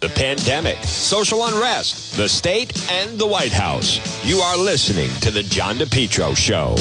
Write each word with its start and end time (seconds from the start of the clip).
the 0.00 0.08
pandemic, 0.08 0.78
social 0.82 1.44
unrest, 1.44 2.16
the 2.16 2.26
state, 2.26 2.90
and 2.90 3.18
the 3.18 3.26
White 3.26 3.52
House. 3.52 4.24
You 4.24 4.38
are 4.38 4.56
listening 4.56 5.10
to 5.20 5.30
The 5.30 5.42
John 5.42 5.76
DePetro 5.76 6.34
Show. 6.34 6.76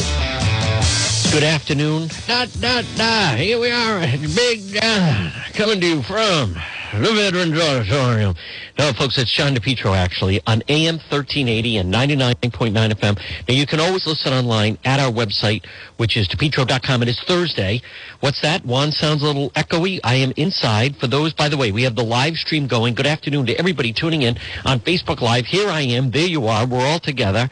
Good 1.34 1.44
afternoon. 1.44 2.10
Not, 2.30 2.48
not, 2.62 2.86
nah. 2.98 3.36
Here 3.36 3.60
we 3.60 3.72
are, 3.72 4.00
Big 4.00 4.62
John, 4.70 5.34
coming 5.54 5.82
to 5.82 5.88
you 5.88 6.02
from 6.02 6.56
the 6.94 7.12
Veterans 7.14 7.60
Auditorium. 7.60 8.36
No, 8.80 8.94
folks, 8.94 9.18
it's 9.18 9.30
John 9.30 9.54
DePetro, 9.54 9.94
actually, 9.94 10.40
on 10.48 10.64
AM 10.70 10.96
1380 11.12 11.80
and 11.80 11.94
99.9 11.94 12.72
FM. 12.72 13.18
Now, 13.46 13.54
you 13.54 13.68
can 13.68 13.82
always 13.82 14.08
listen 14.08 14.32
online 14.32 14.78
at 14.86 15.02
our 15.02 15.12
website, 15.12 15.66
which 15.98 16.16
is 16.16 16.30
DePetro.com. 16.30 17.02
It 17.02 17.10
is 17.10 17.20
Thursday. 17.28 17.82
What's 18.22 18.42
that? 18.42 18.64
Juan 18.64 18.94
sounds 18.94 19.22
a 19.22 19.26
little 19.26 19.50
echoey. 19.50 20.00
I 20.02 20.16
am 20.16 20.32
inside. 20.38 20.96
For 20.96 21.08
those, 21.08 21.34
by 21.34 21.50
the 21.50 21.58
way, 21.58 21.74
we 21.74 21.84
have 21.84 21.98
the 21.98 22.06
live 22.06 22.36
stream 22.36 22.68
going. 22.68 22.94
Good 22.94 23.06
afternoon 23.06 23.48
to 23.48 23.60
everybody 23.60 23.92
tuning 23.92 24.22
in 24.22 24.38
on 24.64 24.80
Facebook 24.80 25.20
Live. 25.20 25.46
Here 25.46 25.70
I 25.70 25.82
am. 25.82 26.12
There 26.12 26.26
you 26.26 26.48
are. 26.48 26.66
We're 26.66 26.88
all 26.88 27.02
together 27.02 27.50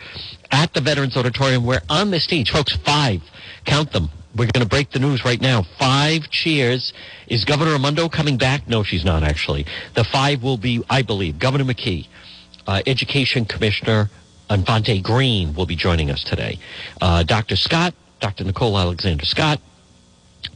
at 0.50 0.74
the 0.74 0.80
Veterans 0.80 1.18
Auditorium. 1.18 1.66
We're 1.66 1.82
on 1.90 2.10
the 2.10 2.22
stage. 2.22 2.52
Folks, 2.52 2.74
five. 2.86 3.22
Count 3.66 3.92
them. 3.92 4.10
We're 4.38 4.52
going 4.54 4.64
to 4.64 4.70
break 4.70 4.92
the 4.92 5.00
news 5.00 5.26
right 5.26 5.42
now. 5.42 5.64
Five 5.80 6.30
cheers. 6.30 6.94
Is 7.28 7.44
Governor 7.44 7.72
Raimondo 7.72 8.08
coming 8.08 8.38
back? 8.38 8.68
No, 8.68 8.84
she's 8.84 9.04
not 9.04 9.24
actually. 9.24 9.66
The 9.96 10.04
five 10.04 10.44
will 10.44 10.58
be, 10.58 10.84
I 10.92 11.02
believe, 11.02 11.40
Governor 11.40 11.64
McKee, 11.64 12.08
uh, 12.68 12.84
Education 12.86 13.46
Commissioner 13.46 14.12
Infante 14.48 15.02
Green 15.02 15.56
will 15.56 15.66
be 15.66 15.76
joining 15.76 16.12
us 16.12 16.24
today. 16.24 16.60
Uh, 17.02 17.24
Dr. 17.24 17.56
Scott, 17.56 17.96
Dr. 18.20 18.44
Nicole 18.44 18.78
Alexander 18.78 19.26
Scott, 19.26 19.60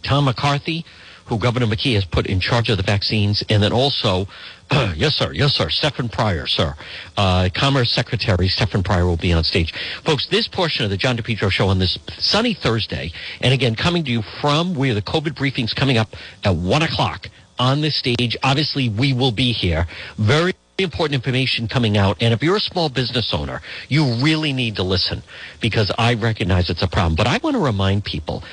Tom 0.04 0.26
McCarthy, 0.26 0.86
who 1.26 1.40
Governor 1.40 1.66
McKee 1.66 1.96
has 1.96 2.06
put 2.06 2.28
in 2.28 2.40
charge 2.40 2.70
of 2.70 2.78
the 2.78 2.84
vaccines, 2.84 3.44
and 3.50 3.64
then 3.64 3.74
also, 3.74 4.28
yes, 4.96 5.16
sir, 5.16 5.34
yes, 5.34 5.54
sir, 5.54 5.70
Stefan 5.70 6.08
Pryor, 6.08 6.48
sir, 6.48 6.74
uh, 7.18 7.50
Commerce 7.54 7.92
Secretary 7.92 8.48
Stefan 8.48 8.84
Pryor 8.84 9.06
will 9.06 9.18
be 9.18 9.34
on 9.34 9.44
stage. 9.44 9.74
Folks, 10.06 10.28
this 10.28 10.48
portion 10.48 10.86
of 10.86 10.92
the 10.92 10.98
John 10.98 11.18
DePetro 11.18 11.52
show 11.52 11.68
on 11.68 11.78
this 11.78 12.00
sunny 12.18 12.54
Thursday, 12.54 13.12
and 13.42 13.54
again, 13.54 13.76
coming 13.76 14.06
to 14.06 14.12
you 14.12 14.22
from 14.40 14.74
where 14.74 14.94
the 14.94 15.02
COVID 15.02 15.36
briefing's 15.36 15.74
coming 15.74 15.98
up 15.98 16.16
at 16.46 16.56
one 16.56 16.84
o'clock 16.84 17.28
on 17.60 17.82
this 17.82 17.98
stage. 17.98 18.38
Obviously, 18.44 18.88
we 18.88 19.12
will 19.14 19.34
be 19.34 19.52
here. 19.52 19.88
Very 20.18 20.54
important 20.78 21.16
information 21.16 21.68
coming 21.68 21.98
out. 21.98 22.18
And 22.22 22.34
if 22.34 22.42
you're 22.42 22.56
a 22.56 22.62
small 22.62 22.90
business 22.90 23.34
owner, 23.34 23.62
you 23.88 24.16
really 24.16 24.54
need 24.54 24.76
to 24.78 24.84
listen 24.84 25.22
because 25.60 25.92
I 25.98 26.16
recognize 26.16 26.70
it's 26.70 26.82
a 26.82 26.88
problem. 26.88 27.16
But 27.16 27.28
I 27.28 27.40
want 27.44 27.56
to 27.56 27.64
remind 27.64 28.04
people 28.04 28.44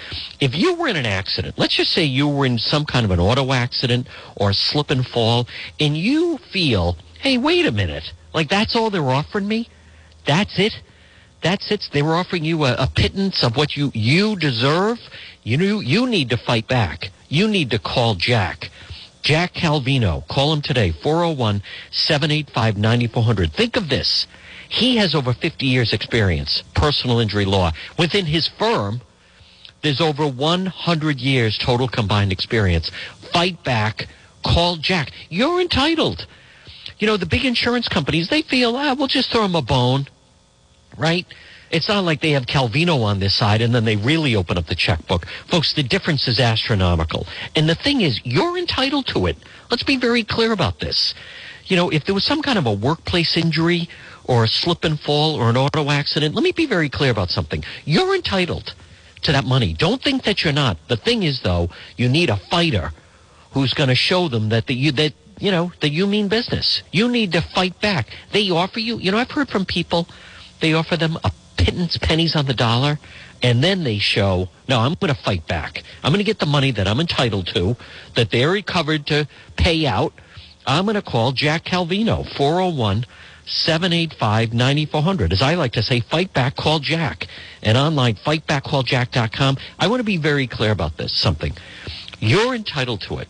if 0.41 0.55
you 0.55 0.75
were 0.75 0.88
in 0.88 0.97
an 0.97 1.06
accident, 1.06 1.58
let's 1.58 1.77
just 1.77 1.92
say 1.92 2.05
you 2.05 2.28
were 2.28 2.47
in 2.47 2.58
some 2.58 2.84
kind 2.84 3.05
of 3.05 3.10
an 3.10 3.20
auto 3.20 3.52
accident 3.52 4.08
or 4.36 4.52
slip 4.52 4.91
and 4.91 5.06
fall, 5.06 5.47
and 5.80 5.97
you 5.97 6.38
feel, 6.52 6.97
hey, 7.20 7.38
wait 7.38 7.66
a 7.66 7.72
minute, 7.72 8.12
like 8.34 8.48
that's 8.48 8.77
all 8.77 8.91
they're 8.91 9.03
offering 9.03 9.48
me? 9.48 9.69
That's 10.27 10.58
it? 10.58 10.75
That's 11.42 11.70
it. 11.70 11.88
They 11.92 12.03
were 12.03 12.14
offering 12.16 12.44
you 12.44 12.64
a, 12.64 12.75
a 12.75 12.88
pittance 12.94 13.42
of 13.44 13.56
what 13.56 13.77
you, 13.77 13.91
you 13.94 14.36
deserve. 14.36 14.98
You, 15.44 15.80
you 15.80 16.06
need 16.06 16.30
to 16.30 16.36
fight 16.36 16.69
back. 16.69 17.10
You 17.28 17.48
need 17.48 17.70
to 17.70 17.78
call 17.78 18.14
Jack. 18.16 18.70
Jack 19.28 19.52
Calvino. 19.52 20.26
Call 20.26 20.54
him 20.54 20.62
today, 20.62 20.90
401 20.90 21.62
785 21.90 22.78
9400. 22.78 23.52
Think 23.52 23.76
of 23.76 23.90
this. 23.90 24.26
He 24.70 24.96
has 24.96 25.14
over 25.14 25.34
50 25.34 25.66
years' 25.66 25.92
experience, 25.92 26.62
personal 26.74 27.18
injury 27.18 27.44
law. 27.44 27.72
Within 27.98 28.24
his 28.24 28.48
firm, 28.48 29.02
there's 29.82 30.00
over 30.00 30.26
100 30.26 31.20
years 31.20 31.58
total 31.58 31.88
combined 31.88 32.32
experience. 32.32 32.90
Fight 33.30 33.62
back. 33.64 34.06
Call 34.42 34.76
Jack. 34.76 35.10
You're 35.28 35.60
entitled. 35.60 36.26
You 36.98 37.06
know, 37.06 37.18
the 37.18 37.26
big 37.26 37.44
insurance 37.44 37.86
companies, 37.86 38.30
they 38.30 38.40
feel, 38.40 38.76
ah, 38.76 38.94
we'll 38.98 39.08
just 39.08 39.30
throw 39.30 39.44
him 39.44 39.54
a 39.54 39.60
bone, 39.60 40.06
right? 40.96 41.26
It's 41.70 41.88
not 41.88 42.05
like 42.05 42.20
they 42.20 42.30
have 42.30 42.47
Calvino 42.47 43.02
on 43.02 43.20
this 43.20 43.34
side 43.34 43.61
and 43.61 43.74
then 43.74 43.84
they 43.84 43.97
really 43.97 44.34
open 44.34 44.56
up 44.56 44.66
the 44.66 44.75
checkbook. 44.75 45.26
Folks, 45.47 45.75
the 45.75 45.82
difference 45.82 46.26
is 46.28 46.41
astronomical. 46.41 47.26
And 47.54 47.69
the 47.69 47.75
thing 47.75 48.00
is, 48.00 48.20
you're 48.25 48.56
entitled 48.56 49.06
to 49.09 49.26
it. 49.26 49.37
Let's 49.70 49.82
be 49.82 49.97
very 49.97 50.25
clear 50.25 50.53
about 50.53 50.81
this. 50.81 51.15
You 51.66 51.76
know, 51.76 51.91
if 51.91 52.04
there 52.04 52.15
was 52.15 52.25
some 52.25 52.41
kind 52.41 52.59
of 52.59 52.66
a 52.66 52.72
workplace 52.72 53.37
injury 53.37 53.88
or 54.25 54.44
a 54.44 54.48
slip 54.48 54.84
and 54.84 54.98
fall 54.98 55.34
or 55.37 55.50
an 55.50 55.56
auto 55.56 55.91
accident, 55.91 56.34
let 56.34 56.42
me 56.42 56.53
be 56.53 56.66
very 56.66 56.88
clear 56.88 57.10
about 57.10 57.31
something. 57.31 57.62
You're 57.84 58.15
entitled 58.15 58.75
to 59.22 59.32
that 59.32 59.44
money. 59.44 59.75
Don't 59.75 60.03
think 60.03 60.22
that 60.25 60.44
you're 60.44 60.53
not. 60.53 60.78
The 60.88 60.97
thing 60.97 61.22
is, 61.22 61.42
though, 61.42 61.69
you 61.97 62.09
need 62.09 62.31
a 62.31 62.37
fighter 62.37 62.92
who's 63.53 63.75
going 63.75 63.88
to 63.88 63.94
show 63.94 64.28
them 64.28 64.50
that 64.50 64.66
the, 64.66 64.75
you, 64.75 64.92
that, 64.92 65.12
you 65.38 65.50
know, 65.50 65.72
that 65.81 65.91
you 65.91 66.06
mean 66.06 66.28
business. 66.28 66.82
You 66.92 67.09
need 67.09 67.32
to 67.32 67.41
fight 67.41 67.81
back. 67.81 68.09
They 68.32 68.48
offer 68.50 68.81
you, 68.81 68.98
you 68.98 69.10
know, 69.10 69.19
I've 69.19 69.31
heard 69.31 69.48
from 69.48 69.65
people, 69.65 70.09
they 70.60 70.72
offer 70.75 70.97
them 70.97 71.19
a 71.25 71.32
pittance 71.58 71.98
pennies 71.98 72.34
on 72.36 72.46
the 72.46 72.54
dollar 72.54 72.98
and 73.42 73.62
then 73.62 73.84
they 73.84 73.98
show 73.98 74.48
no 74.69 74.80
i'm 74.80 74.94
going 74.94 75.14
to 75.14 75.20
fight 75.22 75.46
back. 75.46 75.82
I'm 76.02 76.12
going 76.12 76.19
to 76.19 76.24
get 76.24 76.38
the 76.38 76.46
money 76.46 76.70
that 76.72 76.88
i'm 76.88 77.00
entitled 77.00 77.48
to 77.54 77.76
that 78.16 78.30
they're 78.30 78.50
recovered 78.50 79.06
to 79.08 79.28
pay 79.56 79.86
out. 79.86 80.12
I'm 80.66 80.84
going 80.84 80.94
to 80.94 81.02
call 81.02 81.32
jack 81.32 81.64
calvino 81.64 82.24
401 82.36 83.06
785 83.47 84.52
9400 84.52 85.32
as 85.32 85.42
i 85.42 85.54
like 85.54 85.72
to 85.72 85.82
say 85.82 86.00
fight 86.00 86.32
back 86.32 86.56
call 86.56 86.78
jack. 86.78 87.26
And 87.62 87.76
online 87.76 88.14
fightbackcalljack.com 88.14 89.56
i 89.78 89.88
want 89.88 90.00
to 90.00 90.04
be 90.04 90.16
very 90.16 90.47
clear 90.47 90.70
about 90.70 90.97
this 90.97 91.12
something. 91.12 91.52
You're 92.20 92.54
entitled 92.54 93.02
to 93.02 93.18
it. 93.18 93.28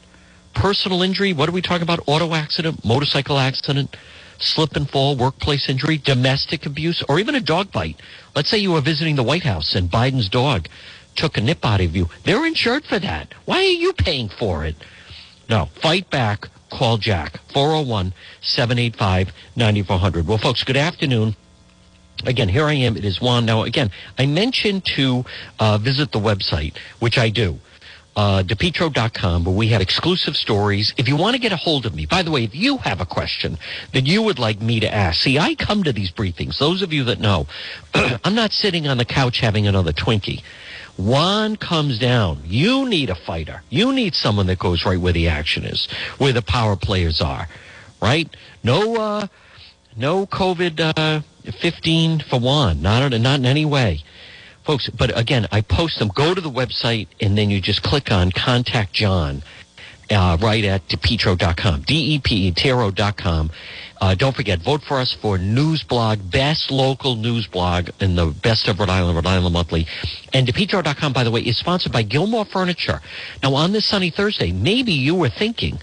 Personal 0.55 1.03
injury 1.03 1.33
what 1.33 1.49
are 1.49 1.53
we 1.53 1.62
talking 1.62 1.83
about? 1.83 2.00
Auto 2.06 2.34
accident 2.34 2.84
motorcycle 2.84 3.38
accident 3.38 3.97
slip 4.38 4.76
and 4.76 4.88
fall, 4.88 5.16
workplace 5.16 5.69
injury, 5.69 5.99
domestic 5.99 6.66
abuse, 6.66 7.03
or 7.09 7.19
even 7.19 7.34
a 7.34 7.41
dog 7.41 7.71
bite. 7.72 8.00
Let's 8.34 8.49
say 8.49 8.59
you 8.59 8.72
were 8.72 8.81
visiting 8.81 9.16
the 9.16 9.22
White 9.22 9.43
House 9.43 9.75
and 9.75 9.91
Biden's 9.91 10.28
dog 10.28 10.69
took 11.16 11.37
a 11.37 11.41
nip 11.41 11.65
out 11.65 11.81
of 11.81 11.97
you. 11.97 12.09
They're 12.25 12.47
insured 12.47 12.84
for 12.84 12.99
that. 13.00 13.34
Why 13.44 13.59
are 13.59 13.62
you 13.62 13.93
paying 13.93 14.28
for 14.28 14.65
it? 14.65 14.76
No, 15.49 15.66
fight 15.82 16.09
back. 16.10 16.49
Call 16.71 16.99
Jack. 16.99 17.41
401 17.53 18.12
785 18.41 19.32
9400. 19.56 20.26
Well, 20.26 20.38
folks, 20.38 20.62
good 20.62 20.76
afternoon. 20.76 21.34
Again, 22.25 22.49
here 22.49 22.66
I 22.66 22.75
am. 22.75 22.97
It 22.97 23.05
is 23.05 23.20
Juan. 23.20 23.47
Now, 23.47 23.62
again, 23.62 23.91
I 24.19 24.26
mentioned 24.26 24.84
to 24.97 25.25
uh, 25.59 25.78
visit 25.78 26.12
the 26.12 26.19
website, 26.19 26.76
which 26.99 27.16
I 27.16 27.31
do 27.31 27.59
uh, 28.19 28.43
DePetro.com, 28.43 29.45
where 29.45 29.55
we 29.55 29.69
have 29.69 29.81
exclusive 29.81 30.37
stories. 30.37 30.93
If 30.97 31.06
you 31.06 31.15
want 31.15 31.37
to 31.37 31.41
get 31.41 31.53
a 31.53 31.56
hold 31.56 31.87
of 31.87 31.95
me, 31.95 32.05
by 32.05 32.25
the 32.25 32.33
way, 32.33 32.43
if 32.43 32.53
you 32.53 32.79
have 32.79 33.01
a 33.01 33.06
question 33.06 33.59
that 33.93 34.09
you 34.09 34.23
would 34.23 34.41
like 34.41 34.61
me 34.61 34.81
to 34.81 34.93
ask, 34.93 35.21
see, 35.21 35.39
I 35.39 35.55
come 35.55 35.84
to 35.84 35.93
these 35.93 36.11
briefings. 36.11 36.59
Those 36.59 36.83
of 36.83 36.93
you 36.93 37.05
that 37.05 37.21
know, 37.21 37.47
I'm 37.95 38.34
not 38.34 38.51
sitting 38.51 38.89
on 38.89 38.99
the 38.99 39.05
couch 39.05 39.39
having 39.39 39.69
another 39.69 39.93
Twinkie. 39.93 40.43
Juan 40.97 41.55
comes 41.55 42.01
down. 42.01 42.43
You 42.45 42.89
need 42.89 43.09
a 43.09 43.15
fighter. 43.15 43.62
You 43.71 43.93
need 43.93 44.17
someone 44.17 44.49
that 44.49 44.59
goes 44.59 44.85
right 44.85 44.99
where 44.99 45.12
the 45.12 45.29
action 45.29 45.62
is, 45.62 45.87
where 46.19 46.33
the 46.33 46.43
power 46.43 46.75
players 46.75 47.21
are, 47.21 47.47
right? 48.03 48.29
No, 48.65 48.97
uh, 48.97 49.27
no 49.97 50.27
COVID 50.27 50.99
uh, 50.99 51.21
15 51.53 52.25
for 52.29 52.41
Juan. 52.41 52.83
Not, 52.83 53.12
not 53.12 53.39
in 53.39 53.47
any 53.47 53.65
way 53.65 54.03
folks. 54.69 54.91
But 54.91 55.19
again, 55.19 55.47
I 55.51 55.62
post 55.62 55.99
them. 55.99 56.09
Go 56.15 56.34
to 56.34 56.41
the 56.43 56.51
website 56.51 57.09
and 57.23 57.39
then 57.39 57.49
you 57.49 57.59
just 57.59 57.83
click 57.83 58.12
on 58.12 58.31
contact 58.31 58.93
John 58.93 59.43
uh, 60.11 60.37
right 60.43 60.62
at 60.62 60.87
depetro.com, 60.89 61.83
D-E-P-E-T-R-O.com. 61.87 63.51
Uh, 63.99 64.15
don't 64.15 64.37
forget, 64.37 64.61
vote 64.61 64.83
for 64.83 64.99
us 64.99 65.17
for 65.23 65.39
News 65.39 65.83
Blog, 65.83 66.19
best 66.31 66.71
local 66.71 67.17
news 67.17 67.47
blog 67.47 67.89
in 67.99 68.15
the 68.15 68.27
best 68.27 68.69
of 68.69 68.79
Rhode 68.79 68.91
Island, 68.91 69.17
Rhode 69.17 69.27
Island 69.27 69.55
Monthly. 69.55 69.87
And 70.34 70.47
DePetro.com, 70.47 71.15
by 71.15 71.25
the 71.25 71.31
way, 71.31 71.41
is 71.41 71.56
sponsored 71.56 71.93
by 71.93 72.03
Gilmore 72.03 72.45
Furniture. 72.45 73.00
Now, 73.43 73.55
on 73.55 73.73
this 73.73 73.87
sunny 73.87 74.11
Thursday, 74.11 74.53
maybe 74.53 74.93
you 74.93 75.15
were 75.15 75.31
thinking, 75.31 75.79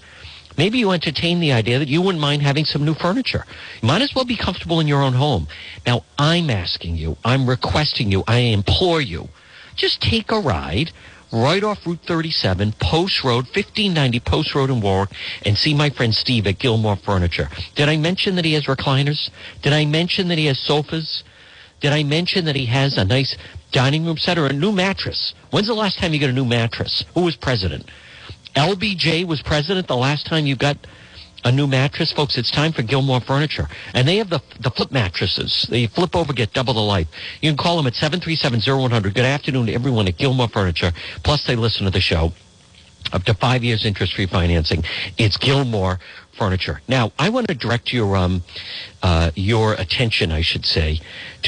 maybe 0.56 0.78
you 0.78 0.90
entertain 0.90 1.40
the 1.40 1.52
idea 1.52 1.78
that 1.78 1.88
you 1.88 2.02
wouldn't 2.02 2.20
mind 2.20 2.42
having 2.42 2.64
some 2.64 2.84
new 2.84 2.94
furniture. 2.94 3.44
You 3.82 3.88
might 3.88 4.02
as 4.02 4.14
well 4.14 4.24
be 4.24 4.36
comfortable 4.36 4.80
in 4.80 4.88
your 4.88 5.02
own 5.02 5.14
home. 5.14 5.48
Now, 5.86 6.04
I'm 6.18 6.50
asking 6.50 6.96
you, 6.96 7.16
I'm 7.24 7.48
requesting 7.48 8.10
you, 8.10 8.24
I 8.26 8.38
implore 8.38 9.00
you, 9.00 9.28
just 9.76 10.00
take 10.00 10.30
a 10.32 10.40
ride 10.40 10.92
right 11.32 11.62
off 11.62 11.86
Route 11.86 12.00
37, 12.06 12.74
Post 12.80 13.24
Road, 13.24 13.44
1590 13.44 14.20
Post 14.20 14.54
Road 14.54 14.70
in 14.70 14.80
Warwick, 14.80 15.10
and 15.44 15.56
see 15.56 15.74
my 15.74 15.90
friend 15.90 16.14
Steve 16.14 16.46
at 16.46 16.58
Gilmore 16.58 16.96
Furniture. 16.96 17.48
Did 17.74 17.88
I 17.88 17.96
mention 17.96 18.36
that 18.36 18.44
he 18.44 18.54
has 18.54 18.66
recliners? 18.66 19.30
Did 19.62 19.72
I 19.72 19.84
mention 19.84 20.28
that 20.28 20.38
he 20.38 20.46
has 20.46 20.58
sofas? 20.58 21.24
Did 21.80 21.92
I 21.92 22.04
mention 22.04 22.46
that 22.46 22.56
he 22.56 22.66
has 22.66 22.96
a 22.96 23.04
nice 23.04 23.36
dining 23.72 24.06
room 24.06 24.16
set 24.16 24.38
or 24.38 24.46
a 24.46 24.52
new 24.52 24.72
mattress? 24.72 25.34
When's 25.50 25.66
the 25.66 25.74
last 25.74 25.98
time 25.98 26.14
you 26.14 26.20
got 26.20 26.30
a 26.30 26.32
new 26.32 26.44
mattress? 26.44 27.04
Who 27.14 27.22
was 27.22 27.36
president? 27.36 27.90
LBJ 28.56 29.26
was 29.26 29.42
president 29.42 29.86
the 29.86 29.96
last 29.96 30.26
time 30.26 30.46
you 30.46 30.56
got 30.56 30.78
a 31.44 31.52
new 31.52 31.66
mattress, 31.66 32.10
folks. 32.10 32.38
It's 32.38 32.50
time 32.50 32.72
for 32.72 32.82
Gilmore 32.82 33.20
Furniture, 33.20 33.68
and 33.94 34.08
they 34.08 34.16
have 34.16 34.30
the 34.30 34.42
the 34.60 34.70
flip 34.70 34.90
mattresses. 34.90 35.66
They 35.70 35.86
flip 35.86 36.16
over, 36.16 36.32
get 36.32 36.52
double 36.54 36.74
the 36.74 36.80
life. 36.80 37.06
You 37.42 37.50
can 37.50 37.58
call 37.58 37.76
them 37.76 37.86
at 37.86 37.94
seven 37.94 38.18
three 38.20 38.34
seven 38.34 38.60
zero 38.60 38.80
one 38.80 38.90
hundred. 38.90 39.14
Good 39.14 39.26
afternoon 39.26 39.66
to 39.66 39.74
everyone 39.74 40.08
at 40.08 40.16
Gilmore 40.16 40.48
Furniture. 40.48 40.92
Plus, 41.22 41.46
they 41.46 41.54
listen 41.54 41.84
to 41.84 41.90
the 41.90 42.00
show. 42.00 42.32
Up 43.12 43.22
to 43.24 43.34
five 43.34 43.62
years 43.62 43.86
interest-free 43.86 44.26
financing. 44.26 44.82
It's 45.16 45.36
Gilmore 45.36 46.00
furniture. 46.36 46.80
Now, 46.88 47.12
I 47.18 47.30
want 47.30 47.48
to 47.48 47.54
direct 47.54 47.92
your 47.92 48.16
um, 48.16 48.42
uh, 49.02 49.30
your 49.34 49.74
attention, 49.74 50.32
I 50.32 50.42
should 50.42 50.64
say, 50.64 51.00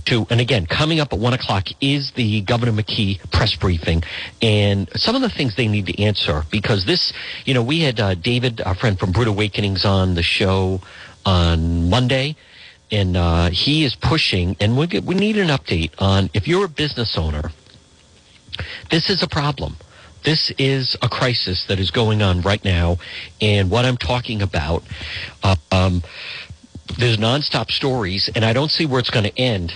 to 0.07 0.27
and 0.31 0.41
again, 0.41 0.67
coming 0.67 1.01
up 1.01 1.13
at 1.13 1.19
one 1.19 1.33
o'clock 1.33 1.69
is 1.81 2.13
the 2.13 2.43
Governor 2.43 2.73
McKee 2.73 3.31
press 3.31 3.55
briefing, 3.55 4.03
and 4.43 4.89
some 4.97 5.15
of 5.15 5.23
the 5.23 5.29
things 5.31 5.57
they 5.57 5.69
need 5.69 5.87
to 5.87 6.03
answer 6.03 6.43
because 6.51 6.85
this, 6.85 7.13
you 7.45 7.55
know, 7.55 7.63
we 7.63 7.81
had 7.81 8.01
uh, 8.01 8.15
David, 8.15 8.61
our 8.63 8.75
friend 8.75 8.99
from 8.99 9.13
Brewed 9.13 9.29
Awakenings, 9.29 9.85
on 9.85 10.15
the 10.15 10.23
show 10.23 10.81
on 11.25 11.89
Monday. 11.89 12.37
And 12.91 13.19
uh, 13.19 13.51
he 13.51 13.85
is 13.85 13.95
pushing, 13.95 14.57
and 14.61 14.79
we, 14.79 14.87
we 15.01 15.15
need 15.15 15.37
an 15.37 15.49
update 15.49 15.91
on 15.99 16.31
if 16.33 16.49
you're 16.49 16.65
a 16.65 16.71
business 16.71 17.19
owner, 17.19 17.51
this 18.91 19.11
is 19.11 19.23
a 19.23 19.29
problem 19.29 19.77
this 20.29 20.53
is 20.59 20.95
a 21.01 21.09
crisis 21.09 21.65
that 21.69 21.81
is 21.81 21.91
going 21.91 22.21
on 22.21 22.43
right 22.43 22.63
now. 22.63 22.99
And 23.41 23.71
what 23.71 23.87
I'm 23.87 23.97
talking 23.97 24.43
about, 24.43 24.83
uh, 25.43 25.57
um, 25.73 26.03
there's 26.99 27.17
nonstop 27.17 27.71
stories, 27.71 28.29
and 28.35 28.45
I 28.45 28.53
don't 28.53 28.71
see 28.71 28.85
where 28.85 29.01
it's 29.01 29.09
going 29.09 29.25
to 29.25 29.39
end. 29.39 29.73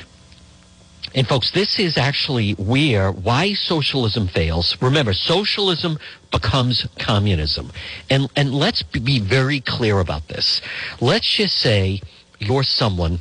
And 1.15 1.27
folks, 1.27 1.53
this 1.53 1.79
is 1.79 1.97
actually 1.97 2.53
where 2.53 3.11
why 3.11 3.55
socialism 3.55 4.29
fails. 4.29 4.77
Remember, 4.83 5.15
socialism 5.15 5.99
becomes 6.31 6.87
communism. 6.99 7.73
And 8.11 8.29
and 8.37 8.55
let's 8.55 8.83
be 8.83 9.21
very 9.21 9.61
clear 9.61 10.01
about 10.01 10.29
this. 10.29 10.61
Let's 11.01 11.27
just 11.27 11.57
say 11.57 12.03
you're 12.39 12.63
someone 12.63 13.21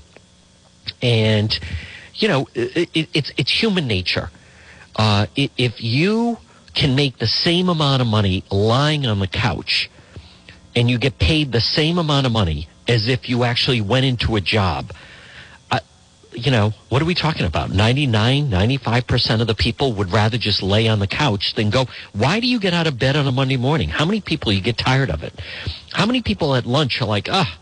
and 1.02 1.58
you 2.16 2.28
know, 2.28 2.50
it, 2.54 2.90
it, 2.94 3.10
it's 3.14 3.32
it's 3.38 3.52
human 3.52 3.88
nature. 3.88 4.30
Uh, 4.98 5.28
if 5.38 5.82
you 5.82 6.38
can 6.74 6.96
make 6.96 7.18
the 7.18 7.28
same 7.28 7.70
amount 7.70 8.02
of 8.02 8.08
money 8.08 8.44
lying 8.50 9.06
on 9.06 9.20
the 9.20 9.28
couch 9.28 9.90
and 10.76 10.90
you 10.90 10.98
get 10.98 11.20
paid 11.20 11.52
the 11.52 11.62
same 11.62 11.98
amount 11.98 12.26
of 12.26 12.32
money 12.32 12.68
as 12.88 13.08
if 13.08 13.30
you 13.30 13.44
actually 13.44 13.82
went 13.82 14.06
into 14.06 14.36
a 14.36 14.42
job. 14.42 14.92
you 16.34 16.50
know, 16.50 16.72
what 16.88 17.02
are 17.02 17.06
we 17.06 17.14
talking 17.14 17.46
about? 17.46 17.70
99, 17.70 18.50
95% 18.50 19.42
of 19.42 19.48
the 19.48 19.54
people 19.54 19.92
would 19.94 20.14
rather 20.14 20.38
just 20.38 20.64
lay 20.64 20.88
on 20.88 21.00
the 21.00 21.08
couch 21.08 21.56
than 21.56 21.70
go. 21.70 21.88
Why 22.14 22.40
do 22.40 22.48
you 22.48 22.58
get 22.58 22.74
out 22.74 22.88
of 22.88 22.98
bed 22.98 23.18
on 23.18 23.28
a 23.28 23.34
Monday 23.34 23.58
morning? 23.58 23.90
How 23.90 24.06
many 24.06 24.22
people 24.22 24.54
you 24.54 24.62
get 24.62 24.78
tired 24.78 25.10
of 25.10 25.24
it? 25.24 25.34
How 25.92 26.06
many 26.06 26.22
people 26.22 26.56
at 26.56 26.66
lunch 26.66 27.02
are 27.02 27.06
like, 27.06 27.28
ah, 27.30 27.60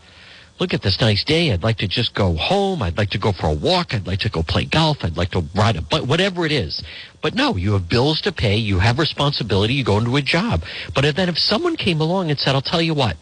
look 0.60 0.74
at 0.74 0.82
this 0.82 1.00
nice 1.00 1.24
day. 1.24 1.52
I'd 1.52 1.62
like 1.62 1.78
to 1.78 1.88
just 1.88 2.14
go 2.14 2.34
home. 2.34 2.82
I'd 2.82 2.98
like 2.98 3.10
to 3.10 3.18
go 3.18 3.32
for 3.32 3.46
a 3.48 3.54
walk. 3.54 3.94
I'd 3.94 4.06
like 4.06 4.20
to 4.20 4.28
go 4.28 4.42
play 4.42 4.66
golf. 4.66 4.98
I'd 5.02 5.16
like 5.16 5.30
to 5.30 5.42
ride 5.56 5.76
a 5.76 5.82
bike, 5.82 6.04
whatever 6.04 6.46
it 6.46 6.52
is. 6.52 6.82
But 7.22 7.34
no, 7.34 7.56
you 7.56 7.72
have 7.72 7.88
bills 7.88 8.20
to 8.22 8.32
pay. 8.32 8.56
You 8.56 8.78
have 8.78 8.98
responsibility. 8.98 9.74
You 9.74 9.84
go 9.84 9.98
into 9.98 10.16
a 10.16 10.22
job. 10.22 10.62
But 10.94 11.14
then 11.16 11.28
if 11.28 11.38
someone 11.38 11.76
came 11.76 12.00
along 12.00 12.30
and 12.30 12.38
said, 12.38 12.54
I'll 12.54 12.62
tell 12.62 12.80
you 12.80 12.94
what, 12.94 13.16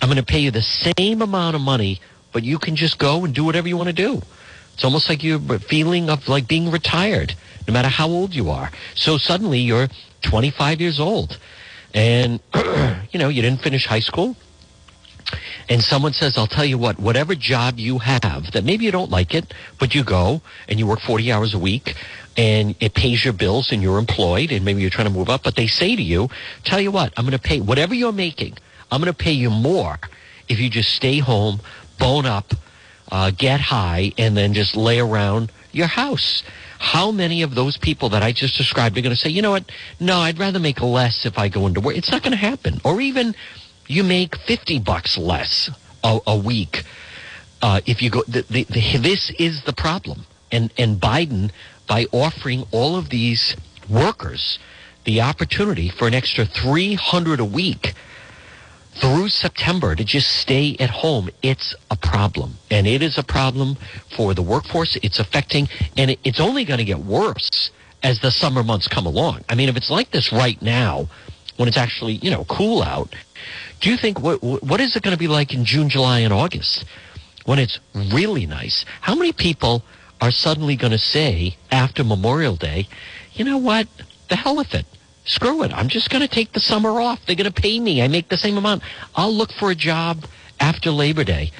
I'm 0.00 0.08
going 0.08 0.18
to 0.18 0.24
pay 0.24 0.38
you 0.38 0.50
the 0.50 0.62
same 0.62 1.22
amount 1.22 1.56
of 1.56 1.62
money, 1.62 2.00
but 2.32 2.44
you 2.44 2.58
can 2.58 2.76
just 2.76 2.98
go 2.98 3.24
and 3.24 3.34
do 3.34 3.44
whatever 3.44 3.66
you 3.66 3.76
want 3.76 3.88
to 3.88 3.92
do. 3.92 4.22
It's 4.74 4.84
almost 4.84 5.08
like 5.08 5.24
you're 5.24 5.40
feeling 5.58 6.10
of 6.10 6.28
like 6.28 6.46
being 6.46 6.70
retired, 6.70 7.34
no 7.66 7.72
matter 7.72 7.88
how 7.88 8.08
old 8.08 8.34
you 8.34 8.50
are. 8.50 8.70
So 8.94 9.16
suddenly 9.16 9.60
you're 9.60 9.88
25 10.22 10.80
years 10.80 11.00
old 11.00 11.38
and, 11.94 12.40
you 13.10 13.18
know, 13.18 13.28
you 13.28 13.42
didn't 13.42 13.62
finish 13.62 13.86
high 13.86 14.00
school 14.00 14.36
and 15.68 15.82
someone 15.82 16.12
says, 16.12 16.38
I'll 16.38 16.46
tell 16.46 16.64
you 16.64 16.78
what, 16.78 16.98
whatever 16.98 17.34
job 17.34 17.78
you 17.78 17.98
have 17.98 18.52
that 18.52 18.64
maybe 18.64 18.84
you 18.84 18.92
don't 18.92 19.10
like 19.10 19.34
it, 19.34 19.52
but 19.78 19.94
you 19.94 20.04
go 20.04 20.40
and 20.68 20.78
you 20.78 20.86
work 20.86 21.00
40 21.00 21.32
hours 21.32 21.54
a 21.54 21.58
week 21.58 21.94
and 22.36 22.76
it 22.80 22.94
pays 22.94 23.24
your 23.24 23.32
bills 23.32 23.72
and 23.72 23.82
you're 23.82 23.98
employed 23.98 24.52
and 24.52 24.64
maybe 24.64 24.80
you're 24.80 24.90
trying 24.90 25.08
to 25.08 25.12
move 25.12 25.28
up, 25.28 25.42
but 25.42 25.56
they 25.56 25.66
say 25.66 25.96
to 25.96 26.02
you, 26.02 26.28
tell 26.64 26.80
you 26.80 26.90
what, 26.90 27.12
I'm 27.16 27.24
going 27.24 27.36
to 27.36 27.42
pay 27.42 27.60
whatever 27.60 27.94
you're 27.94 28.12
making. 28.12 28.56
I'm 28.90 29.00
going 29.00 29.12
to 29.12 29.18
pay 29.18 29.32
you 29.32 29.50
more 29.50 29.98
if 30.48 30.60
you 30.60 30.70
just 30.70 30.94
stay 30.94 31.18
home, 31.18 31.60
bone 31.98 32.26
up, 32.26 32.52
uh, 33.10 33.30
get 33.30 33.60
high, 33.60 34.12
and 34.18 34.36
then 34.36 34.52
just 34.52 34.76
lay 34.76 35.00
around 35.00 35.50
your 35.72 35.86
house. 35.86 36.42
How 36.78 37.10
many 37.10 37.42
of 37.42 37.54
those 37.54 37.76
people 37.78 38.10
that 38.10 38.22
I 38.22 38.32
just 38.32 38.56
described 38.56 38.98
are 38.98 39.00
going 39.00 39.14
to 39.14 39.20
say, 39.20 39.30
you 39.30 39.42
know 39.42 39.50
what? 39.50 39.64
No, 39.98 40.18
I'd 40.18 40.38
rather 40.38 40.58
make 40.58 40.80
less 40.80 41.24
if 41.24 41.38
I 41.38 41.48
go 41.48 41.66
into 41.66 41.80
work. 41.80 41.96
It's 41.96 42.10
not 42.10 42.22
going 42.22 42.32
to 42.32 42.38
happen. 42.38 42.80
Or 42.84 43.00
even 43.00 43.34
you 43.88 44.02
make 44.02 44.36
50 44.36 44.80
bucks 44.80 45.16
less 45.18 45.70
a, 46.02 46.18
a 46.26 46.36
week 46.36 46.82
uh, 47.62 47.80
if 47.86 48.02
you 48.02 48.10
go. 48.10 48.22
The, 48.26 48.42
the, 48.42 48.64
the, 48.64 48.98
this 48.98 49.30
is 49.38 49.62
the 49.64 49.72
problem. 49.72 50.24
And, 50.52 50.72
and 50.78 51.00
Biden, 51.00 51.50
by 51.88 52.06
offering 52.12 52.64
all 52.70 52.96
of 52.96 53.10
these 53.10 53.56
workers 53.88 54.58
the 55.04 55.20
opportunity 55.20 55.88
for 55.88 56.08
an 56.08 56.14
extra 56.14 56.44
300 56.44 57.40
a 57.40 57.44
week 57.44 57.94
through 59.00 59.28
September 59.28 59.94
to 59.94 60.04
just 60.04 60.28
stay 60.28 60.76
at 60.80 60.90
home, 60.90 61.28
it's 61.42 61.74
a 61.90 61.96
problem. 61.96 62.56
And 62.70 62.86
it 62.86 63.02
is 63.02 63.18
a 63.18 63.22
problem 63.22 63.76
for 64.16 64.34
the 64.34 64.42
workforce. 64.42 64.96
It's 65.02 65.18
affecting, 65.18 65.68
and 65.96 66.16
it's 66.24 66.40
only 66.40 66.64
going 66.64 66.78
to 66.78 66.84
get 66.84 66.98
worse 66.98 67.70
as 68.02 68.20
the 68.20 68.30
summer 68.30 68.62
months 68.62 68.88
come 68.88 69.06
along. 69.06 69.44
I 69.48 69.54
mean, 69.54 69.68
if 69.68 69.76
it's 69.76 69.90
like 69.90 70.10
this 70.10 70.32
right 70.32 70.60
now, 70.62 71.08
when 71.56 71.68
it's 71.68 71.76
actually, 71.76 72.14
you 72.14 72.30
know, 72.30 72.44
cool 72.44 72.82
out, 72.82 73.14
do 73.80 73.90
you 73.90 73.96
think 73.96 74.20
what 74.20 74.42
what 74.42 74.80
is 74.80 74.96
it 74.96 75.02
going 75.02 75.14
to 75.14 75.18
be 75.18 75.28
like 75.28 75.52
in 75.52 75.64
June, 75.64 75.88
July, 75.88 76.20
and 76.20 76.32
August 76.32 76.84
when 77.44 77.58
it's 77.58 77.78
really 77.94 78.46
nice? 78.46 78.84
How 79.00 79.14
many 79.14 79.32
people 79.32 79.82
are 80.20 80.30
suddenly 80.30 80.76
going 80.76 80.92
to 80.92 80.98
say 80.98 81.56
after 81.70 82.02
Memorial 82.02 82.56
Day, 82.56 82.88
you 83.34 83.44
know 83.44 83.58
what, 83.58 83.86
the 84.28 84.36
hell 84.36 84.56
with 84.56 84.74
it, 84.74 84.86
screw 85.24 85.62
it, 85.62 85.72
I'm 85.72 85.88
just 85.88 86.10
going 86.10 86.22
to 86.22 86.28
take 86.28 86.52
the 86.52 86.60
summer 86.60 87.00
off. 87.00 87.20
They're 87.26 87.36
going 87.36 87.52
to 87.52 87.62
pay 87.62 87.78
me. 87.78 88.02
I 88.02 88.08
make 88.08 88.28
the 88.28 88.38
same 88.38 88.56
amount. 88.56 88.82
I'll 89.14 89.32
look 89.32 89.52
for 89.52 89.70
a 89.70 89.74
job 89.74 90.24
after 90.58 90.90
Labor 90.90 91.24
Day. 91.24 91.50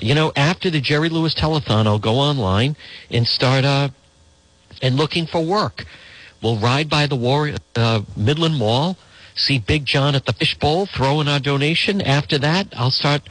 You 0.00 0.14
know, 0.14 0.32
after 0.34 0.70
the 0.70 0.80
Jerry 0.80 1.08
Lewis 1.08 1.34
telethon, 1.34 1.86
I'll 1.86 1.98
go 1.98 2.14
online 2.14 2.76
and 3.10 3.26
start 3.26 3.64
uh, 3.64 3.90
and 4.80 4.96
looking 4.96 5.26
for 5.26 5.40
work. 5.44 5.84
We'll 6.42 6.58
ride 6.58 6.90
by 6.90 7.06
the 7.06 7.14
War 7.14 7.52
uh, 7.76 8.02
Midland 8.16 8.56
Mall 8.56 8.96
see 9.34 9.58
Big 9.58 9.84
John 9.84 10.14
at 10.14 10.26
the 10.26 10.32
fishbowl, 10.32 10.86
throw 10.86 11.20
in 11.20 11.28
our 11.28 11.40
donation. 11.40 12.00
After 12.00 12.38
that, 12.38 12.68
I'll 12.76 12.90
start 12.90 13.28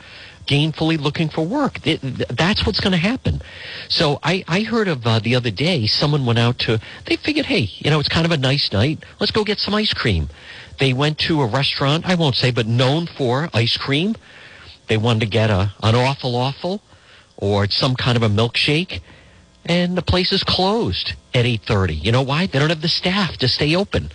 gainfully 0.48 1.00
looking 1.00 1.30
for 1.30 1.46
work. 1.46 1.80
That's 1.82 2.66
what's 2.66 2.80
going 2.80 2.92
to 2.92 2.98
happen. 2.98 3.42
So 3.90 4.20
I, 4.24 4.44
I 4.48 4.62
heard 4.62 4.88
of 4.88 5.06
uh, 5.06 5.20
the 5.20 5.36
other 5.36 5.52
day, 5.52 5.88
someone 5.88 6.26
went 6.26 6.40
out 6.40 6.60
to, 6.60 6.80
they 7.06 7.16
figured, 7.16 7.46
hey, 7.46 7.70
you 7.78 7.90
know, 7.90 8.00
it's 8.00 8.10
kind 8.10 8.26
of 8.26 8.32
a 8.32 8.38
nice 8.38 8.72
night. 8.72 9.04
Let's 9.20 9.32
go 9.32 9.44
get 9.44 9.60
some 9.60 9.74
ice 9.74 9.94
cream. 9.94 10.30
They 10.80 10.94
went 10.94 11.20
to 11.20 11.42
a 11.42 11.46
restaurant, 11.46 12.06
I 12.08 12.16
won't 12.16 12.36
say, 12.36 12.52
but 12.52 12.66
known 12.66 13.06
for 13.06 13.50
ice 13.54 13.78
cream. 13.78 14.16
They 14.88 14.98
wanted 14.98 15.22
to 15.22 15.26
get 15.28 15.50
a, 15.50 15.74
an 15.84 15.96
awful 15.96 16.36
awful 16.36 16.82
or 17.38 17.68
some 17.70 17.96
kind 17.96 18.18
of 18.18 18.24
a 18.24 18.30
milkshake. 18.30 19.02
And 19.66 19.96
the 19.96 20.02
place 20.02 20.32
is 20.32 20.44
closed 20.44 21.14
at 21.34 21.46
8.30. 21.46 22.04
You 22.04 22.12
know 22.12 22.24
why? 22.24 22.48
They 22.48 22.60
don't 22.60 22.70
have 22.70 22.82
the 22.82 22.88
staff 22.88 23.38
to 23.38 23.48
stay 23.48 23.76
open. 23.76 24.10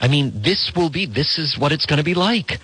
I 0.00 0.08
mean, 0.08 0.32
this 0.34 0.72
will 0.74 0.90
be, 0.90 1.06
this 1.06 1.38
is 1.38 1.58
what 1.58 1.72
it's 1.72 1.86
going 1.86 1.98
to 1.98 2.04
be 2.04 2.14
like 2.14 2.58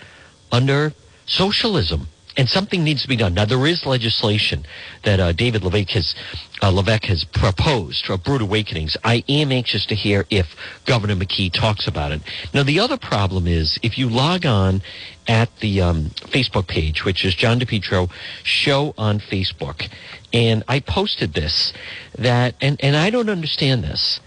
under 0.50 0.92
socialism. 1.26 2.08
And 2.38 2.50
something 2.50 2.84
needs 2.84 3.00
to 3.00 3.08
be 3.08 3.16
done. 3.16 3.32
Now, 3.32 3.46
there 3.46 3.66
is 3.66 3.86
legislation 3.86 4.66
that 5.04 5.20
uh, 5.20 5.32
David 5.32 5.64
Levesque 5.64 5.92
has, 5.92 6.14
uh, 6.62 6.68
Levesque 6.70 7.06
has 7.06 7.24
proposed 7.24 8.04
for 8.04 8.18
Brewed 8.18 8.42
Awakenings. 8.42 8.94
I 9.02 9.24
am 9.26 9.50
anxious 9.50 9.86
to 9.86 9.94
hear 9.94 10.26
if 10.28 10.54
Governor 10.84 11.16
McKee 11.16 11.50
talks 11.50 11.88
about 11.88 12.12
it. 12.12 12.20
Now, 12.52 12.62
the 12.62 12.78
other 12.78 12.98
problem 12.98 13.46
is 13.46 13.78
if 13.82 13.96
you 13.96 14.10
log 14.10 14.44
on 14.44 14.82
at 15.26 15.48
the 15.60 15.80
um, 15.80 16.10
Facebook 16.26 16.68
page, 16.68 17.06
which 17.06 17.24
is 17.24 17.34
John 17.34 17.58
DePetro 17.58 18.10
Show 18.42 18.92
on 18.98 19.18
Facebook, 19.18 19.90
and 20.30 20.62
I 20.68 20.80
posted 20.80 21.32
this, 21.32 21.72
that, 22.18 22.54
and, 22.60 22.78
and 22.84 22.96
I 22.96 23.08
don't 23.08 23.30
understand 23.30 23.82
this, 23.82 24.20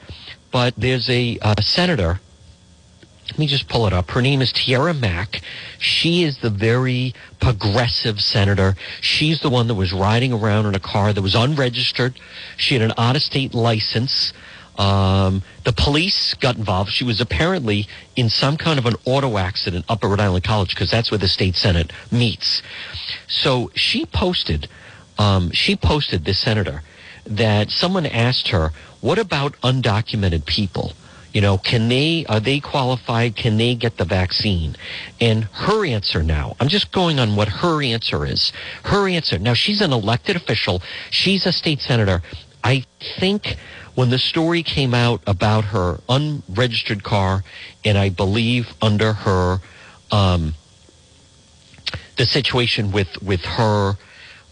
but 0.51 0.73
there's 0.75 1.07
a 1.11 1.37
uh, 1.43 1.61
senator 1.61 2.19
let 3.29 3.39
me 3.39 3.47
just 3.47 3.67
pull 3.67 3.85
it 3.85 3.93
up. 3.93 4.09
Her 4.11 4.21
name 4.21 4.41
is 4.41 4.51
Tiara 4.51 4.93
Mack. 4.93 5.41
She 5.77 6.23
is 6.23 6.39
the 6.39 6.49
very 6.49 7.13
progressive 7.39 8.21
senator. 8.21 8.75
She's 9.01 9.41
the 9.41 9.49
one 9.49 9.67
that 9.67 9.75
was 9.75 9.93
riding 9.93 10.33
around 10.33 10.65
in 10.65 10.75
a 10.75 10.79
car 10.79 11.13
that 11.13 11.21
was 11.21 11.35
unregistered. 11.35 12.19
She 12.57 12.73
had 12.73 12.81
an 12.81 12.93
out 12.97 13.15
of 13.15 13.21
state 13.21 13.53
license. 13.53 14.33
Um, 14.77 15.43
the 15.63 15.73
police 15.73 16.33
got 16.35 16.57
involved. 16.57 16.91
She 16.91 17.03
was 17.03 17.21
apparently 17.21 17.87
in 18.15 18.29
some 18.29 18.57
kind 18.57 18.79
of 18.79 18.85
an 18.85 18.95
auto 19.05 19.37
accident 19.37 19.85
up 19.89 20.03
at 20.03 20.07
Rhode 20.07 20.21
Island 20.21 20.43
College 20.43 20.73
because 20.73 20.89
that's 20.89 21.11
where 21.11 21.17
the 21.17 21.27
state 21.27 21.55
senate 21.55 21.91
meets. 22.11 22.61
So 23.27 23.71
she 23.75 24.05
posted, 24.05 24.67
um, 25.17 25.51
she 25.51 25.75
posted 25.75 26.25
this 26.25 26.39
senator 26.39 26.81
that 27.25 27.69
someone 27.69 28.05
asked 28.05 28.47
her, 28.47 28.71
"What 29.01 29.19
about 29.19 29.59
undocumented 29.61 30.45
people?" 30.45 30.93
You 31.33 31.41
know, 31.41 31.57
can 31.57 31.89
they, 31.89 32.25
are 32.27 32.39
they 32.39 32.59
qualified? 32.59 33.35
Can 33.35 33.57
they 33.57 33.75
get 33.75 33.97
the 33.97 34.05
vaccine? 34.05 34.75
And 35.21 35.43
her 35.43 35.85
answer 35.85 36.23
now, 36.23 36.55
I'm 36.59 36.67
just 36.67 36.91
going 36.91 37.19
on 37.19 37.35
what 37.35 37.47
her 37.47 37.83
answer 37.83 38.25
is. 38.25 38.51
Her 38.83 39.07
answer, 39.07 39.37
now 39.37 39.53
she's 39.53 39.81
an 39.81 39.93
elected 39.93 40.35
official. 40.35 40.81
She's 41.11 41.45
a 41.45 41.51
state 41.51 41.81
senator. 41.81 42.23
I 42.63 42.85
think 43.19 43.57
when 43.95 44.09
the 44.09 44.17
story 44.17 44.63
came 44.63 44.93
out 44.93 45.21
about 45.27 45.65
her 45.65 45.99
unregistered 46.09 47.03
car 47.03 47.43
and 47.85 47.97
I 47.97 48.09
believe 48.09 48.73
under 48.81 49.13
her, 49.13 49.59
um, 50.11 50.55
the 52.17 52.25
situation 52.25 52.91
with 52.91 53.21
with 53.23 53.41
her 53.41 53.97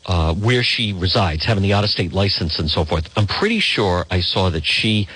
uh, 0.08 0.34
where 0.34 0.64
she 0.64 0.94
resides, 0.94 1.44
having 1.44 1.64
the 1.64 1.74
out 1.74 1.84
of 1.84 1.90
state 1.90 2.14
license 2.14 2.60
and 2.60 2.70
so 2.70 2.86
forth. 2.86 3.10
I'm 3.18 3.28
pretty 3.28 3.60
sure 3.60 4.06
I 4.10 4.22
saw 4.22 4.50
that 4.50 4.66
she 4.66 5.08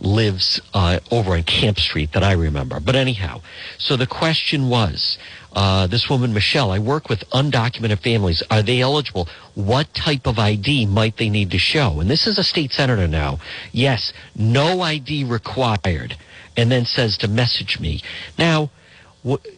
lives 0.00 0.60
uh, 0.72 1.00
over 1.10 1.32
on 1.32 1.42
Camp 1.42 1.78
Street 1.78 2.12
that 2.12 2.22
I 2.22 2.32
remember. 2.32 2.78
But 2.78 2.94
anyhow, 2.94 3.40
so 3.78 3.96
the 3.96 4.06
question 4.06 4.68
was 4.68 5.18
uh, 5.52 5.86
this 5.86 6.08
woman, 6.08 6.32
Michelle, 6.34 6.70
I 6.70 6.78
work 6.78 7.08
with 7.08 7.28
undocumented 7.30 8.00
families. 8.00 8.42
Are 8.50 8.62
they 8.62 8.82
eligible? 8.82 9.26
What 9.54 9.92
type 9.94 10.26
of 10.26 10.38
ID 10.38 10.86
might 10.86 11.16
they 11.16 11.30
need 11.30 11.50
to 11.52 11.58
show? 11.58 11.98
And 12.00 12.10
this 12.10 12.26
is 12.26 12.38
a 12.38 12.44
state 12.44 12.72
senator 12.72 13.08
now. 13.08 13.40
Yes, 13.72 14.12
no 14.36 14.82
ID 14.82 15.24
required. 15.24 16.16
And 16.58 16.70
then 16.70 16.84
says 16.84 17.16
to 17.18 17.28
message 17.28 17.80
me. 17.80 18.02
Now, 18.38 18.70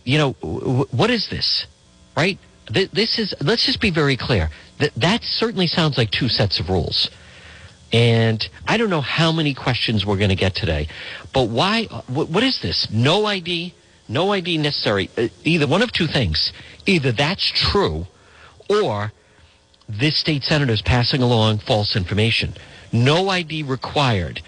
you 0.04 0.18
know, 0.18 0.32
what 0.32 1.10
is 1.10 1.28
this? 1.28 1.66
Right? 2.16 2.38
This 2.70 3.18
is, 3.18 3.34
let's 3.40 3.66
just 3.66 3.80
be 3.80 3.90
very 3.90 4.16
clear. 4.16 4.50
That, 4.78 4.94
that 4.94 5.24
certainly 5.24 5.66
sounds 5.66 5.98
like 5.98 6.10
two 6.10 6.28
sets 6.28 6.60
of 6.60 6.68
rules. 6.68 7.10
And 7.92 8.46
I 8.66 8.76
don't 8.76 8.90
know 8.90 9.00
how 9.00 9.32
many 9.32 9.54
questions 9.54 10.04
we're 10.04 10.18
going 10.18 10.28
to 10.28 10.36
get 10.36 10.54
today, 10.54 10.88
but 11.32 11.48
why? 11.48 11.84
What, 12.06 12.28
what 12.28 12.42
is 12.42 12.60
this? 12.60 12.90
No 12.90 13.24
ID, 13.24 13.74
no 14.08 14.32
ID 14.32 14.58
necessary. 14.58 15.10
Uh, 15.16 15.28
either 15.44 15.66
one 15.66 15.82
of 15.82 15.92
two 15.92 16.06
things. 16.06 16.52
Either 16.86 17.12
that's 17.12 17.50
true, 17.50 18.06
or 18.68 19.12
this 19.88 20.18
state 20.18 20.44
senator 20.44 20.72
is 20.72 20.82
passing 20.82 21.22
along 21.22 21.58
false 21.58 21.96
information. 21.96 22.54
No 22.92 23.30
ID 23.30 23.62
required. 23.62 24.42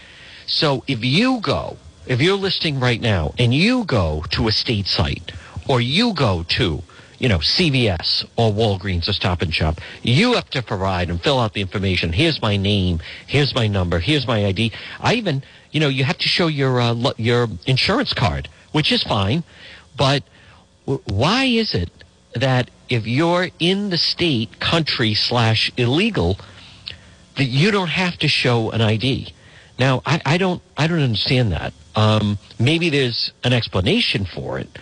So 0.47 0.85
if 0.87 1.03
you 1.03 1.41
go, 1.41 1.79
if 2.07 2.21
you're 2.21 2.37
listening 2.37 2.79
right 2.79 3.01
now, 3.01 3.33
and 3.39 3.55
you 3.55 3.85
go 3.85 4.25
to 4.33 4.49
a 4.49 4.53
state 4.53 4.87
site, 4.87 5.33
or 5.69 5.81
you 5.81 6.13
go 6.13 6.45
to 6.49 6.83
you 7.21 7.29
know, 7.29 7.39
CVS 7.39 8.25
or 8.37 8.51
Walgreens 8.51 9.07
or 9.07 9.13
Stop 9.13 9.43
and 9.43 9.55
Shop. 9.55 9.79
You 10.03 10.33
have 10.33 10.49
to 10.51 10.63
provide 10.63 11.11
and 11.11 11.23
fill 11.23 11.39
out 11.39 11.53
the 11.53 11.61
information. 11.61 12.13
Here's 12.13 12.41
my 12.41 12.57
name. 12.57 13.01
Here's 13.27 13.55
my 13.55 13.69
number. 13.69 14.01
Here's 14.01 14.27
my 14.27 14.47
ID. 14.47 14.73
I 14.99 15.15
even, 15.15 15.43
you 15.71 15.81
know, 15.81 15.89
you 15.89 16.03
have 16.05 16.19
to 16.19 16.29
show 16.29 16.47
your 16.47 16.81
uh, 16.81 17.13
your 17.19 17.49
insurance 17.67 18.15
card, 18.15 18.49
which 18.73 18.91
is 18.91 19.03
fine. 19.03 19.45
But 19.97 20.25
why 21.05 21.45
is 21.45 21.75
it 21.75 21.91
that 22.35 22.71
if 22.89 23.07
you're 23.07 23.49
in 23.59 23.91
the 23.91 23.99
state, 23.99 24.59
country 24.59 25.13
slash 25.13 25.71
illegal, 25.77 26.39
that 27.37 27.45
you 27.45 27.71
don't 27.71 27.91
have 27.91 28.17
to 28.19 28.29
show 28.29 28.71
an 28.71 28.81
ID? 28.81 29.35
Now, 29.79 30.03
I, 30.07 30.23
I 30.25 30.39
don't, 30.39 30.63
I 30.77 30.87
don't 30.87 31.01
understand 31.01 31.53
that. 31.53 31.73
Um, 31.95 32.39
maybe 32.59 32.89
there's 32.89 33.33
an 33.45 33.53
explanation 33.53 34.25
for 34.25 34.59
it, 34.59 34.79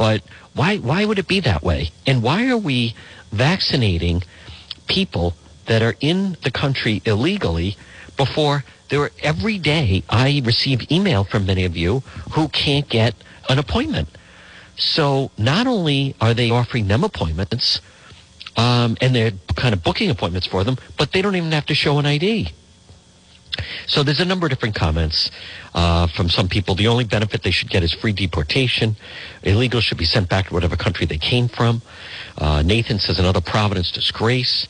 but 0.00 0.22
why, 0.54 0.78
why 0.78 1.04
would 1.04 1.18
it 1.18 1.28
be 1.28 1.40
that 1.40 1.62
way? 1.62 1.90
And 2.06 2.22
why 2.22 2.48
are 2.48 2.56
we 2.56 2.94
vaccinating 3.32 4.22
people 4.88 5.34
that 5.66 5.82
are 5.82 5.94
in 6.00 6.38
the 6.42 6.50
country 6.50 7.02
illegally 7.04 7.76
before 8.16 8.64
there 8.88 9.02
are, 9.02 9.10
every 9.22 9.58
day 9.58 10.02
I 10.08 10.40
receive 10.42 10.90
email 10.90 11.24
from 11.24 11.44
many 11.44 11.66
of 11.66 11.76
you 11.76 12.00
who 12.32 12.48
can't 12.48 12.88
get 12.88 13.14
an 13.50 13.58
appointment. 13.58 14.08
So 14.78 15.32
not 15.36 15.66
only 15.66 16.14
are 16.18 16.32
they 16.32 16.48
offering 16.48 16.88
them 16.88 17.04
appointments, 17.04 17.82
um, 18.56 18.96
and 19.02 19.14
they're 19.14 19.32
kind 19.54 19.74
of 19.74 19.84
booking 19.84 20.08
appointments 20.08 20.46
for 20.46 20.64
them, 20.64 20.78
but 20.96 21.12
they 21.12 21.20
don't 21.20 21.36
even 21.36 21.52
have 21.52 21.66
to 21.66 21.74
show 21.74 21.98
an 21.98 22.06
ID. 22.06 22.48
So 23.86 24.02
there's 24.02 24.20
a 24.20 24.24
number 24.24 24.46
of 24.46 24.50
different 24.50 24.74
comments 24.74 25.30
uh, 25.74 26.06
from 26.06 26.28
some 26.28 26.48
people. 26.48 26.74
The 26.74 26.86
only 26.86 27.04
benefit 27.04 27.42
they 27.42 27.50
should 27.50 27.70
get 27.70 27.82
is 27.82 27.92
free 27.92 28.12
deportation. 28.12 28.96
Illegals 29.42 29.82
should 29.82 29.98
be 29.98 30.04
sent 30.04 30.28
back 30.28 30.48
to 30.48 30.54
whatever 30.54 30.76
country 30.76 31.06
they 31.06 31.18
came 31.18 31.48
from. 31.48 31.82
Uh, 32.38 32.62
Nathan 32.62 32.98
says 32.98 33.18
another 33.18 33.40
Providence 33.40 33.90
disgrace. 33.90 34.66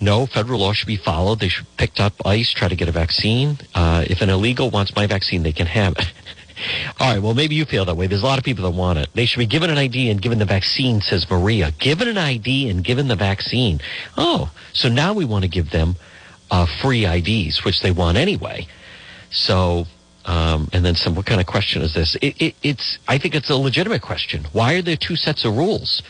No, 0.00 0.26
federal 0.26 0.60
law 0.60 0.72
should 0.72 0.86
be 0.86 0.96
followed. 0.96 1.40
They 1.40 1.48
should 1.48 1.66
pick 1.76 1.98
up 1.98 2.14
ICE, 2.24 2.50
try 2.52 2.68
to 2.68 2.76
get 2.76 2.88
a 2.88 2.92
vaccine. 2.92 3.58
Uh, 3.74 4.04
if 4.06 4.20
an 4.20 4.30
illegal 4.30 4.70
wants 4.70 4.94
my 4.94 5.06
vaccine, 5.06 5.42
they 5.42 5.52
can 5.52 5.66
have 5.66 5.94
it. 5.98 6.12
All 7.00 7.12
right, 7.12 7.22
well, 7.22 7.34
maybe 7.34 7.54
you 7.54 7.64
feel 7.64 7.84
that 7.84 7.96
way. 7.96 8.06
There's 8.06 8.22
a 8.22 8.26
lot 8.26 8.38
of 8.38 8.44
people 8.44 8.64
that 8.64 8.76
want 8.76 8.98
it. 8.98 9.08
They 9.14 9.26
should 9.26 9.38
be 9.38 9.46
given 9.46 9.70
an 9.70 9.78
ID 9.78 10.10
and 10.10 10.20
given 10.20 10.38
the 10.38 10.44
vaccine, 10.44 11.00
says 11.00 11.28
Maria. 11.30 11.72
Given 11.78 12.08
an 12.08 12.18
ID 12.18 12.68
and 12.68 12.82
given 12.82 13.08
the 13.08 13.16
vaccine. 13.16 13.80
Oh, 14.16 14.50
so 14.72 14.88
now 14.88 15.12
we 15.12 15.24
want 15.24 15.44
to 15.44 15.48
give 15.48 15.70
them 15.70 15.96
uh, 16.50 16.66
free 16.80 17.06
IDs, 17.06 17.64
which 17.64 17.80
they 17.80 17.90
want 17.90 18.16
anyway. 18.16 18.66
So, 19.30 19.86
um, 20.24 20.68
and 20.72 20.84
then 20.84 20.94
some, 20.94 21.14
what 21.14 21.26
kind 21.26 21.40
of 21.40 21.46
question 21.46 21.82
is 21.82 21.94
this? 21.94 22.16
It, 22.16 22.40
it, 22.40 22.54
it's, 22.62 22.98
I 23.06 23.18
think 23.18 23.34
it's 23.34 23.50
a 23.50 23.56
legitimate 23.56 24.02
question. 24.02 24.46
Why 24.52 24.74
are 24.74 24.82
there 24.82 24.96
two 24.96 25.16
sets 25.16 25.44
of 25.44 25.56
rules? 25.56 26.02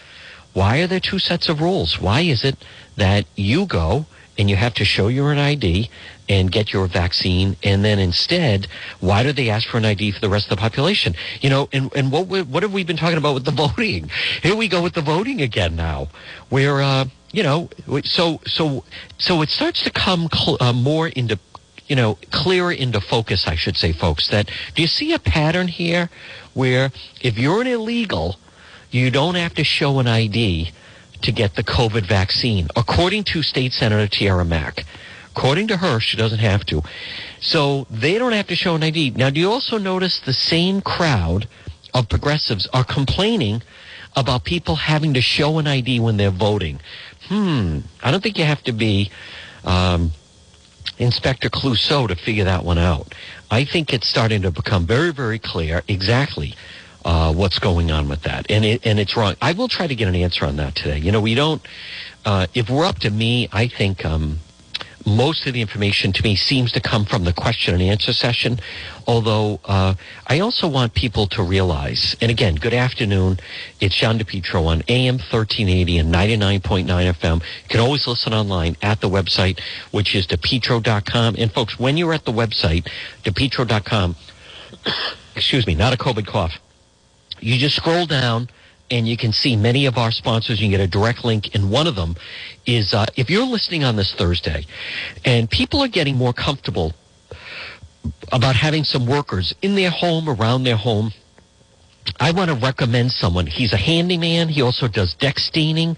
Why 0.54 0.78
are 0.80 0.87
there 0.87 1.00
two 1.00 1.18
sets 1.18 1.49
of 1.49 1.61
rules? 1.61 2.00
Why 2.00 2.21
is 2.21 2.45
it 2.45 2.57
that 2.97 3.26
you 3.37 3.66
go 3.66 4.07
and 4.38 4.49
you 4.49 4.57
have 4.57 4.75
to 4.75 4.85
show 4.85 5.09
your 5.09 5.33
an 5.33 5.38
ID 5.38 5.90
and 6.28 6.52
get 6.52 6.73
your 6.73 6.87
vaccine, 6.87 7.57
and 7.62 7.85
then 7.85 7.99
instead, 7.99 8.68
why 9.00 9.23
do 9.23 9.33
they 9.33 9.49
ask 9.49 9.68
for 9.68 9.78
an 9.78 9.85
ID 9.85 10.12
for 10.12 10.21
the 10.21 10.28
rest 10.28 10.47
of 10.47 10.50
the 10.50 10.61
population? 10.61 11.14
You 11.40 11.50
know, 11.50 11.68
and, 11.73 11.95
and 11.97 12.12
what 12.12 12.26
what 12.26 12.62
have 12.62 12.73
we 12.73 12.85
been 12.85 12.97
talking 12.97 13.18
about 13.18 13.35
with 13.35 13.45
the 13.45 13.50
voting? 13.68 14.11
Here 14.42 14.54
we 14.54 14.68
go 14.68 14.83
with 14.83 14.95
the 14.95 15.00
voting 15.00 15.40
again 15.40 15.75
now, 15.75 16.09
where 16.50 16.80
uh, 16.80 17.07
you 17.32 17.42
know, 17.42 17.68
so 18.04 18.40
so 18.47 18.85
so 19.18 19.42
it 19.42 19.50
starts 19.50 19.82
to 19.85 19.90
come 19.90 20.28
cl- 20.32 20.58
uh, 20.61 20.73
more 20.73 21.08
into 21.08 21.38
you 21.87 21.97
know 21.97 22.18
clearer 22.30 22.73
into 22.73 23.00
focus. 23.00 23.47
I 23.47 23.56
should 23.56 23.76
say, 23.76 23.92
folks. 23.92 24.28
That 24.28 24.50
do 24.75 24.82
you 24.82 24.88
see 24.88 25.12
a 25.12 25.18
pattern 25.18 25.68
here 25.68 26.11
where 26.54 26.90
if 27.20 27.38
you're 27.38 27.61
an 27.61 27.66
illegal, 27.66 28.37
you 28.90 29.11
don't 29.11 29.35
have 29.35 29.54
to 29.54 29.64
show 29.64 29.99
an 29.99 30.06
ID 30.06 30.73
to 31.23 31.32
get 31.32 31.54
the 31.54 31.64
COVID 31.64 32.06
vaccine, 32.06 32.68
according 32.76 33.25
to 33.25 33.42
State 33.42 33.73
Senator 33.73 34.06
Tiara 34.06 34.44
Mack. 34.44 34.85
According 35.37 35.68
to 35.68 35.76
her, 35.76 36.00
she 36.00 36.16
doesn't 36.16 36.40
have 36.40 36.64
to. 36.66 36.82
So 37.40 37.87
they 37.90 38.18
don't 38.18 38.32
have 38.32 38.49
to 38.49 38.56
show 38.56 38.75
an 38.75 38.82
ID. 38.82 39.11
Now, 39.11 39.30
do 39.30 39.38
you 39.38 39.50
also 39.50 39.78
notice 39.78 40.20
the 40.20 40.32
same 40.32 40.80
crowd 40.80 41.47
of 41.94 42.08
progressives 42.08 42.66
are 42.73 42.85
complaining 42.85 43.62
about 44.16 44.44
people 44.44 44.75
having 44.75 45.14
to 45.14 45.20
show 45.20 45.58
an 45.58 45.66
ID 45.66 46.00
when 46.00 46.16
they're 46.16 46.30
voting? 46.30 46.80
Hmm, 47.28 47.80
I 48.02 48.11
don't 48.11 48.23
think 48.23 48.38
you 48.38 48.44
have 48.44 48.62
to 48.64 48.73
be 48.73 49.11
um, 49.64 50.12
Inspector 50.99 51.49
Clouseau 51.50 52.08
to 52.08 52.16
figure 52.16 52.44
that 52.44 52.64
one 52.64 52.78
out. 52.78 53.14
I 53.50 53.64
think 53.64 53.92
it's 53.92 54.08
starting 54.08 54.42
to 54.42 54.50
become 54.50 54.87
very, 54.87 55.12
very 55.12 55.38
clear 55.38 55.82
exactly 55.88 56.54
uh, 57.04 57.32
what's 57.32 57.58
going 57.58 57.90
on 57.90 58.08
with 58.08 58.23
that, 58.23 58.50
and 58.50 58.64
it, 58.64 58.87
and 58.87 58.99
it's 58.99 59.16
wrong. 59.16 59.35
I 59.40 59.52
will 59.52 59.68
try 59.68 59.87
to 59.87 59.94
get 59.94 60.08
an 60.08 60.14
answer 60.14 60.44
on 60.44 60.56
that 60.56 60.75
today. 60.75 60.99
You 60.99 61.12
know, 61.12 61.20
we 61.20 61.35
don't. 61.35 61.62
Uh, 62.25 62.47
if 62.54 62.68
we're 62.68 62.85
up 62.85 62.99
to 63.00 63.11
me, 63.11 63.49
I 63.52 63.68
think 63.68 64.04
um, 64.04 64.40
most 65.17 65.47
of 65.47 65.55
the 65.55 65.61
information 65.61 66.12
to 66.12 66.23
me 66.23 66.37
seems 66.37 66.73
to 66.73 66.81
come 66.81 67.05
from 67.05 67.25
the 67.25 67.33
question 67.33 67.75
and 67.75 67.83
answer 67.83 68.12
session. 68.12 68.59
Although 69.07 69.61
uh, 69.65 69.95
I 70.27 70.41
also 70.41 70.69
want 70.69 70.95
people 70.95 71.27
to 71.29 71.43
realize, 71.43 72.17
and 72.21 72.31
again, 72.31 72.55
good 72.57 72.75
afternoon. 72.75 73.41
It's 73.81 73.95
John 73.95 74.19
DePetro 74.19 74.67
on 74.67 74.83
AM 74.88 75.17
1380 75.17 75.99
and 75.99 76.15
99.9 76.15 76.87
FM. 76.87 77.37
You 77.37 77.69
can 77.69 77.81
always 77.81 78.07
listen 78.07 78.33
online 78.33 78.77
at 78.83 79.00
the 79.00 79.09
website, 79.09 79.61
which 79.91 80.15
is 80.15 80.27
depetro.com. 80.27 81.37
And 81.38 81.53
folks, 81.53 81.79
when 81.79 81.97
you're 81.97 82.15
at 82.15 82.25
the 82.25 82.33
website, 82.33 82.88
depetro.com, 83.25 84.17
excuse 85.37 85.67
me, 85.67 85.75
not 85.75 85.93
a 85.93 85.97
COVID 85.97 86.27
cough, 86.27 86.53
you 87.41 87.57
just 87.57 87.77
scroll 87.77 88.07
down 88.07 88.49
and 88.91 89.07
you 89.07 89.17
can 89.17 89.33
see 89.33 89.57
many 89.57 89.87
of 89.87 89.99
our 89.99 90.11
sponsors. 90.11 90.61
You 90.61 90.67
can 90.67 90.79
get 90.79 90.81
a 90.81 90.87
direct 90.87 91.25
link, 91.25 91.55
and 91.55 91.71
one 91.71 91.87
of 91.87 91.95
them 91.95 92.17
is 92.69 92.93
uh, 92.93 93.07
if 93.17 93.31
you're 93.31 93.47
listening 93.47 93.83
on 93.83 93.97
this 93.97 94.15
Thursday, 94.15 94.67
and 95.25 95.51
people 95.51 95.81
are 95.81 95.89
getting 95.89 96.17
more 96.17 96.35
comfortable 96.35 96.93
about 98.31 98.55
having 98.55 98.85
some 98.85 99.07
workers 99.07 99.55
in 99.63 99.75
their 99.75 99.91
home, 99.91 100.29
around 100.29 100.65
their 100.65 100.77
home. 100.77 101.13
I 102.21 102.33
want 102.33 102.51
to 102.51 102.57
recommend 102.57 103.13
someone. 103.13 103.47
He's 103.47 103.73
a 103.75 103.77
handyman. 103.77 104.49
He 104.49 104.63
also 104.63 104.89
does 104.89 105.15
deck 105.15 105.39
staining, 105.39 105.97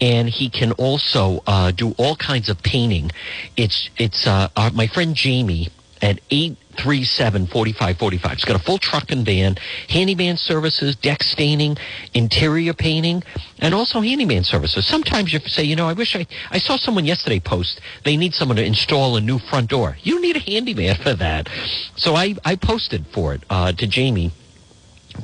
and 0.00 0.28
he 0.28 0.50
can 0.50 0.72
also 0.72 1.42
uh, 1.46 1.70
do 1.70 1.92
all 1.98 2.16
kinds 2.16 2.48
of 2.48 2.62
painting. 2.62 3.10
It's 3.56 3.90
it's 3.96 4.26
uh, 4.26 4.48
our, 4.56 4.70
my 4.72 4.86
friend 4.86 5.14
Jamie 5.14 5.68
at 6.02 6.20
837 6.30 7.46
4545. 7.46 8.32
It's 8.32 8.44
got 8.44 8.56
a 8.56 8.62
full 8.62 8.78
truck 8.78 9.10
and 9.10 9.24
van, 9.24 9.56
handyman 9.88 10.36
services, 10.36 10.96
deck 10.96 11.22
staining, 11.22 11.76
interior 12.12 12.74
painting, 12.74 13.22
and 13.60 13.72
also 13.72 14.00
handyman 14.00 14.42
services. 14.42 14.86
Sometimes 14.86 15.32
you 15.32 15.38
say, 15.40 15.62
you 15.62 15.76
know, 15.76 15.88
I 15.88 15.92
wish 15.92 16.16
I, 16.16 16.26
I 16.50 16.58
saw 16.58 16.76
someone 16.76 17.04
yesterday 17.04 17.40
post 17.40 17.80
they 18.04 18.16
need 18.16 18.34
someone 18.34 18.56
to 18.56 18.64
install 18.64 19.16
a 19.16 19.20
new 19.20 19.38
front 19.38 19.70
door. 19.70 19.96
You 20.02 20.20
need 20.20 20.36
a 20.36 20.40
handyman 20.40 20.96
for 20.96 21.14
that. 21.14 21.48
So 21.96 22.14
I, 22.16 22.34
I 22.44 22.56
posted 22.56 23.06
for 23.06 23.34
it 23.34 23.44
uh, 23.48 23.72
to 23.72 23.86
Jamie 23.86 24.32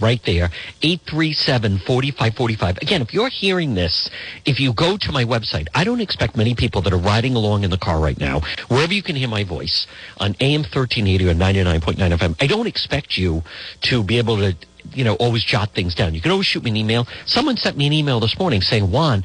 right 0.01 0.23
there 0.25 0.51
837-4545 0.83 2.83
again 2.83 3.03
if 3.03 3.13
you're 3.13 3.29
hearing 3.29 3.75
this 3.75 4.11
if 4.45 4.61
you 4.61 4.73
go 4.73 4.97
to 4.97 5.13
my 5.13 5.25
website 5.25 5.69
i 5.75 5.85
don't 5.85 6.01
expect 6.01 6.37
many 6.37 6.55
people 6.55 6.83
that 6.83 6.93
are 6.93 6.99
riding 6.99 7.35
along 7.35 7.65
in 7.65 7.71
the 7.71 7.79
car 7.79 8.01
right 8.01 8.19
now 8.19 8.41
wherever 8.69 8.93
you 8.93 9.03
can 9.03 9.17
hear 9.17 9.29
my 9.29 9.45
voice 9.45 9.87
on 10.19 10.35
am 10.41 10.63
1380 10.63 11.29
or 11.29 11.35
99.9 11.35 12.19
fm 12.19 12.37
i 12.41 12.47
don't 12.47 12.67
expect 12.67 13.17
you 13.17 13.43
to 13.81 14.03
be 14.03 14.19
able 14.19 14.37
to 14.37 14.55
you 14.95 15.05
know, 15.05 15.15
always 15.17 15.45
jot 15.45 15.75
things 15.75 15.95
down. 15.95 16.15
You 16.15 16.21
can 16.21 16.31
always 16.31 16.47
shoot 16.47 16.63
me 16.63 16.71
an 16.71 16.77
email. 16.77 17.07
Someone 17.27 17.57
sent 17.57 17.77
me 17.77 17.87
an 17.87 17.93
email 17.93 18.21
this 18.21 18.39
morning 18.39 18.63
saying, 18.63 18.91
Juan, 18.91 19.25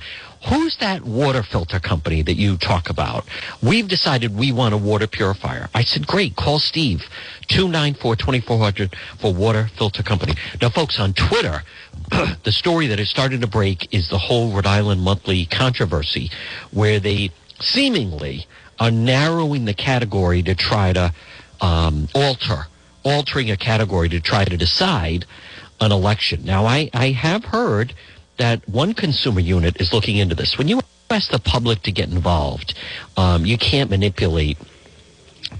who's 0.49 0.77
that 0.77 1.03
water 1.03 1.43
filter 1.43 1.79
company 1.79 2.21
that 2.21 2.35
you 2.35 2.57
talk 2.57 2.89
about? 2.89 3.25
We've 3.61 3.87
decided 3.87 4.35
we 4.35 4.51
want 4.51 4.73
a 4.73 4.77
water 4.77 5.07
purifier. 5.07 5.69
I 5.73 5.83
said, 5.83 6.05
great, 6.05 6.35
call 6.35 6.59
Steve, 6.59 7.01
294-2400 7.49 8.93
for 9.19 9.33
water 9.33 9.69
filter 9.77 10.03
company. 10.03 10.33
Now, 10.61 10.69
folks, 10.69 10.99
on 10.99 11.13
Twitter, 11.13 11.63
the 12.43 12.51
story 12.51 12.87
that 12.87 12.99
is 12.99 13.09
starting 13.09 13.41
to 13.41 13.47
break 13.47 13.93
is 13.93 14.09
the 14.09 14.17
whole 14.17 14.51
Rhode 14.51 14.65
Island 14.65 15.01
Monthly 15.01 15.45
controversy 15.45 16.29
where 16.71 16.99
they 16.99 17.31
seemingly 17.59 18.45
are 18.79 18.91
narrowing 18.91 19.65
the 19.65 19.73
category 19.73 20.43
to 20.43 20.55
try 20.55 20.93
to 20.93 21.13
um, 21.61 22.07
alter, 22.13 22.67
altering 23.03 23.51
a 23.51 23.57
category 23.57 24.09
to 24.09 24.19
try 24.19 24.43
to 24.43 24.57
decide 24.57 25.25
an 25.79 25.91
election. 25.91 26.43
Now, 26.43 26.65
I, 26.65 26.89
I 26.93 27.11
have 27.11 27.45
heard 27.45 27.93
that 28.37 28.67
one 28.67 28.93
consumer 28.93 29.39
unit 29.39 29.79
is 29.79 29.93
looking 29.93 30.17
into 30.17 30.35
this. 30.35 30.57
When 30.57 30.67
you 30.67 30.81
ask 31.09 31.31
the 31.31 31.39
public 31.39 31.83
to 31.83 31.91
get 31.91 32.09
involved, 32.09 32.73
um, 33.17 33.45
you 33.45 33.57
can't 33.57 33.89
manipulate 33.89 34.57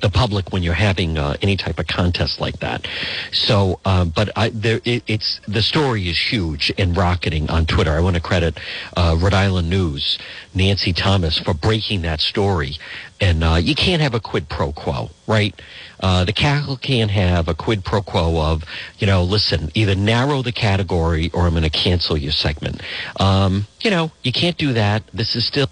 the 0.02 0.10
public 0.10 0.52
when 0.52 0.64
you're 0.64 0.74
having 0.74 1.18
uh, 1.18 1.38
any 1.42 1.56
type 1.56 1.80
of 1.80 1.88
contest 1.88 2.42
like 2.42 2.60
that. 2.60 2.88
So, 3.32 3.80
um, 3.86 4.10
but 4.16 4.30
I, 4.36 4.50
there, 4.50 4.82
it, 4.84 5.04
it's 5.08 5.40
the 5.48 5.62
story 5.62 6.10
is 6.10 6.18
huge 6.18 6.74
and 6.78 6.98
rocketing 6.98 7.50
on 7.50 7.66
Twitter. 7.66 7.92
I 7.92 8.02
want 8.02 8.16
to 8.16 8.22
credit 8.22 8.60
uh, 8.98 9.16
Rhode 9.20 9.34
Island 9.34 9.70
News, 9.70 10.18
Nancy 10.54 10.94
Thomas, 10.94 11.38
for 11.40 11.54
breaking 11.54 12.02
that 12.02 12.22
story. 12.22 12.78
And 13.22 13.44
uh, 13.44 13.56
you 13.62 13.76
can't 13.76 14.02
have 14.02 14.14
a 14.14 14.20
quid 14.20 14.50
pro 14.50 14.72
quo, 14.74 15.10
right? 15.28 15.60
Uh, 16.04 16.26
the 16.26 16.34
cackle 16.34 16.76
can't 16.76 17.10
have 17.10 17.48
a 17.48 17.54
quid 17.54 17.86
pro 17.86 18.02
quo 18.02 18.38
of, 18.42 18.64
you 19.00 19.08
know, 19.08 19.24
listen, 19.24 19.72
either 19.74 19.96
narrow 19.96 20.42
the 20.42 20.52
category 20.52 21.32
or 21.34 21.46
I'm 21.46 21.52
going 21.52 21.64
to 21.64 21.70
cancel 21.70 22.18
your 22.18 22.34
segment. 22.34 22.82
Um, 23.22 23.68
you 23.80 23.90
know, 23.90 24.12
you 24.22 24.34
can't 24.34 24.58
do 24.58 24.74
that. 24.74 25.04
This 25.14 25.34
is 25.34 25.48
still, 25.48 25.70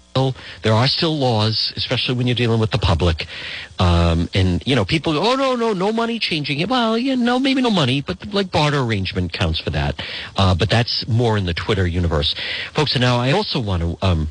there 0.62 0.72
are 0.72 0.88
still 0.88 1.18
laws, 1.18 1.74
especially 1.76 2.14
when 2.14 2.26
you're 2.26 2.34
dealing 2.34 2.60
with 2.60 2.70
the 2.70 2.78
public. 2.78 3.26
Um, 3.78 4.30
and, 4.32 4.66
you 4.66 4.74
know, 4.74 4.86
people 4.86 5.12
go, 5.12 5.32
oh, 5.32 5.34
no, 5.34 5.54
no, 5.54 5.74
no 5.74 5.92
money 5.92 6.18
changing 6.18 6.60
it. 6.60 6.68
Well, 6.70 6.96
you 6.96 7.14
know, 7.14 7.38
maybe 7.38 7.60
no 7.60 7.70
money, 7.70 8.00
but 8.00 8.32
like 8.32 8.50
barter 8.50 8.80
arrangement 8.80 9.34
counts 9.34 9.60
for 9.60 9.68
that. 9.70 10.02
Uh, 10.36 10.54
but 10.54 10.70
that's 10.70 11.06
more 11.06 11.36
in 11.36 11.44
the 11.44 11.54
Twitter 11.54 11.86
universe. 11.86 12.34
Folks, 12.72 12.94
and 12.94 13.02
now 13.02 13.18
I 13.18 13.32
also 13.32 13.60
want 13.60 13.82
to 13.82 13.98
um, 14.00 14.30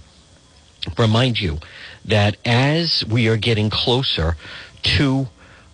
remind 0.98 1.40
you 1.40 1.60
that 2.06 2.38
as 2.44 3.06
we 3.06 3.28
are 3.28 3.38
getting 3.38 3.70
closer 3.70 4.36
to 4.82 5.28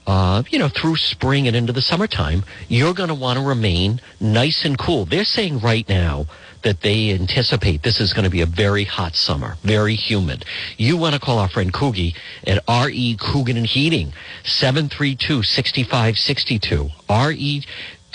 uh, 0.07 0.41
you 0.49 0.57
know, 0.57 0.69
through 0.69 0.95
spring 0.95 1.47
and 1.47 1.55
into 1.55 1.73
the 1.73 1.81
summertime, 1.81 2.43
you're 2.69 2.93
going 2.93 3.09
to 3.09 3.15
want 3.15 3.37
to 3.37 3.45
remain 3.45 3.99
nice 4.21 4.63
and 4.65 4.79
cool. 4.79 5.05
They're 5.05 5.25
saying 5.25 5.59
right 5.59 5.87
now 5.87 6.25
that 6.63 6.81
they 6.81 7.11
anticipate 7.11 7.83
this 7.83 7.99
is 7.99 8.13
going 8.13 8.23
to 8.23 8.31
be 8.31 8.41
a 8.41 8.45
very 8.45 8.85
hot 8.85 9.15
summer, 9.15 9.57
very 9.63 9.95
humid. 9.95 10.45
You 10.77 10.95
want 10.97 11.13
to 11.13 11.19
call 11.19 11.39
our 11.39 11.49
friend 11.49 11.73
Coogie 11.73 12.15
at 12.45 12.63
R.E. 12.67 13.17
Coogan 13.17 13.57
and 13.57 13.65
Heating, 13.65 14.13
732-6562. 14.43 16.91
R.E. 17.09 17.63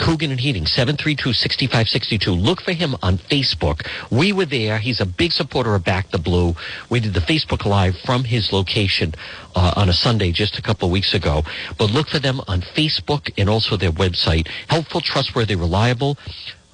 Coogan 0.03 0.33
and 0.33 0.41
Heating, 0.41 0.65
732-6562. 0.65 2.43
Look 2.43 2.61
for 2.61 2.73
him 2.73 2.97
on 3.03 3.19
Facebook. 3.19 3.87
We 4.11 4.33
were 4.33 4.45
there. 4.45 4.79
He's 4.79 5.01
a 5.01 5.07
big 5.07 5.31
supporter 5.31 5.77
of 5.77 5.85
Back 5.85 6.11
the 6.11 6.19
Blue. 6.19 6.57
We 6.91 6.99
did 6.99 7.15
the 7.15 7.21
Facebook 7.21 7.65
Live 7.65 7.97
from 8.05 8.25
his 8.25 8.53
location 8.53 9.15
uh, 9.55 9.75
on 9.77 9.89
a 9.89 9.93
Sunday 9.93 10.33
just 10.33 10.59
a 10.59 10.63
couple 10.63 10.91
weeks 10.91 11.15
ago. 11.15 11.45
But 11.79 11.93
look 11.93 12.09
for 12.09 12.19
them 12.19 12.41
on 12.49 12.63
Facebook 12.63 13.31
and 13.39 13.49
also 13.49 13.77
their 13.77 13.93
website. 13.93 14.49
Helpful, 14.69 15.01
trustworthy, 15.01 15.55
reliable 15.55 16.19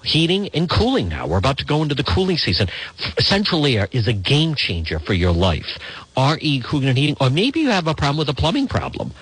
heating 0.04 0.48
and 0.54 0.70
cooling 0.70 1.08
now. 1.08 1.26
We're 1.26 1.38
about 1.38 1.58
to 1.58 1.66
go 1.66 1.82
into 1.82 1.94
the 1.94 2.04
cooling 2.04 2.38
season. 2.38 2.68
Central 3.18 3.66
Air 3.66 3.88
is 3.92 4.08
a 4.08 4.12
game 4.14 4.54
changer 4.54 4.98
for 5.00 5.12
your 5.12 5.32
life. 5.32 5.78
RE 6.16 6.62
Coogan 6.64 6.88
and 6.88 6.96
Heating, 6.96 7.16
or 7.20 7.28
maybe 7.28 7.60
you 7.60 7.68
have 7.68 7.88
a 7.88 7.94
problem 7.94 8.16
with 8.16 8.28
a 8.28 8.34
plumbing 8.34 8.68
problem. 8.68 9.12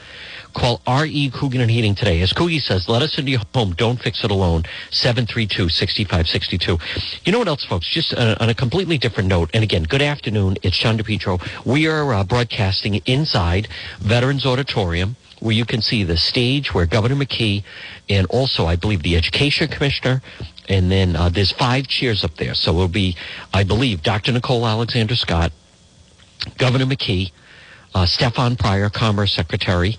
Call 0.56 0.80
R.E. 0.86 1.30
Coogan 1.30 1.60
and 1.60 1.70
Heating 1.70 1.94
today. 1.94 2.22
As 2.22 2.32
Coogie 2.32 2.62
says, 2.62 2.88
let 2.88 3.02
us 3.02 3.18
into 3.18 3.30
your 3.30 3.42
home. 3.54 3.74
Don't 3.74 4.00
fix 4.00 4.24
it 4.24 4.30
alone. 4.30 4.62
732-6562. 4.90 6.80
You 7.26 7.32
know 7.32 7.38
what 7.38 7.48
else, 7.48 7.64
folks? 7.64 7.86
Just 7.88 8.14
on 8.14 8.48
a 8.48 8.54
completely 8.54 8.96
different 8.96 9.28
note. 9.28 9.50
And 9.52 9.62
again, 9.62 9.82
good 9.82 10.00
afternoon. 10.00 10.56
It's 10.62 10.78
John 10.78 10.96
DePetro. 10.96 11.46
We 11.66 11.88
are 11.88 12.14
uh, 12.14 12.24
broadcasting 12.24 13.02
inside 13.04 13.68
Veterans 14.00 14.46
Auditorium 14.46 15.16
where 15.40 15.54
you 15.54 15.66
can 15.66 15.82
see 15.82 16.02
the 16.04 16.16
stage 16.16 16.72
where 16.72 16.86
Governor 16.86 17.16
McKee 17.16 17.62
and 18.08 18.26
also, 18.28 18.64
I 18.64 18.76
believe, 18.76 19.02
the 19.02 19.14
Education 19.16 19.68
Commissioner 19.68 20.22
and 20.70 20.90
then 20.90 21.16
uh, 21.16 21.28
there's 21.28 21.52
five 21.52 21.86
chairs 21.86 22.24
up 22.24 22.34
there. 22.36 22.54
So 22.54 22.70
it'll 22.72 22.88
be, 22.88 23.14
I 23.52 23.62
believe, 23.64 24.02
Dr. 24.02 24.32
Nicole 24.32 24.66
Alexander 24.66 25.16
Scott, 25.16 25.52
Governor 26.56 26.86
McKee, 26.86 27.30
uh, 27.94 28.06
Stefan 28.06 28.56
Pryor, 28.56 28.88
Commerce 28.88 29.34
Secretary, 29.34 29.98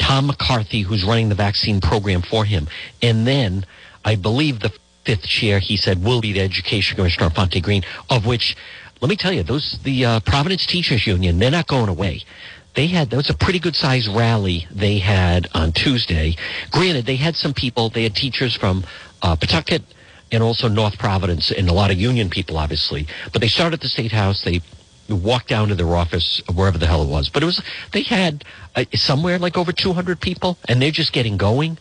Tom 0.00 0.26
McCarthy, 0.26 0.80
who's 0.80 1.04
running 1.04 1.28
the 1.28 1.34
vaccine 1.34 1.80
program 1.80 2.22
for 2.22 2.44
him. 2.44 2.66
And 3.02 3.26
then 3.26 3.66
I 4.04 4.16
believe 4.16 4.60
the 4.60 4.72
fifth 5.04 5.24
chair, 5.24 5.60
he 5.60 5.76
said, 5.76 6.02
will 6.02 6.20
be 6.20 6.32
the 6.32 6.40
Education 6.40 6.96
Commissioner, 6.96 7.30
Fonte 7.30 7.62
Green, 7.62 7.82
of 8.08 8.26
which, 8.26 8.56
let 9.00 9.08
me 9.08 9.16
tell 9.16 9.32
you, 9.32 9.42
those, 9.42 9.78
the 9.84 10.04
uh, 10.04 10.20
Providence 10.20 10.66
Teachers 10.66 11.06
Union, 11.06 11.38
they're 11.38 11.50
not 11.50 11.66
going 11.66 11.88
away. 11.88 12.22
They 12.74 12.86
had, 12.86 13.10
that 13.10 13.16
was 13.16 13.30
a 13.30 13.34
pretty 13.34 13.58
good 13.58 13.76
sized 13.76 14.08
rally 14.08 14.66
they 14.70 14.98
had 14.98 15.48
on 15.54 15.72
Tuesday. 15.72 16.36
Granted, 16.70 17.04
they 17.04 17.16
had 17.16 17.36
some 17.36 17.52
people, 17.52 17.90
they 17.90 18.04
had 18.04 18.14
teachers 18.14 18.56
from 18.56 18.84
uh, 19.22 19.36
Pawtucket 19.36 19.82
and 20.32 20.42
also 20.42 20.68
North 20.68 20.98
Providence 20.98 21.50
and 21.50 21.68
a 21.68 21.72
lot 21.72 21.90
of 21.90 21.98
union 21.98 22.30
people, 22.30 22.56
obviously. 22.56 23.06
But 23.32 23.42
they 23.42 23.48
started 23.48 23.74
at 23.74 23.80
the 23.80 23.88
State 23.88 24.12
House. 24.12 24.42
They 24.44 24.60
walk 25.16 25.46
down 25.46 25.68
to 25.68 25.74
their 25.74 25.94
office, 25.94 26.42
wherever 26.54 26.78
the 26.78 26.86
hell 26.86 27.02
it 27.02 27.08
was. 27.08 27.28
But 27.28 27.42
it 27.42 27.46
was 27.46 27.62
they 27.92 28.02
had 28.02 28.44
uh, 28.76 28.84
somewhere 28.94 29.38
like 29.38 29.56
over 29.56 29.72
200 29.72 30.20
people, 30.20 30.58
and 30.68 30.80
they're 30.80 30.90
just 30.90 31.12
getting 31.12 31.36
going. 31.36 31.78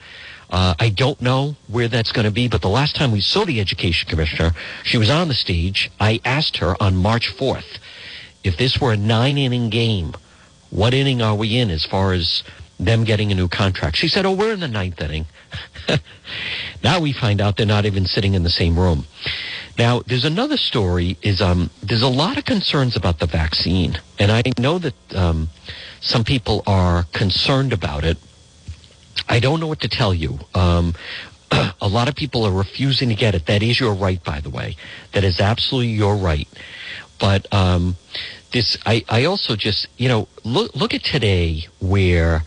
Uh, 0.49 0.73
I 0.79 0.89
don't 0.89 1.21
know 1.21 1.55
where 1.67 1.87
that's 1.87 2.11
going 2.11 2.25
to 2.25 2.31
be, 2.31 2.47
but 2.47 2.61
the 2.61 2.69
last 2.69 2.95
time 2.95 3.11
we 3.11 3.21
saw 3.21 3.45
the 3.45 3.59
education 3.59 4.09
commissioner, 4.09 4.51
she 4.83 4.97
was 4.97 5.09
on 5.09 5.27
the 5.27 5.35
stage. 5.35 5.91
I 5.99 6.19
asked 6.25 6.57
her 6.57 6.75
on 6.81 6.95
March 6.95 7.31
4th 7.37 7.77
if 8.43 8.57
this 8.57 8.79
were 8.79 8.93
a 8.93 8.97
nine 8.97 9.37
inning 9.37 9.69
game, 9.69 10.13
what 10.69 10.93
inning 10.93 11.21
are 11.21 11.35
we 11.35 11.57
in 11.57 11.69
as 11.69 11.85
far 11.85 12.13
as 12.13 12.43
them 12.79 13.03
getting 13.03 13.31
a 13.31 13.35
new 13.35 13.47
contract? 13.47 13.97
She 13.97 14.07
said, 14.07 14.25
Oh, 14.25 14.31
we're 14.31 14.53
in 14.53 14.59
the 14.59 14.67
ninth 14.67 15.01
inning. 15.01 15.25
now 16.83 16.99
we 16.99 17.11
find 17.11 17.41
out 17.41 17.57
they're 17.57 17.65
not 17.65 17.85
even 17.85 18.05
sitting 18.05 18.33
in 18.33 18.43
the 18.43 18.49
same 18.49 18.77
room. 18.79 19.05
Now, 19.79 20.01
there's 20.01 20.25
another 20.25 20.57
story. 20.57 21.17
Is 21.21 21.41
um, 21.41 21.69
there's 21.81 22.01
a 22.01 22.09
lot 22.09 22.37
of 22.37 22.43
concerns 22.43 22.97
about 22.97 23.19
the 23.19 23.25
vaccine, 23.25 23.97
and 24.19 24.29
I 24.29 24.43
know 24.59 24.77
that 24.77 25.15
um, 25.15 25.47
some 26.01 26.25
people 26.25 26.63
are 26.67 27.05
concerned 27.13 27.71
about 27.71 28.03
it. 28.03 28.17
I 29.29 29.39
don't 29.39 29.61
know 29.61 29.67
what 29.67 29.79
to 29.79 29.87
tell 29.87 30.13
you. 30.13 30.39
Um, 30.53 30.95
a 31.81 31.87
lot 31.87 32.09
of 32.09 32.15
people 32.15 32.45
are 32.45 32.51
refusing 32.51 33.07
to 33.07 33.15
get 33.15 33.35
it. 33.35 33.45
That 33.45 33.63
is 33.63 33.79
your 33.79 33.93
right, 33.93 34.21
by 34.21 34.41
the 34.41 34.49
way. 34.49 34.75
That 35.13 35.23
is 35.23 35.39
absolutely 35.39 35.93
your 35.93 36.17
right. 36.17 36.49
But 37.17 37.47
um, 37.53 37.95
this, 38.51 38.77
I, 38.85 39.05
I 39.07 39.23
also 39.23 39.55
just, 39.55 39.87
you 39.95 40.09
know, 40.09 40.27
look 40.43 40.75
look 40.75 40.93
at 40.93 41.05
today 41.05 41.67
where 41.79 42.43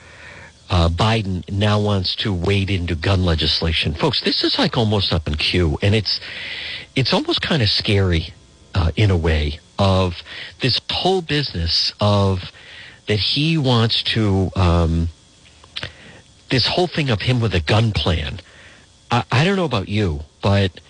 uh, 0.73 0.89
Biden 0.89 1.49
now 1.53 1.79
wants 1.79 2.17
to 2.17 2.33
wade 2.33 2.71
into 2.71 2.95
gun 2.95 3.27
legislation. 3.27 3.93
Folks, 3.93 4.23
this 4.23 4.43
is 4.43 4.59
like 4.59 4.79
almost 4.79 5.13
up 5.13 5.29
in 5.29 5.35
queue, 5.35 5.79
and 5.83 5.95
it's 5.95 6.19
it's 6.97 7.13
almost 7.13 7.43
kind 7.43 7.61
of 7.61 7.69
scary 7.69 8.33
uh, 8.75 8.91
in 8.97 9.11
a 9.11 9.17
way 9.17 9.61
of 9.79 10.15
this 10.61 10.81
whole 10.91 11.21
business 11.21 11.93
of 12.01 12.51
that 13.07 13.19
he 13.19 13.59
wants 13.59 14.03
to 14.03 14.51
um, 14.57 15.09
this 16.49 16.67
whole 16.67 16.87
thing 16.87 17.11
of 17.11 17.21
him 17.21 17.39
with 17.39 17.55
a 17.55 17.61
gun 17.61 17.93
plan. 17.93 18.41
I, 19.11 19.25
I 19.31 19.45
don't 19.45 19.57
know 19.57 19.67
about 19.67 19.91
you, 19.91 20.21
but 20.41 20.81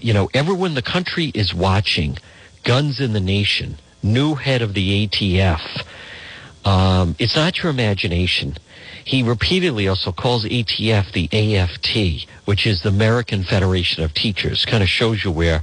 you 0.00 0.14
know, 0.14 0.30
everyone 0.32 0.70
in 0.70 0.74
the 0.74 0.82
country 0.82 1.30
is 1.34 1.52
watching. 1.52 2.16
Guns 2.64 3.00
in 3.00 3.12
the 3.12 3.20
Nation, 3.20 3.78
new 4.02 4.34
head 4.34 4.62
of 4.62 4.72
the 4.72 5.06
ATF. 5.06 5.84
Um, 6.64 7.14
it's 7.18 7.36
not 7.36 7.62
your 7.62 7.70
imagination. 7.70 8.56
He 9.06 9.22
repeatedly 9.22 9.86
also 9.86 10.10
calls 10.10 10.44
ATF 10.44 11.12
the 11.12 11.28
AFT, 11.32 12.28
which 12.44 12.66
is 12.66 12.82
the 12.82 12.88
American 12.88 13.44
Federation 13.44 14.02
of 14.02 14.12
Teachers. 14.12 14.64
Kind 14.64 14.82
of 14.82 14.88
shows 14.88 15.22
you 15.22 15.30
where 15.30 15.62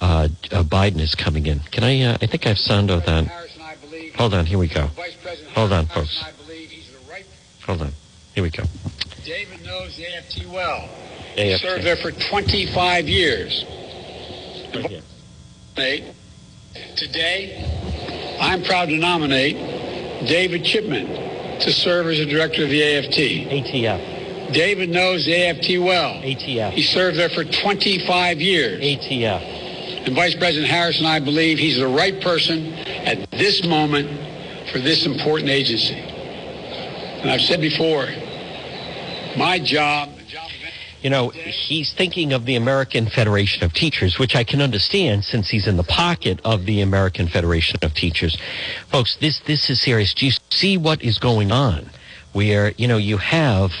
uh, 0.00 0.28
uh, 0.50 0.62
Biden 0.62 0.98
is 0.98 1.14
coming 1.14 1.44
in. 1.44 1.58
Can 1.58 1.84
I? 1.84 2.00
Uh, 2.00 2.16
I 2.22 2.26
think 2.26 2.46
I've 2.46 2.56
sound 2.56 2.90
of 2.90 3.04
that. 3.04 3.26
Hold 4.16 4.32
on. 4.32 4.46
Here 4.46 4.58
we 4.58 4.66
go. 4.66 4.88
Hold 5.54 5.74
on, 5.74 5.84
folks. 5.88 6.24
Hold 7.66 7.82
on. 7.82 7.92
Here 8.34 8.42
we 8.42 8.48
go. 8.48 8.64
David 9.26 9.62
knows 9.62 9.98
the 9.98 10.06
AFT 10.16 10.46
well. 10.46 10.88
He 11.34 11.54
served 11.58 11.84
there 11.84 11.96
for 11.96 12.12
25 12.12 13.08
years. 13.10 13.62
Today, 16.96 18.38
I'm 18.40 18.62
proud 18.62 18.88
to 18.88 18.96
nominate 18.96 19.56
David 20.26 20.64
Chipman 20.64 21.39
to 21.60 21.72
serve 21.72 22.06
as 22.06 22.18
a 22.18 22.26
director 22.26 22.64
of 22.64 22.70
the 22.70 22.82
AFT. 22.82 23.18
ATF. 23.50 24.52
David 24.52 24.88
knows 24.88 25.24
the 25.24 25.34
AFT 25.34 25.78
well. 25.78 26.14
ATF. 26.22 26.72
He 26.72 26.82
served 26.82 27.18
there 27.18 27.28
for 27.28 27.44
25 27.44 28.40
years. 28.40 28.80
ATF. 28.82 30.06
And 30.06 30.14
Vice 30.14 30.34
President 30.34 30.70
Harris 30.70 30.98
and 30.98 31.06
I 31.06 31.20
believe 31.20 31.58
he's 31.58 31.78
the 31.78 31.86
right 31.86 32.20
person 32.22 32.72
at 33.06 33.30
this 33.30 33.64
moment 33.64 34.08
for 34.72 34.78
this 34.78 35.06
important 35.06 35.50
agency. 35.50 35.94
And 35.94 37.30
I've 37.30 37.42
said 37.42 37.60
before, 37.60 38.06
my 39.36 39.60
job 39.62 40.08
you 41.02 41.08
know, 41.08 41.30
he's 41.30 41.94
thinking 41.94 42.32
of 42.32 42.44
the 42.44 42.56
American 42.56 43.08
Federation 43.08 43.64
of 43.64 43.72
Teachers, 43.72 44.18
which 44.18 44.36
I 44.36 44.44
can 44.44 44.60
understand 44.60 45.24
since 45.24 45.48
he's 45.48 45.66
in 45.66 45.76
the 45.76 45.82
pocket 45.84 46.40
of 46.44 46.66
the 46.66 46.82
American 46.82 47.26
Federation 47.26 47.78
of 47.82 47.94
Teachers. 47.94 48.36
Folks, 48.90 49.16
this 49.16 49.40
this 49.46 49.70
is 49.70 49.80
serious. 49.80 50.12
See 50.50 50.76
what 50.76 51.02
is 51.02 51.18
going 51.18 51.52
on? 51.52 51.90
Where 52.32 52.72
you 52.76 52.86
know 52.86 52.96
you 52.96 53.18
have 53.18 53.72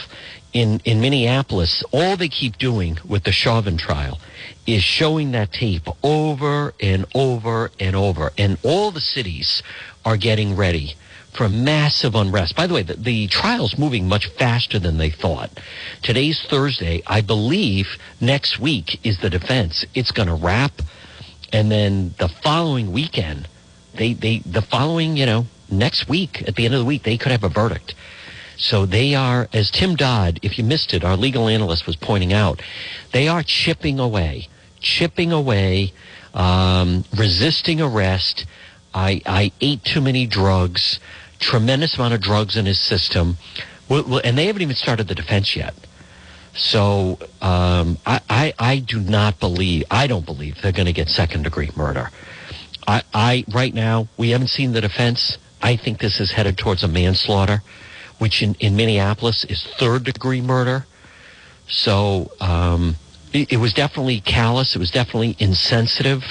in 0.52 0.80
in 0.84 1.00
Minneapolis, 1.00 1.84
all 1.92 2.16
they 2.16 2.28
keep 2.28 2.58
doing 2.58 2.98
with 3.06 3.24
the 3.24 3.32
Chauvin 3.32 3.76
trial 3.76 4.18
is 4.66 4.82
showing 4.82 5.32
that 5.32 5.52
tape 5.52 5.88
over 6.02 6.74
and 6.80 7.06
over 7.14 7.70
and 7.78 7.94
over, 7.94 8.32
and 8.36 8.58
all 8.62 8.90
the 8.90 9.00
cities 9.00 9.62
are 10.04 10.16
getting 10.16 10.56
ready 10.56 10.94
for 11.32 11.48
massive 11.48 12.14
unrest. 12.16 12.56
By 12.56 12.66
the 12.66 12.74
way, 12.74 12.82
the, 12.82 12.94
the 12.94 13.28
trial's 13.28 13.78
moving 13.78 14.08
much 14.08 14.26
faster 14.26 14.80
than 14.80 14.98
they 14.98 15.10
thought. 15.10 15.50
Today's 16.02 16.44
Thursday. 16.48 17.02
I 17.06 17.20
believe 17.20 17.86
next 18.20 18.58
week 18.58 18.98
is 19.06 19.18
the 19.18 19.30
defense. 19.30 19.84
It's 19.94 20.10
going 20.10 20.28
to 20.28 20.34
wrap, 20.34 20.72
and 21.52 21.70
then 21.70 22.14
the 22.18 22.28
following 22.28 22.92
weekend, 22.92 23.48
they 23.94 24.14
they 24.14 24.38
the 24.38 24.62
following 24.62 25.16
you 25.16 25.26
know 25.26 25.46
next 25.70 26.08
week 26.08 26.42
at 26.46 26.56
the 26.56 26.64
end 26.64 26.74
of 26.74 26.80
the 26.80 26.86
week 26.86 27.02
they 27.02 27.18
could 27.18 27.32
have 27.32 27.44
a 27.44 27.48
verdict. 27.48 27.94
So 28.56 28.84
they 28.84 29.14
are, 29.14 29.48
as 29.54 29.70
Tim 29.70 29.96
Dodd, 29.96 30.38
if 30.42 30.58
you 30.58 30.64
missed 30.64 30.92
it, 30.92 31.02
our 31.02 31.16
legal 31.16 31.48
analyst 31.48 31.86
was 31.86 31.96
pointing 31.96 32.32
out, 32.34 32.60
they 33.12 33.26
are 33.26 33.42
chipping 33.42 33.98
away, 33.98 34.48
chipping 34.80 35.32
away, 35.32 35.94
um, 36.34 37.04
resisting 37.16 37.80
arrest. 37.80 38.44
I, 38.92 39.22
I 39.24 39.52
ate 39.62 39.82
too 39.84 40.02
many 40.02 40.26
drugs 40.26 41.00
tremendous 41.40 41.96
amount 41.96 42.14
of 42.14 42.20
drugs 42.20 42.56
in 42.56 42.66
his 42.66 42.78
system, 42.78 43.36
and 43.88 44.38
they 44.38 44.46
haven't 44.46 44.62
even 44.62 44.76
started 44.76 45.08
the 45.08 45.14
defense 45.14 45.56
yet. 45.56 45.74
So 46.54 47.18
um, 47.40 47.96
I, 48.06 48.20
I, 48.28 48.54
I 48.58 48.78
do 48.78 49.00
not 49.00 49.40
believe 49.40 49.84
I 49.90 50.06
don't 50.06 50.26
believe 50.26 50.60
they're 50.62 50.72
going 50.72 50.86
to 50.86 50.92
get 50.92 51.08
second 51.08 51.42
degree 51.42 51.70
murder. 51.76 52.10
I, 52.86 53.02
I 53.14 53.44
right 53.52 53.72
now 53.72 54.08
we 54.16 54.30
haven't 54.30 54.48
seen 54.48 54.72
the 54.72 54.80
defense. 54.80 55.38
I 55.62 55.76
think 55.76 55.98
this 55.98 56.20
is 56.20 56.32
headed 56.32 56.58
towards 56.58 56.82
a 56.82 56.88
manslaughter, 56.88 57.62
which 58.18 58.42
in, 58.42 58.54
in 58.60 58.76
Minneapolis 58.76 59.44
is 59.44 59.62
third 59.78 60.04
degree 60.04 60.40
murder. 60.40 60.86
So 61.68 62.32
um, 62.40 62.96
it, 63.32 63.52
it 63.52 63.56
was 63.58 63.72
definitely 63.72 64.20
callous. 64.20 64.74
It 64.74 64.78
was 64.78 64.90
definitely 64.90 65.36
insensitive. 65.38 66.22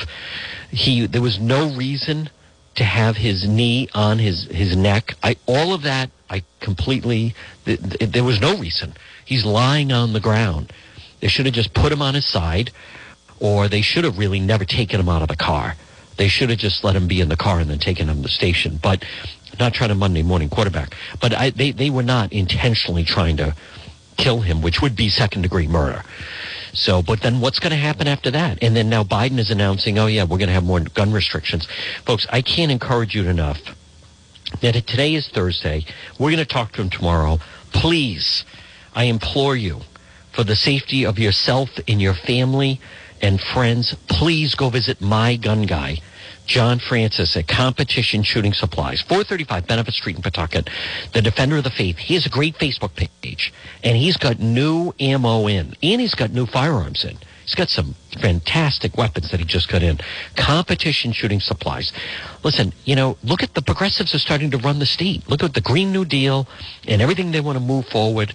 He 0.71 1.07
there 1.07 1.21
was 1.21 1.39
no 1.39 1.69
reason 1.73 2.29
to 2.75 2.83
have 2.83 3.17
his 3.17 3.47
knee 3.47 3.89
on 3.93 4.19
his, 4.19 4.45
his 4.45 4.75
neck. 4.75 5.13
I, 5.21 5.35
all 5.45 5.73
of 5.73 5.81
that, 5.83 6.09
I 6.29 6.43
completely, 6.61 7.35
th- 7.65 7.79
th- 7.81 8.11
there 8.11 8.23
was 8.23 8.39
no 8.39 8.57
reason. 8.57 8.93
He's 9.25 9.45
lying 9.45 9.91
on 9.91 10.13
the 10.13 10.19
ground. 10.21 10.71
They 11.19 11.27
should 11.27 11.45
have 11.45 11.55
just 11.55 11.73
put 11.73 11.91
him 11.91 12.01
on 12.01 12.13
his 12.13 12.25
side, 12.25 12.71
or 13.39 13.67
they 13.67 13.81
should 13.81 14.05
have 14.05 14.17
really 14.17 14.39
never 14.39 14.63
taken 14.63 14.99
him 14.99 15.09
out 15.09 15.21
of 15.21 15.27
the 15.27 15.35
car. 15.35 15.75
They 16.19 16.27
should 16.27 16.49
have 16.49 16.59
just 16.59 16.83
let 16.83 16.97
him 16.97 17.07
be 17.07 17.21
in 17.21 17.29
the 17.29 17.37
car 17.37 17.61
and 17.61 17.69
then 17.69 17.79
taken 17.79 18.09
him 18.09 18.17
to 18.17 18.21
the 18.23 18.27
station. 18.27 18.77
But 18.83 19.05
not 19.57 19.73
trying 19.73 19.87
to 19.87 19.95
Monday 19.95 20.21
morning 20.21 20.49
quarterback. 20.49 20.93
But 21.21 21.33
I, 21.33 21.49
they, 21.51 21.71
they 21.71 21.89
were 21.89 22.03
not 22.03 22.33
intentionally 22.33 23.05
trying 23.05 23.37
to 23.37 23.55
kill 24.17 24.41
him, 24.41 24.61
which 24.61 24.81
would 24.81 24.97
be 24.97 25.07
second 25.07 25.43
degree 25.43 25.65
murder. 25.65 26.03
So, 26.73 27.01
but 27.01 27.21
then 27.21 27.39
what's 27.39 27.59
going 27.59 27.71
to 27.71 27.77
happen 27.77 28.09
after 28.09 28.31
that? 28.31 28.61
And 28.61 28.75
then 28.75 28.89
now 28.89 29.05
Biden 29.05 29.39
is 29.39 29.49
announcing, 29.49 29.97
oh 29.97 30.07
yeah, 30.07 30.23
we're 30.23 30.37
going 30.37 30.49
to 30.49 30.53
have 30.53 30.65
more 30.65 30.81
gun 30.81 31.13
restrictions. 31.13 31.67
Folks, 32.05 32.27
I 32.29 32.41
can't 32.41 32.69
encourage 32.69 33.15
you 33.15 33.23
enough 33.29 33.59
that 34.61 34.73
today 34.73 35.15
is 35.15 35.29
Thursday. 35.29 35.85
We're 36.19 36.31
going 36.31 36.45
to 36.45 36.53
talk 36.53 36.73
to 36.73 36.81
him 36.81 36.89
tomorrow. 36.89 37.39
Please, 37.71 38.43
I 38.93 39.05
implore 39.05 39.55
you, 39.55 39.79
for 40.33 40.43
the 40.43 40.57
safety 40.57 41.05
of 41.05 41.17
yourself 41.17 41.69
and 41.87 42.01
your 42.01 42.13
family 42.13 42.81
and 43.21 43.39
friends, 43.39 43.95
please 44.09 44.53
go 44.53 44.69
visit 44.69 44.99
my 44.99 45.37
gun 45.37 45.63
guy 45.63 45.99
John 46.49 46.79
Francis 46.79 47.37
at 47.37 47.47
Competition 47.47 48.23
Shooting 48.23 48.53
Supplies, 48.53 49.01
435 49.01 49.67
Benefit 49.67 49.93
Street 49.93 50.15
in 50.15 50.23
Pawtucket, 50.23 50.67
the 51.13 51.21
Defender 51.21 51.57
of 51.57 51.63
the 51.63 51.69
Faith. 51.69 51.97
He 51.97 52.15
has 52.15 52.25
a 52.25 52.29
great 52.29 52.55
Facebook 52.55 52.95
page, 52.95 53.53
and 53.83 53.95
he's 53.95 54.17
got 54.17 54.39
new 54.39 54.91
ammo 54.99 55.45
in, 55.47 55.75
and 55.83 56.01
he's 56.01 56.15
got 56.15 56.31
new 56.31 56.47
firearms 56.47 57.05
in. 57.05 57.19
He's 57.43 57.53
got 57.53 57.69
some 57.69 57.93
fantastic 58.19 58.97
weapons 58.97 59.29
that 59.29 59.39
he 59.39 59.45
just 59.45 59.69
got 59.69 59.83
in. 59.83 59.99
Competition 60.35 61.11
shooting 61.11 61.39
supplies. 61.39 61.93
Listen, 62.43 62.73
you 62.83 62.95
know, 62.95 63.15
look 63.23 63.43
at 63.43 63.53
the 63.53 63.61
progressives 63.61 64.15
are 64.15 64.19
starting 64.19 64.49
to 64.49 64.57
run 64.57 64.79
the 64.79 64.87
state. 64.87 65.29
Look 65.29 65.43
at 65.43 65.53
the 65.53 65.61
Green 65.61 65.93
New 65.93 66.03
Deal 66.03 66.47
and 66.87 66.99
everything 66.99 67.31
they 67.31 67.41
want 67.41 67.59
to 67.59 67.63
move 67.63 67.85
forward. 67.85 68.33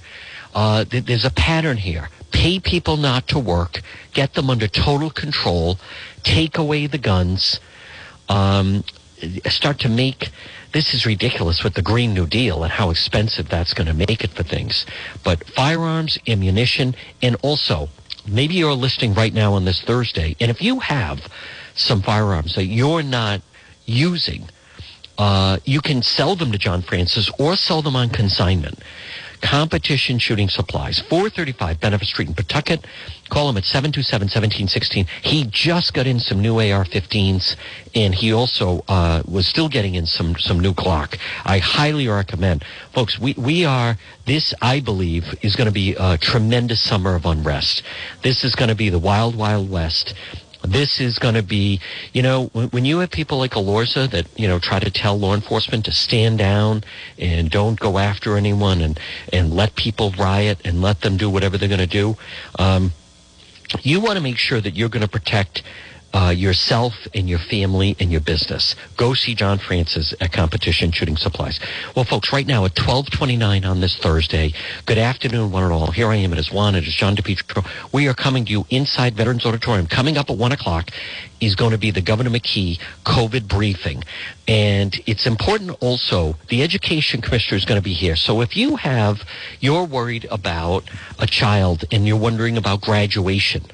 Uh, 0.54 0.84
th- 0.84 1.04
there's 1.04 1.24
a 1.24 1.30
pattern 1.30 1.78
here. 1.78 2.08
Pay 2.30 2.60
people 2.60 2.96
not 2.96 3.26
to 3.28 3.40
work, 3.40 3.80
get 4.12 4.34
them 4.34 4.50
under 4.50 4.68
total 4.68 5.10
control, 5.10 5.78
take 6.22 6.58
away 6.58 6.86
the 6.86 6.98
guns, 6.98 7.58
um, 8.28 8.84
start 9.46 9.78
to 9.80 9.88
make 9.88 10.30
this 10.72 10.92
is 10.92 11.06
ridiculous 11.06 11.62
with 11.62 11.74
the 11.74 11.82
Green 11.82 12.14
New 12.14 12.26
Deal 12.26 12.64
and 12.64 12.72
how 12.72 12.90
expensive 12.90 13.48
that's 13.48 13.72
going 13.74 13.86
to 13.86 13.94
make 13.94 14.24
it 14.24 14.32
for 14.32 14.42
things. 14.42 14.84
But 15.22 15.44
firearms, 15.50 16.18
ammunition, 16.26 16.96
and 17.22 17.36
also 17.42 17.88
maybe 18.26 18.54
you're 18.54 18.72
listening 18.72 19.14
right 19.14 19.32
now 19.32 19.52
on 19.54 19.64
this 19.64 19.80
Thursday, 19.82 20.34
and 20.40 20.50
if 20.50 20.60
you 20.60 20.80
have 20.80 21.20
some 21.76 22.02
firearms 22.02 22.56
that 22.56 22.66
you're 22.66 23.04
not 23.04 23.40
using, 23.86 24.48
uh, 25.16 25.58
you 25.64 25.80
can 25.80 26.02
sell 26.02 26.34
them 26.34 26.50
to 26.50 26.58
John 26.58 26.82
Francis 26.82 27.30
or 27.38 27.54
sell 27.54 27.80
them 27.80 27.94
on 27.94 28.08
consignment. 28.08 28.80
Competition 29.44 30.18
Shooting 30.18 30.48
Supplies, 30.48 31.00
435 31.00 31.78
Benefit 31.78 32.08
Street 32.08 32.28
in 32.28 32.34
Pawtucket. 32.34 32.86
Call 33.28 33.50
him 33.50 33.58
at 33.58 33.64
727-1716. 33.64 35.06
He 35.22 35.44
just 35.50 35.92
got 35.92 36.06
in 36.06 36.18
some 36.18 36.40
new 36.40 36.56
AR-15s, 36.56 37.54
and 37.94 38.14
he 38.14 38.32
also 38.32 38.82
uh, 38.88 39.22
was 39.28 39.46
still 39.46 39.68
getting 39.68 39.96
in 39.96 40.06
some, 40.06 40.34
some 40.38 40.60
new 40.60 40.72
Glock. 40.72 41.18
I 41.44 41.58
highly 41.58 42.08
recommend. 42.08 42.64
Folks, 42.94 43.18
we, 43.18 43.34
we 43.34 43.66
are, 43.66 43.98
this, 44.26 44.54
I 44.62 44.80
believe, 44.80 45.34
is 45.42 45.56
going 45.56 45.66
to 45.66 45.72
be 45.72 45.94
a 45.98 46.16
tremendous 46.16 46.80
summer 46.80 47.14
of 47.14 47.26
unrest. 47.26 47.82
This 48.22 48.44
is 48.44 48.54
going 48.54 48.70
to 48.70 48.74
be 48.74 48.88
the 48.88 48.98
wild, 48.98 49.36
wild 49.36 49.70
west 49.70 50.14
this 50.64 51.00
is 51.00 51.18
going 51.18 51.34
to 51.34 51.42
be, 51.42 51.80
you 52.12 52.22
know, 52.22 52.46
when, 52.46 52.84
you 52.84 52.98
have 52.98 53.10
people 53.10 53.38
like 53.38 53.52
Elorza 53.52 54.10
that, 54.10 54.26
you 54.38 54.48
know, 54.48 54.58
try 54.58 54.78
to 54.78 54.90
tell 54.90 55.18
law 55.18 55.34
enforcement 55.34 55.84
to 55.84 55.92
stand 55.92 56.38
down 56.38 56.82
and 57.18 57.50
don't 57.50 57.78
go 57.78 57.98
after 57.98 58.36
anyone 58.36 58.80
and, 58.80 58.98
and 59.32 59.52
let 59.52 59.76
people 59.76 60.10
riot 60.12 60.60
and 60.64 60.80
let 60.80 61.02
them 61.02 61.16
do 61.16 61.28
whatever 61.28 61.58
they're 61.58 61.68
going 61.68 61.80
to 61.80 61.86
do, 61.86 62.16
um, 62.58 62.92
you 63.82 64.00
want 64.00 64.16
to 64.16 64.22
make 64.22 64.38
sure 64.38 64.60
that 64.60 64.74
you're 64.74 64.88
going 64.88 65.02
to 65.02 65.08
protect 65.08 65.62
uh, 66.14 66.30
yourself 66.30 66.94
and 67.12 67.28
your 67.28 67.40
family 67.40 67.96
and 67.98 68.10
your 68.10 68.20
business. 68.20 68.76
Go 68.96 69.14
see 69.14 69.34
John 69.34 69.58
Francis 69.58 70.14
at 70.20 70.32
Competition 70.32 70.92
Shooting 70.92 71.16
Supplies. 71.16 71.58
Well, 71.96 72.04
folks, 72.04 72.32
right 72.32 72.46
now 72.46 72.64
at 72.64 72.78
1229 72.78 73.64
on 73.64 73.80
this 73.80 73.98
Thursday, 73.98 74.52
good 74.86 74.98
afternoon, 74.98 75.50
one 75.50 75.64
and 75.64 75.72
all. 75.72 75.90
Here 75.90 76.08
I 76.08 76.16
am. 76.16 76.32
It 76.32 76.38
is 76.38 76.52
Juan. 76.52 76.76
It 76.76 76.86
is 76.86 76.94
John 76.94 77.16
DePetro. 77.16 77.66
We 77.92 78.06
are 78.08 78.14
coming 78.14 78.44
to 78.44 78.52
you 78.52 78.64
inside 78.70 79.14
Veterans 79.14 79.44
Auditorium. 79.44 79.88
Coming 79.88 80.16
up 80.16 80.30
at 80.30 80.38
1 80.38 80.52
o'clock 80.52 80.90
is 81.40 81.56
going 81.56 81.72
to 81.72 81.78
be 81.78 81.90
the 81.90 82.00
Governor 82.00 82.30
McKee 82.30 82.78
COVID 83.04 83.48
briefing. 83.48 84.04
And 84.46 84.94
it's 85.06 85.26
important 85.26 85.76
also, 85.80 86.36
the 86.48 86.62
Education 86.62 87.20
Commissioner 87.20 87.58
is 87.58 87.64
going 87.64 87.80
to 87.80 87.84
be 87.84 87.92
here. 87.92 88.14
So 88.14 88.40
if 88.40 88.56
you 88.56 88.76
have, 88.76 89.22
you're 89.60 89.84
worried 89.84 90.26
about 90.30 90.84
a 91.18 91.26
child 91.26 91.84
and 91.90 92.06
you're 92.06 92.18
wondering 92.18 92.56
about 92.56 92.82
graduation 92.82 93.64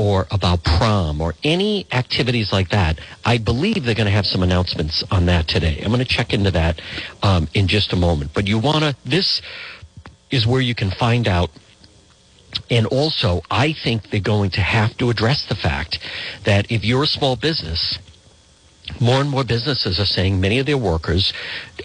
or 0.00 0.26
about 0.30 0.64
prom 0.64 1.20
or 1.20 1.34
any 1.44 1.86
activities 1.92 2.54
like 2.54 2.70
that, 2.70 2.98
I 3.26 3.36
believe 3.36 3.84
they're 3.84 3.94
going 3.94 4.06
to 4.06 4.10
have 4.10 4.24
some 4.24 4.42
announcements 4.42 5.04
on 5.10 5.26
that 5.26 5.46
today. 5.46 5.78
I'm 5.82 5.88
going 5.88 5.98
to 5.98 6.06
check 6.06 6.32
into 6.32 6.50
that 6.52 6.80
um, 7.22 7.48
in 7.52 7.68
just 7.68 7.92
a 7.92 7.96
moment. 7.96 8.30
But 8.32 8.48
you 8.48 8.58
want 8.58 8.82
to, 8.82 8.96
this 9.04 9.42
is 10.30 10.46
where 10.46 10.62
you 10.62 10.74
can 10.74 10.90
find 10.90 11.28
out. 11.28 11.50
And 12.70 12.86
also, 12.86 13.42
I 13.50 13.74
think 13.74 14.08
they're 14.08 14.20
going 14.20 14.48
to 14.52 14.62
have 14.62 14.96
to 14.96 15.10
address 15.10 15.44
the 15.44 15.54
fact 15.54 15.98
that 16.44 16.72
if 16.72 16.82
you're 16.82 17.02
a 17.02 17.06
small 17.06 17.36
business, 17.36 17.98
more 19.02 19.20
and 19.20 19.28
more 19.28 19.44
businesses 19.44 20.00
are 20.00 20.06
saying 20.06 20.40
many 20.40 20.58
of 20.60 20.64
their 20.64 20.78
workers 20.78 21.34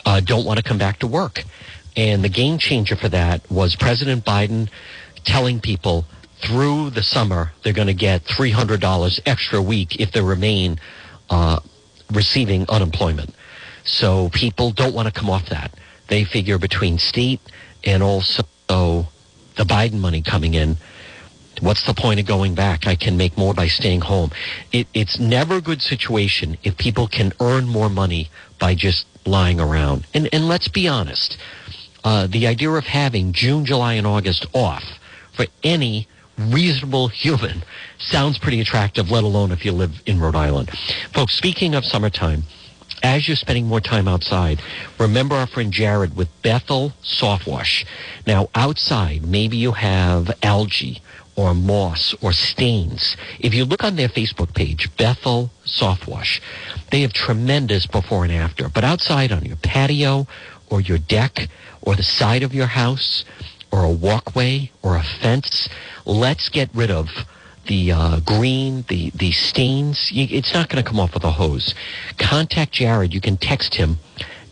uh, 0.05 0.21
don't 0.21 0.45
want 0.45 0.55
to 0.55 0.63
come 0.63 0.77
back 0.77 0.99
to 0.99 1.07
work. 1.07 1.43
And 1.97 2.23
the 2.23 2.29
game 2.29 2.59
changer 2.59 2.95
for 2.95 3.09
that 3.09 3.41
was 3.51 3.75
President 3.75 4.23
Biden 4.23 4.69
telling 5.25 5.59
people 5.59 6.05
through 6.45 6.91
the 6.91 7.03
summer, 7.03 7.51
they're 7.63 7.73
going 7.73 7.87
to 7.87 7.93
get 7.93 8.23
$300 8.25 9.19
extra 9.25 9.59
a 9.59 9.61
week 9.61 9.99
if 9.99 10.11
they 10.11 10.21
remain 10.21 10.79
uh, 11.29 11.59
receiving 12.11 12.65
unemployment. 12.69 13.33
So 13.83 14.29
people 14.29 14.71
don't 14.71 14.93
want 14.93 15.07
to 15.07 15.13
come 15.13 15.29
off 15.29 15.49
that. 15.49 15.73
They 16.07 16.23
figure 16.23 16.57
between 16.57 16.97
state 16.97 17.39
and 17.83 18.03
also 18.03 18.43
the 18.67 19.63
Biden 19.63 19.99
money 19.99 20.21
coming 20.21 20.53
in. 20.53 20.77
What's 21.61 21.85
the 21.85 21.93
point 21.93 22.19
of 22.19 22.25
going 22.25 22.53
back? 22.53 22.85
I 22.85 22.95
can 22.95 23.15
make 23.15 23.37
more 23.37 23.53
by 23.53 23.67
staying 23.67 24.01
home. 24.01 24.31
It, 24.71 24.87
it's 24.93 25.19
never 25.19 25.55
a 25.55 25.61
good 25.61 25.81
situation 25.81 26.57
if 26.63 26.77
people 26.77 27.07
can 27.07 27.31
earn 27.39 27.65
more 27.65 27.89
money 27.89 28.29
by 28.59 28.75
just 28.75 29.05
lying 29.25 29.59
around. 29.59 30.05
And, 30.13 30.27
and 30.33 30.47
let's 30.47 30.67
be 30.67 30.87
honest, 30.87 31.37
uh, 32.03 32.27
the 32.27 32.47
idea 32.47 32.69
of 32.71 32.83
having 32.83 33.31
June, 33.31 33.65
July, 33.65 33.93
and 33.93 34.05
August 34.05 34.45
off 34.53 34.83
for 35.35 35.45
any 35.63 36.07
reasonable 36.37 37.07
human 37.07 37.63
sounds 37.97 38.37
pretty 38.37 38.61
attractive, 38.61 39.11
let 39.11 39.23
alone 39.23 39.51
if 39.51 39.65
you 39.65 39.71
live 39.71 40.01
in 40.05 40.19
Rhode 40.19 40.35
Island. 40.35 40.69
Folks, 41.13 41.35
speaking 41.35 41.75
of 41.75 41.85
summertime, 41.85 42.43
as 43.03 43.27
you're 43.27 43.37
spending 43.37 43.67
more 43.67 43.81
time 43.81 44.07
outside, 44.07 44.61
remember 44.99 45.35
our 45.35 45.47
friend 45.47 45.71
Jared 45.71 46.15
with 46.15 46.29
Bethel 46.41 46.93
Soft 47.01 47.45
Wash. 47.45 47.85
Now, 48.25 48.49
outside, 48.55 49.23
maybe 49.25 49.57
you 49.57 49.73
have 49.73 50.31
algae 50.41 51.01
or 51.35 51.53
moss 51.53 52.15
or 52.21 52.31
stains. 52.31 53.15
If 53.39 53.53
you 53.53 53.65
look 53.65 53.83
on 53.83 53.95
their 53.95 54.07
Facebook 54.07 54.53
page, 54.53 54.89
Bethel 54.97 55.51
Soft 55.65 56.07
Wash, 56.07 56.41
they 56.91 57.01
have 57.01 57.13
tremendous 57.13 57.85
before 57.85 58.23
and 58.23 58.33
after. 58.33 58.69
But 58.69 58.83
outside 58.83 59.31
on 59.31 59.43
your 59.43 59.57
patio 59.57 60.27
or 60.69 60.81
your 60.81 60.97
deck 60.97 61.47
or 61.81 61.95
the 61.95 62.03
side 62.03 62.41
of 62.41 62.53
your 62.53 62.67
house 62.67 63.25
or 63.75 63.83
a 63.83 63.91
walkway 63.91 64.71
or 64.81 64.95
a 64.95 65.03
fence, 65.03 65.67
let's 66.05 66.47
get 66.47 66.69
rid 66.73 66.89
of 66.89 67.09
the 67.67 67.91
uh, 67.91 68.19
green, 68.21 68.85
the, 68.87 69.11
the 69.15 69.31
stains. 69.33 70.11
It's 70.13 70.53
not 70.53 70.69
going 70.69 70.81
to 70.81 70.89
come 70.89 70.99
off 70.99 71.13
with 71.13 71.25
a 71.25 71.31
hose. 71.31 71.75
Contact 72.17 72.71
Jared. 72.71 73.13
You 73.13 73.19
can 73.19 73.35
text 73.35 73.75
him 73.75 73.97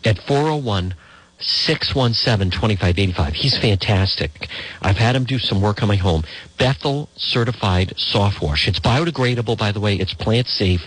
at 0.04 0.18
401 0.18 0.94
617 1.38 2.50
2585. 2.50 3.34
He's 3.34 3.56
fantastic. 3.56 4.48
I've 4.82 4.98
had 4.98 5.16
him 5.16 5.24
do 5.24 5.38
some 5.38 5.62
work 5.62 5.82
on 5.82 5.88
my 5.88 5.96
home. 5.96 6.24
Bethel 6.58 7.08
certified 7.16 7.94
soft 7.96 8.42
wash. 8.42 8.68
It's 8.68 8.80
biodegradable, 8.80 9.56
by 9.56 9.72
the 9.72 9.80
way. 9.80 9.94
It's 9.94 10.12
plant 10.12 10.48
safe. 10.48 10.82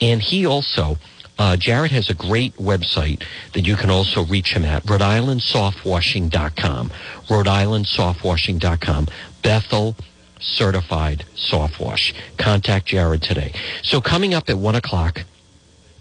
And 0.00 0.20
he 0.20 0.44
also, 0.44 0.96
uh, 1.38 1.56
Jared 1.56 1.90
has 1.92 2.08
a 2.08 2.14
great 2.14 2.56
website 2.56 3.22
that 3.52 3.66
you 3.66 3.76
can 3.76 3.90
also 3.90 4.24
reach 4.24 4.54
him 4.54 4.64
at, 4.64 4.88
Rhode 4.88 5.02
Island 5.02 5.40
Softwashing.com. 5.40 6.90
Rhode 7.28 7.48
Island 7.48 7.86
Softwashing.com. 7.86 9.06
Bethel 9.42 9.96
certified 10.40 11.24
soft 11.34 11.80
wash. 11.80 12.14
Contact 12.38 12.86
Jared 12.86 13.22
today. 13.22 13.52
So 13.82 14.00
coming 14.00 14.34
up 14.34 14.48
at 14.48 14.56
one 14.56 14.74
o'clock 14.74 15.24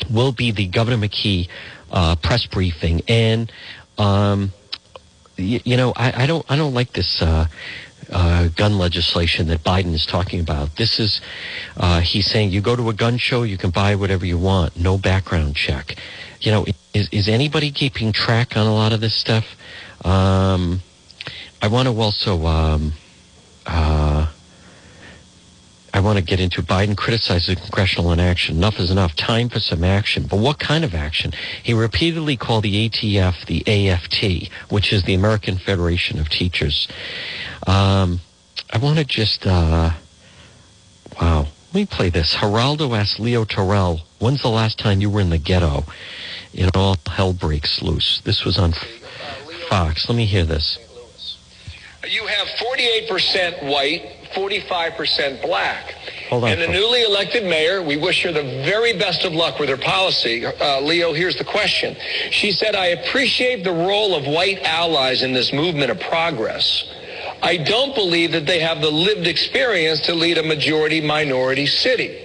will 0.10 0.32
be 0.32 0.52
the 0.52 0.68
Governor 0.68 0.98
McKee 0.98 1.48
uh, 1.92 2.16
press 2.16 2.46
briefing, 2.46 3.02
and 3.08 3.52
um, 3.98 4.52
you, 5.38 5.60
you 5.64 5.78
know 5.78 5.94
I, 5.96 6.24
I, 6.24 6.26
don't 6.26 6.46
I 6.50 6.56
don't 6.56 6.74
like 6.74 6.94
this. 6.94 7.22
Uh, 7.22 7.48
uh, 8.12 8.50
gun 8.50 8.78
legislation 8.78 9.48
that 9.48 9.64
Biden 9.64 9.94
is 9.94 10.06
talking 10.06 10.40
about. 10.40 10.76
This 10.76 11.00
is, 11.00 11.22
uh, 11.78 12.02
he's 12.02 12.28
saying 12.28 12.52
you 12.52 12.62
go 12.62 12.76
to 12.76 12.90
a 12.90 12.94
gun 12.94 13.18
show, 13.18 13.44
you 13.44 13.58
can 13.58 13.70
buy 13.70 13.96
whatever 13.96 14.26
you 14.26 14.38
want, 14.38 14.78
no 14.80 14.98
background 14.98 15.56
check. 15.56 15.96
You 16.42 16.52
know, 16.52 16.66
is, 16.94 17.10
is 17.12 17.28
anybody 17.28 17.72
keeping 17.72 18.12
track 18.12 18.56
on 18.56 18.68
a 18.68 18.74
lot 18.74 18.94
of 18.94 19.02
this 19.02 19.16
stuff? 19.16 19.46
Um, 20.04 20.82
I 21.62 21.68
want 21.68 21.88
to 21.88 22.00
also, 22.00 22.46
um, 22.46 22.94
uh, 23.66 24.32
I 25.96 26.02
want 26.02 26.18
to 26.20 26.24
get 26.24 26.42
into 26.42 26.62
Biden 26.62 26.98
criticizes 26.98 27.56
congressional 27.56 28.12
inaction. 28.12 28.58
Enough 28.58 28.80
is 28.80 28.92
enough. 28.92 29.16
Time 29.16 29.48
for 29.48 29.62
some 29.62 29.86
action. 29.86 30.28
But 30.30 30.40
what 30.40 30.60
kind 30.60 30.84
of 30.84 30.94
action? 30.94 31.32
He 31.64 31.74
repeatedly 31.74 32.36
called 32.36 32.66
the 32.66 32.90
ATF 32.90 33.46
the 33.46 33.64
AFT, 33.66 34.52
which 34.70 34.92
is 34.92 35.04
the 35.04 35.14
American 35.14 35.58
Federation 35.58 36.20
of 36.20 36.28
Teachers. 36.28 36.90
Um, 37.66 38.20
I 38.74 38.78
want 38.78 38.98
to 38.98 39.06
just, 39.06 39.48
uh, 39.48 39.92
wow. 41.22 41.48
Let 41.68 41.74
me 41.74 41.86
play 41.86 42.10
this. 42.10 42.36
Geraldo 42.36 42.98
asked 42.98 43.22
Leo 43.22 43.46
Terrell, 43.46 44.02
when's 44.20 44.42
the 44.42 44.50
last 44.50 44.78
time 44.78 45.00
you 45.00 45.10
were 45.10 45.22
in 45.22 45.30
the 45.30 45.38
ghetto? 45.38 45.86
It 46.54 46.76
all 46.76 46.98
hell 47.08 47.32
breaks 47.32 47.82
loose. 47.82 48.20
This 48.26 48.44
was 48.44 48.58
on 48.58 48.74
Fox. 49.70 50.10
Let 50.10 50.18
me 50.18 50.26
hear 50.26 50.44
this. 50.44 50.78
You 52.10 52.26
have 52.28 52.48
48% 52.48 53.64
white, 53.64 54.25
45% 54.34 55.42
black. 55.42 55.96
Hold 56.30 56.46
on, 56.46 56.52
and 56.52 56.62
the 56.62 56.66
folks. 56.66 56.78
newly 56.78 57.04
elected 57.04 57.44
mayor, 57.44 57.84
we 57.84 57.98
wish 57.98 58.24
her 58.24 58.32
the 58.32 58.42
very 58.42 58.98
best 58.98 59.24
of 59.26 59.34
luck 59.34 59.60
with 59.60 59.70
her 59.70 59.78
policy. 59.78 60.46
Uh, 60.46 60.82
Leo, 60.82 61.14
here's 61.14 61.38
the 61.38 61.44
question. 61.44 61.96
She 62.32 62.52
said, 62.52 62.76
I 62.76 62.88
appreciate 62.88 63.64
the 63.64 63.72
role 63.72 64.16
of 64.16 64.26
white 64.26 64.62
allies 64.64 65.22
in 65.22 65.34
this 65.34 65.54
movement 65.54 65.92
of 65.92 66.00
progress. 66.00 66.84
I 67.42 67.58
don't 67.58 67.94
believe 67.94 68.32
that 68.32 68.46
they 68.46 68.60
have 68.60 68.82
the 68.82 68.92
lived 68.92 69.28
experience 69.28 70.02
to 70.02 70.16
lead 70.16 70.38
a 70.38 70.44
majority 70.44 71.02
minority 71.02 71.68
city. 71.68 72.22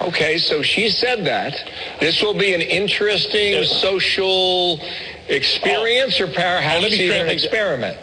Okay, 0.00 0.38
so 0.38 0.62
she 0.62 0.90
said 0.90 1.24
that. 1.26 1.54
This 2.00 2.22
will 2.22 2.34
be 2.34 2.54
an 2.54 2.60
interesting 2.60 3.64
social 3.64 4.80
experience 5.28 6.20
or 6.20 6.26
perhaps 6.26 6.82
let 6.82 6.92
me 6.92 6.98
even 6.98 7.22
an 7.22 7.28
experiment. 7.28 7.98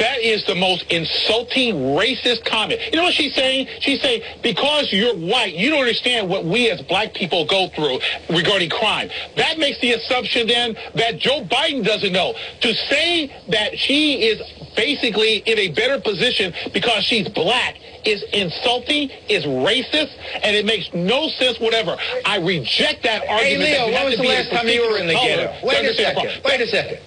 That 0.00 0.20
is 0.20 0.44
the 0.46 0.54
most 0.54 0.90
insulting, 0.90 1.74
racist 1.94 2.46
comment. 2.46 2.80
You 2.90 2.96
know 2.96 3.04
what 3.04 3.12
she's 3.12 3.34
saying? 3.34 3.68
She's 3.80 4.00
saying, 4.00 4.22
because 4.42 4.88
you're 4.92 5.14
white, 5.14 5.54
you 5.54 5.68
don't 5.68 5.80
understand 5.80 6.28
what 6.30 6.46
we 6.46 6.70
as 6.70 6.80
black 6.82 7.12
people 7.12 7.44
go 7.44 7.68
through 7.68 8.00
regarding 8.34 8.70
crime. 8.70 9.10
That 9.36 9.58
makes 9.58 9.78
the 9.80 9.92
assumption 9.92 10.46
then 10.46 10.74
that 10.94 11.18
Joe 11.18 11.44
Biden 11.44 11.84
doesn't 11.84 12.12
know. 12.12 12.34
To 12.62 12.74
say 12.88 13.30
that 13.50 13.78
she 13.78 14.22
is 14.22 14.40
basically 14.74 15.38
in 15.44 15.58
a 15.58 15.68
better 15.68 16.00
position 16.00 16.54
because 16.72 17.04
she's 17.04 17.28
black 17.28 17.76
is 18.06 18.24
insulting, 18.32 19.10
is 19.28 19.44
racist, 19.44 20.16
and 20.42 20.56
it 20.56 20.64
makes 20.64 20.88
no 20.94 21.28
sense 21.28 21.60
whatever. 21.60 21.98
I 22.24 22.38
reject 22.38 23.02
that 23.02 23.28
argument. 23.28 23.70
that 23.70 23.86
Leo, 23.86 23.94
when 23.94 24.04
was 24.06 24.16
the 24.16 24.24
last 24.24 24.50
time 24.50 24.66
you 24.66 24.88
were 24.88 24.96
in 24.96 25.06
the 25.06 25.12
ghetto? 25.12 25.66
Wait 25.66 25.84
a 25.84 25.94
second. 25.94 26.40
Wait 26.42 26.60
a 26.62 26.66
second. 26.66 26.98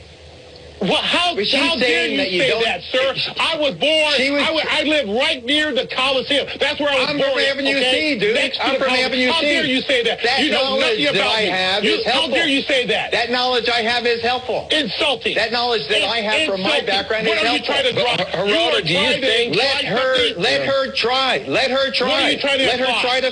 Well, 0.82 0.96
how, 1.02 1.34
Was 1.36 1.48
she 1.48 1.56
how 1.56 1.78
dare 1.78 2.08
you 2.08 2.18
that 2.18 2.32
you 2.32 2.42
say 2.42 2.50
don't- 2.50 2.64
that, 2.66 2.82
sir? 2.92 3.16
I 3.40 3.56
was 3.58 3.76
born. 3.76 4.14
She 4.18 4.32
was- 4.32 4.44
I, 4.44 4.52
wa- 4.52 4.68
I 4.70 4.84
live 4.84 5.08
right 5.16 5.44
near 5.46 5.72
the 5.72 5.88
Coliseum. 5.88 6.48
That's 6.60 6.78
where 6.80 6.90
I 6.90 7.00
was 7.00 7.10
I'm 7.10 7.18
born. 7.18 7.30
from 7.32 7.40
Avenue 7.40 7.78
okay? 7.78 8.16
C, 8.16 8.20
dude. 8.20 8.36
Next 8.36 8.58
to 8.58 8.64
I'm 8.66 8.74
the 8.74 8.80
from 8.80 8.88
Coliseum. 8.90 9.06
Avenue 9.14 9.32
How 9.32 9.40
C. 9.40 9.46
dare 9.48 9.66
you 9.66 9.82
say 9.82 10.04
that? 10.04 10.20
That 10.24 10.40
you 10.44 10.52
know 10.52 10.64
knowledge 10.76 11.00
nothing 11.00 11.06
that 11.06 11.16
about 11.16 11.32
I 11.38 11.42
me. 11.44 11.50
have 11.50 11.84
you, 11.86 11.92
is 11.94 12.06
How 12.06 12.12
helpful. 12.12 12.36
dare 12.36 12.48
you 12.48 12.62
say 12.64 12.86
that? 12.88 13.12
That 13.12 13.30
knowledge 13.32 13.70
I 13.70 13.82
have 13.82 14.06
is 14.06 14.22
helpful. 14.22 14.68
Insulting. 14.72 15.36
That 15.36 15.52
knowledge 15.54 15.88
that 15.88 16.04
I 16.04 16.18
have 16.20 16.50
from 16.50 16.62
my 16.62 16.80
Insulting. 16.84 16.86
background 16.88 17.28
what 17.28 17.38
is 17.38 17.44
are 17.46 17.54
you 17.56 17.64
trying 17.64 17.84
to 17.86 17.94
drop? 17.94 18.18
But, 18.18 18.28
Geraldo, 18.28 18.48
you 18.50 18.78
are 18.78 18.82
do 18.82 18.94
you 18.94 19.00
trying 19.00 19.22
to 19.22 19.28
think 19.28 19.56
let 19.56 19.86
her 19.86 20.16
let 20.38 20.66
her 20.68 20.92
try? 20.92 21.46
Let 21.48 21.72
her 21.72 21.92
try. 21.92 22.08
What 22.10 22.24
are 22.24 22.32
you 22.32 22.40
trying 22.40 22.60
to 22.60 22.66
let 22.66 22.80
her 22.80 22.92
try 23.00 23.22
to 23.22 23.32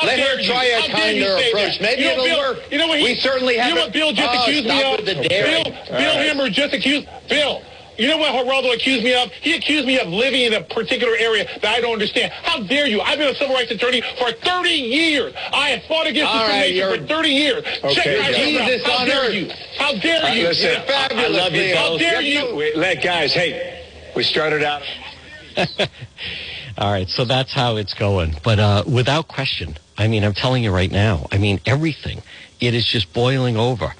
How 0.00 0.06
let 0.06 0.16
dare 0.16 0.36
her 0.36 0.40
you? 0.40 0.48
try 0.48 0.64
a 0.64 0.80
How 0.80 0.86
dare 0.96 1.12
you 1.12 1.24
kinder 1.24 1.48
approach. 1.48 1.78
that? 1.78 1.82
Maybe 1.82 2.02
you 2.02 2.08
know, 2.08 2.12
it'll 2.14 2.24
Bill, 2.24 2.38
work. 2.38 2.58
You 2.70 2.78
know 2.78 2.86
what? 2.88 2.98
He, 2.98 3.04
we 3.04 3.14
certainly 3.16 3.54
You 3.56 3.74
know 3.74 3.82
what 3.82 3.92
Bill 3.92 4.12
just 4.12 4.28
oh, 4.30 4.42
accused 4.42 4.64
me 4.66 4.82
of? 4.82 5.04
the 5.04 5.14
daring. 5.28 5.64
Bill, 5.64 5.72
All 5.74 5.98
Bill 5.98 6.14
right. 6.16 6.26
Hammer 6.26 6.48
just 6.50 6.72
accused 6.74 7.08
Bill. 7.28 7.62
You 7.98 8.06
know 8.06 8.16
what 8.18 8.30
Geraldo 8.30 8.72
accused 8.76 9.02
me 9.02 9.12
of? 9.20 9.32
He 9.42 9.54
accused 9.56 9.84
me 9.84 9.98
of 9.98 10.06
living 10.06 10.42
in 10.42 10.54
a 10.54 10.62
particular 10.62 11.16
area 11.16 11.46
that 11.62 11.74
I 11.74 11.80
don't 11.80 11.94
understand. 11.94 12.30
How 12.32 12.62
dare 12.62 12.86
you? 12.86 13.00
I've 13.00 13.18
been 13.18 13.26
a 13.26 13.34
civil 13.34 13.56
rights 13.56 13.72
attorney 13.72 14.02
for 14.20 14.30
30 14.30 14.68
years. 14.70 15.34
I 15.52 15.70
have 15.70 15.82
fought 15.88 16.06
against 16.06 16.30
All 16.32 16.46
right, 16.46 16.70
discrimination 16.70 16.76
you're- 16.76 16.98
for 17.00 17.06
30 17.08 17.28
years. 17.30 17.64
Check 17.64 18.06
Okay, 18.06 18.18
my 18.20 18.32
Jesus. 18.32 18.86
How 18.86 18.98
on 18.98 19.06
dare 19.08 19.20
earth. 19.26 19.34
you? 19.34 19.50
How 19.78 19.92
dare 19.98 20.22
Uh, 20.22 20.32
you? 20.32 20.46
listen, 20.46 20.70
Yeah. 20.70 20.80
fabulous, 20.86 21.24
I 21.24 21.28
love 21.28 21.52
you, 21.54 21.60
Leo. 21.62 21.76
How 21.76 21.98
dare 21.98 22.20
you? 22.20 22.54
Wait, 22.54 22.76
let 22.76 23.02
guys. 23.02 23.32
Hey, 23.32 23.82
we 24.14 24.22
started 24.22 24.62
out. 24.62 24.82
All 26.78 26.92
right, 26.92 27.08
so 27.08 27.24
that's 27.24 27.52
how 27.52 27.76
it's 27.78 27.94
going. 27.94 28.36
But 28.44 28.60
uh, 28.60 28.84
without 28.86 29.26
question, 29.26 29.76
I 29.98 30.08
mean, 30.08 30.24
I'm 30.24 30.32
telling 30.32 30.62
you 30.62 30.72
right 30.72 30.90
now, 30.90 31.26
I 31.32 31.38
mean, 31.38 31.60
everything, 31.66 32.22
it 32.60 32.72
is 32.72 32.86
just 32.86 33.12
boiling 33.12 33.56
over. 33.56 33.92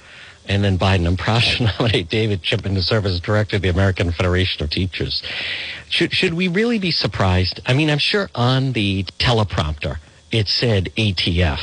And 0.47 0.63
then 0.63 0.79
Biden, 0.79 1.05
I'm 1.05 1.17
proud 1.17 1.43
to 1.43 1.63
nominate 1.79 2.09
David 2.09 2.41
Chipman 2.41 2.73
to 2.75 2.81
serve 2.81 3.05
as 3.05 3.19
director 3.19 3.57
of 3.57 3.61
the 3.61 3.69
American 3.69 4.11
Federation 4.11 4.63
of 4.63 4.69
Teachers. 4.69 5.21
Should, 5.89 6.13
should 6.13 6.33
we 6.33 6.47
really 6.47 6.79
be 6.79 6.91
surprised? 6.91 7.59
I 7.65 7.73
mean, 7.73 7.89
I'm 7.89 7.99
sure 7.99 8.29
on 8.33 8.71
the 8.71 9.03
teleprompter 9.19 9.97
it 10.31 10.47
said 10.47 10.85
ATF, 10.95 11.59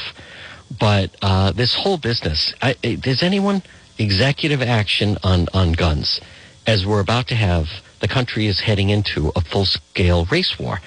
but 0.79 1.17
uh, 1.23 1.53
this 1.53 1.75
whole 1.75 1.99
business, 1.99 2.53
I, 2.61 2.75
does 2.75 3.23
anyone 3.23 3.63
executive 3.99 4.63
action 4.63 5.17
on, 5.23 5.47
on 5.55 5.73
guns 5.73 6.21
as 6.67 6.85
we're 6.85 7.01
about 7.01 7.29
to 7.29 7.35
have 7.35 7.69
the 8.01 8.09
country 8.09 8.47
is 8.47 8.61
heading 8.61 8.91
into 8.91 9.33
a 9.35 9.41
full 9.41 9.65
scale 9.65 10.27
race 10.27 10.59
war. 10.59 10.81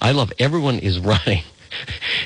I 0.00 0.12
love 0.12 0.32
everyone 0.38 0.78
is 0.78 0.98
running 1.12 1.42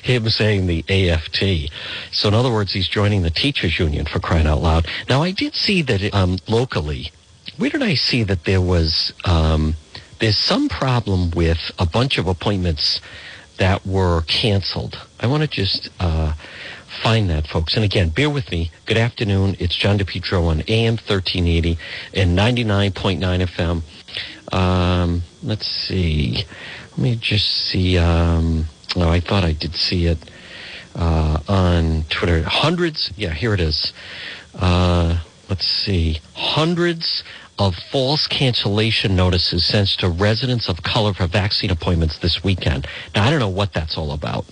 him 0.02 0.28
saying 0.28 0.66
the 0.66 0.84
AFT. 0.88 1.72
So 2.12 2.28
in 2.28 2.34
other 2.34 2.50
words, 2.50 2.72
he's 2.72 2.88
joining 2.88 3.22
the 3.22 3.30
teachers 3.30 3.78
union 3.78 4.06
for 4.06 4.20
crying 4.20 4.46
out 4.46 4.62
loud. 4.62 4.86
Now 5.08 5.22
I 5.22 5.30
did 5.30 5.54
see 5.54 5.82
that 5.82 6.14
um, 6.14 6.38
locally. 6.48 7.12
Where 7.56 7.70
did 7.70 7.82
I 7.82 7.94
see 7.94 8.22
that 8.24 8.44
there 8.44 8.60
was 8.60 9.12
um, 9.24 9.74
there's 10.20 10.38
some 10.38 10.68
problem 10.68 11.30
with 11.30 11.70
a 11.78 11.86
bunch 11.86 12.18
of 12.18 12.26
appointments 12.26 13.00
that 13.58 13.86
were 13.86 14.22
canceled. 14.22 14.98
I 15.18 15.26
want 15.26 15.42
to 15.42 15.48
just 15.48 15.90
uh, 15.98 16.32
find 17.02 17.28
that, 17.30 17.46
folks. 17.46 17.74
And 17.74 17.84
again, 17.84 18.10
bear 18.10 18.30
with 18.30 18.50
me. 18.50 18.70
Good 18.86 18.96
afternoon. 18.96 19.56
It's 19.58 19.74
John 19.74 19.98
DePetro 19.98 20.44
on 20.48 20.62
AM 20.68 20.94
1380 20.94 21.78
and 22.14 22.38
99.9 22.38 23.20
FM. 23.20 23.82
Um, 24.54 25.22
let's 25.42 25.66
see. 25.66 26.44
Let 26.92 26.98
me 26.98 27.16
just 27.16 27.48
see. 27.48 27.98
Um, 27.98 28.66
oh, 28.96 29.09
I 29.09 29.20
thought 29.20 29.44
I 29.44 29.53
did 29.53 29.74
see 29.74 30.07
it 30.07 30.18
uh, 30.94 31.38
on 31.48 32.05
Twitter. 32.11 32.42
Hundreds. 32.42 33.12
Yeah, 33.16 33.33
here 33.33 33.55
it 33.55 33.61
is. 33.61 33.92
Uh, 34.55 35.20
let's 35.48 35.66
see. 35.66 36.20
Hundreds 36.35 37.22
of 37.59 37.74
false 37.92 38.26
cancellation 38.26 39.14
notices 39.14 39.64
sent 39.66 39.88
to 39.88 40.09
residents 40.09 40.68
of 40.68 40.83
color 40.83 41.12
for 41.12 41.26
vaccine 41.26 41.70
appointments 41.70 42.18
this 42.18 42.42
weekend. 42.42 42.87
Now, 43.14 43.24
I 43.26 43.31
don't 43.31 43.38
know 43.38 43.48
what 43.48 43.72
that's 43.72 43.98
all 43.98 44.12
about, 44.12 44.46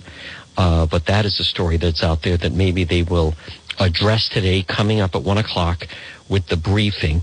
uh, 0.58 0.86
but 0.86 1.06
that 1.06 1.24
is 1.24 1.40
a 1.40 1.44
story 1.44 1.78
that's 1.78 2.02
out 2.02 2.22
there 2.22 2.36
that 2.36 2.52
maybe 2.52 2.84
they 2.84 3.02
will 3.02 3.34
address 3.80 4.28
today, 4.28 4.62
coming 4.62 5.00
up 5.00 5.14
at 5.14 5.22
one 5.22 5.38
o'clock 5.38 5.86
with 6.28 6.46
the 6.48 6.56
briefing. 6.56 7.22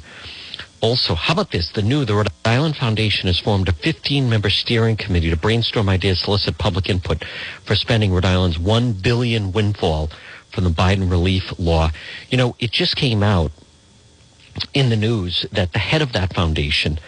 Also, 0.85 1.15
how 1.15 1.33
about 1.33 1.49
this? 1.49 1.71
The 1.71 1.81
new, 1.81 2.05
the 2.05 2.13
Rhode 2.13 2.27
Island 2.45 2.77
Foundation 2.77 3.25
has 3.25 3.39
formed 3.39 3.67
a 3.67 3.71
15 3.71 4.29
member 4.29 4.51
steering 4.51 4.95
committee 4.95 5.31
to 5.31 5.35
brainstorm 5.35 5.89
ideas, 5.89 6.21
solicit 6.21 6.59
public 6.59 6.87
input 6.91 7.25
for 7.63 7.73
spending 7.73 8.13
Rhode 8.13 8.23
Island's 8.23 8.59
1 8.59 8.93
billion 9.01 9.51
windfall 9.51 10.11
from 10.51 10.63
the 10.63 10.69
Biden 10.69 11.09
relief 11.09 11.51
law. 11.57 11.89
You 12.29 12.37
know, 12.37 12.55
it 12.59 12.71
just 12.71 12.97
came 12.97 13.23
out 13.23 13.51
in 14.75 14.89
the 14.89 14.95
news 14.95 15.47
that 15.51 15.73
the 15.73 15.79
head 15.79 16.03
of 16.03 16.13
that 16.13 16.35
foundation, 16.35 16.99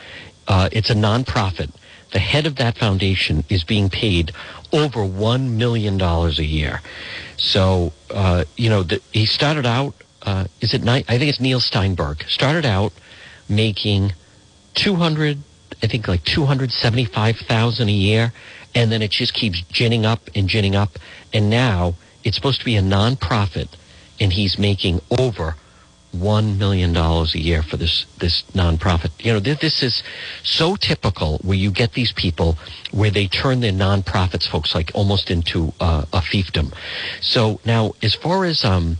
uh, 0.48 0.70
it's 0.72 0.90
a 0.90 0.96
nonprofit, 0.96 1.70
the 2.14 2.20
head 2.20 2.48
of 2.48 2.56
that 2.56 2.80
foundation 2.80 3.44
is 3.48 3.64
being 3.64 3.92
paid 3.92 4.32
over 4.74 5.02
$1 5.02 5.52
million 5.52 6.02
a 6.02 6.30
year. 6.42 6.82
So, 7.38 7.94
uh, 8.10 8.46
you 8.56 8.72
know, 8.72 8.82
the, 8.82 9.04
he 9.14 9.28
started 9.28 9.68
out, 9.68 9.94
uh, 10.24 10.46
is 10.62 10.74
it, 10.74 10.82
I 10.88 11.04
think 11.04 11.30
it's 11.30 11.40
Neil 11.40 11.60
Steinberg, 11.60 12.24
started 12.24 12.66
out 12.66 12.92
making 13.50 14.14
200, 14.76 15.38
I 15.82 15.88
think 15.88 16.08
like 16.08 16.24
275,000 16.24 17.88
a 17.88 17.92
year. 17.92 18.34
And 18.76 18.92
then 18.92 19.02
it 19.02 19.12
just 19.12 19.34
keeps 19.34 19.62
ginning 19.62 20.06
up 20.06 20.30
and 20.36 20.48
ginning 20.48 20.76
up. 20.76 21.00
And 21.34 21.50
now 21.50 21.96
it's 22.24 22.36
supposed 22.36 22.60
to 22.60 22.66
be 22.66 22.76
a 22.76 22.82
nonprofit 22.82 23.70
and 24.20 24.34
he's 24.34 24.58
making 24.58 25.02
over 25.18 25.56
one 26.12 26.58
million 26.58 26.94
dollars 26.94 27.36
a 27.36 27.40
year 27.40 27.62
for 27.62 27.78
this 27.78 28.06
this 28.20 28.44
nonprofit. 28.54 29.12
You 29.24 29.34
know, 29.34 29.40
this 29.40 29.84
is 29.84 30.04
so 30.44 30.76
typical 30.76 31.40
where 31.40 31.58
you 31.58 31.72
get 31.72 31.94
these 31.94 32.12
people 32.14 32.58
where 32.92 33.12
they 33.12 33.28
turn 33.28 33.60
their 33.60 33.72
nonprofits, 33.72 34.48
folks, 34.48 34.74
like 34.74 34.92
almost 34.94 35.30
into 35.30 35.74
uh, 35.80 36.06
a 36.14 36.20
fiefdom. 36.20 36.74
So 37.22 37.60
now, 37.66 37.94
as 38.02 38.16
far 38.16 38.46
as 38.46 38.64
um, 38.64 38.98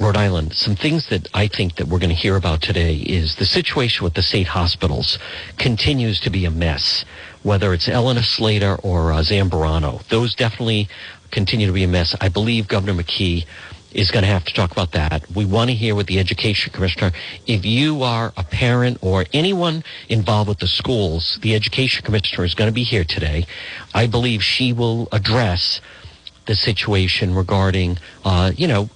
Rhode 0.00 0.16
Island, 0.16 0.54
some 0.54 0.76
things 0.76 1.08
that 1.08 1.26
I 1.34 1.48
think 1.48 1.74
that 1.76 1.88
we're 1.88 1.98
going 1.98 2.10
to 2.10 2.14
hear 2.14 2.36
about 2.36 2.62
today 2.62 2.94
is 2.94 3.34
the 3.34 3.44
situation 3.44 4.04
with 4.04 4.14
the 4.14 4.22
state 4.22 4.46
hospitals 4.46 5.18
continues 5.58 6.20
to 6.20 6.30
be 6.30 6.44
a 6.44 6.52
mess. 6.52 7.04
Whether 7.42 7.74
it's 7.74 7.88
Eleanor 7.88 8.22
Slater 8.22 8.76
or 8.76 9.10
uh, 9.10 9.22
Zambarano, 9.22 10.06
those 10.06 10.36
definitely 10.36 10.88
continue 11.32 11.66
to 11.66 11.72
be 11.72 11.82
a 11.82 11.88
mess. 11.88 12.14
I 12.20 12.28
believe 12.28 12.68
Governor 12.68 13.02
McKee 13.02 13.44
is 13.92 14.12
going 14.12 14.22
to 14.22 14.30
have 14.30 14.44
to 14.44 14.54
talk 14.54 14.70
about 14.70 14.92
that. 14.92 15.24
We 15.34 15.44
want 15.44 15.70
to 15.70 15.74
hear 15.74 15.96
what 15.96 16.06
the 16.06 16.20
education 16.20 16.72
commissioner, 16.72 17.10
if 17.48 17.64
you 17.64 18.02
are 18.04 18.32
a 18.36 18.44
parent 18.44 18.98
or 19.00 19.24
anyone 19.32 19.82
involved 20.08 20.48
with 20.48 20.58
the 20.58 20.68
schools, 20.68 21.40
the 21.42 21.56
education 21.56 22.04
commissioner 22.04 22.44
is 22.44 22.54
going 22.54 22.68
to 22.70 22.74
be 22.74 22.84
here 22.84 23.04
today. 23.04 23.46
I 23.94 24.06
believe 24.06 24.44
she 24.44 24.72
will 24.72 25.08
address 25.10 25.80
the 26.48 26.56
situation 26.56 27.34
regarding, 27.34 27.98
uh, 28.24 28.50
you 28.56 28.66
know, 28.66 28.88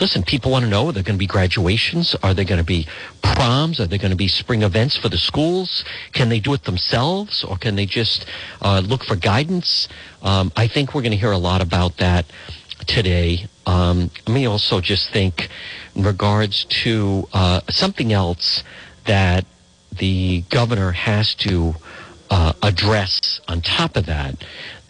listen, 0.00 0.24
people 0.24 0.50
want 0.50 0.64
to 0.64 0.68
know, 0.68 0.88
are 0.88 0.92
there 0.92 1.04
going 1.04 1.14
to 1.14 1.20
be 1.20 1.26
graduations? 1.26 2.16
Are 2.24 2.34
there 2.34 2.44
going 2.44 2.58
to 2.58 2.64
be 2.64 2.88
proms? 3.22 3.78
Are 3.78 3.86
there 3.86 3.98
going 3.98 4.10
to 4.10 4.16
be 4.16 4.26
spring 4.26 4.62
events 4.62 4.96
for 4.96 5.08
the 5.08 5.16
schools? 5.16 5.84
Can 6.12 6.28
they 6.28 6.40
do 6.40 6.52
it 6.52 6.64
themselves 6.64 7.44
or 7.44 7.56
can 7.56 7.76
they 7.76 7.86
just 7.86 8.26
uh, 8.60 8.80
look 8.84 9.04
for 9.04 9.14
guidance? 9.14 9.88
Um, 10.22 10.50
I 10.56 10.66
think 10.66 10.92
we're 10.92 11.02
going 11.02 11.12
to 11.12 11.16
hear 11.16 11.30
a 11.30 11.38
lot 11.38 11.62
about 11.62 11.96
that 11.98 12.26
today. 12.88 13.46
Um, 13.66 14.10
let 14.26 14.34
me 14.34 14.46
also 14.46 14.80
just 14.80 15.12
think 15.12 15.48
in 15.94 16.02
regards 16.02 16.64
to 16.82 17.28
uh, 17.32 17.60
something 17.68 18.12
else 18.12 18.64
that 19.06 19.44
the 19.96 20.42
governor 20.50 20.90
has 20.90 21.36
to 21.36 21.74
uh, 22.30 22.52
address 22.62 23.40
on 23.48 23.60
top 23.60 23.96
of 23.96 24.06
that. 24.06 24.34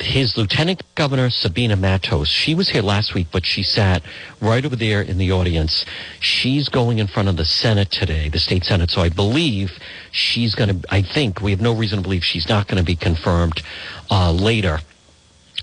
His 0.00 0.36
Lieutenant 0.36 0.82
Governor 0.94 1.28
Sabina 1.28 1.76
Matos, 1.76 2.28
she 2.28 2.54
was 2.54 2.70
here 2.70 2.82
last 2.82 3.14
week, 3.14 3.28
but 3.30 3.44
she 3.44 3.62
sat 3.62 4.02
right 4.40 4.64
over 4.64 4.74
there 4.74 5.02
in 5.02 5.18
the 5.18 5.30
audience. 5.32 5.84
She's 6.20 6.68
going 6.68 6.98
in 6.98 7.06
front 7.06 7.28
of 7.28 7.36
the 7.36 7.44
Senate 7.44 7.90
today, 7.90 8.28
the 8.28 8.38
state 8.38 8.64
Senate. 8.64 8.90
So 8.90 9.02
I 9.02 9.10
believe 9.10 9.78
she's 10.10 10.54
going 10.54 10.80
to, 10.80 10.94
I 10.94 11.02
think 11.02 11.42
we 11.42 11.50
have 11.50 11.60
no 11.60 11.74
reason 11.74 11.98
to 11.98 12.02
believe 12.02 12.24
she's 12.24 12.48
not 12.48 12.66
going 12.66 12.78
to 12.78 12.84
be 12.84 12.96
confirmed 12.96 13.62
uh, 14.10 14.32
later. 14.32 14.80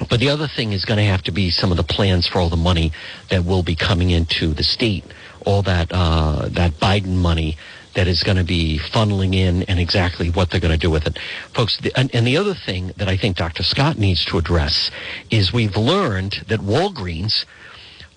But 0.09 0.19
the 0.19 0.29
other 0.29 0.47
thing 0.47 0.73
is 0.73 0.85
going 0.85 0.97
to 0.99 1.05
have 1.05 1.23
to 1.23 1.31
be 1.31 1.49
some 1.49 1.71
of 1.71 1.77
the 1.77 1.83
plans 1.83 2.27
for 2.27 2.39
all 2.39 2.49
the 2.49 2.55
money 2.55 2.91
that 3.29 3.43
will 3.43 3.63
be 3.63 3.75
coming 3.75 4.11
into 4.11 4.53
the 4.53 4.63
state, 4.63 5.03
all 5.45 5.63
that 5.63 5.91
uh, 5.91 6.49
that 6.49 6.73
Biden 6.73 7.15
money 7.15 7.57
that 7.97 8.07
is 8.07 8.21
going 8.21 8.37
to 8.37 8.43
be 8.43 8.77
funneling 8.77 9.33
in, 9.33 9.63
and 9.63 9.79
exactly 9.79 10.29
what 10.29 10.51
they're 10.51 10.59
going 10.61 10.71
to 10.71 10.77
do 10.77 10.91
with 10.91 11.07
it, 11.07 11.17
folks. 11.55 11.79
The, 11.79 11.91
and, 11.97 12.13
and 12.13 12.27
the 12.27 12.37
other 12.37 12.53
thing 12.53 12.91
that 12.97 13.09
I 13.09 13.17
think 13.17 13.37
Dr. 13.37 13.63
Scott 13.63 13.97
needs 13.97 14.23
to 14.25 14.37
address 14.37 14.91
is 15.31 15.51
we've 15.51 15.75
learned 15.75 16.45
that 16.47 16.59
Walgreens 16.59 17.45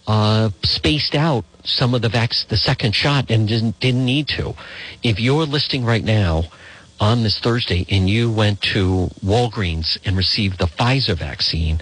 uh, 0.07 0.51
spaced 0.65 1.15
out 1.15 1.47
some 1.65 1.95
of 1.95 2.03
the 2.03 2.11
vac- 2.11 2.47
the 2.51 2.59
second 2.59 2.95
shot 2.95 3.31
and 3.31 3.49
didn't 3.49 3.81
didn't 3.81 4.05
need 4.05 4.29
to. 4.29 4.55
If 5.03 5.19
you're 5.19 5.47
listing 5.47 5.87
right 5.87 6.05
now 6.05 6.45
on 7.01 7.23
this 7.23 7.39
Thursday 7.39 7.87
and 7.89 8.09
you 8.11 8.31
went 8.31 8.61
to 8.75 9.09
Walgreens 9.25 9.97
and 10.05 10.15
received 10.15 10.59
the 10.59 10.67
Pfizer 10.67 11.17
vaccine, 11.17 11.81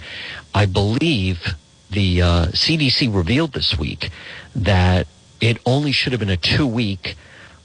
I 0.53 0.67
believe 0.67 1.53
the 1.91 2.21
uh, 2.21 2.45
CDC 2.47 3.13
revealed 3.13 3.51
this 3.51 3.77
week 3.77 4.09
that 4.55 5.05
it 5.41 5.57
only 5.65 5.91
should 5.91 6.13
have 6.13 6.21
been 6.21 6.29
a 6.29 6.37
two 6.37 6.65
week 6.65 7.17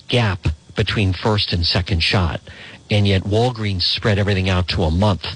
gap 0.08 0.46
between 0.76 1.12
first 1.12 1.52
and 1.52 1.64
second 1.64 2.00
shot. 2.00 2.40
And 2.90 3.06
yet 3.06 3.22
Walgreens 3.22 3.82
spread 3.82 4.18
everything 4.18 4.48
out 4.48 4.68
to 4.68 4.82
a 4.82 4.90
month. 4.90 5.26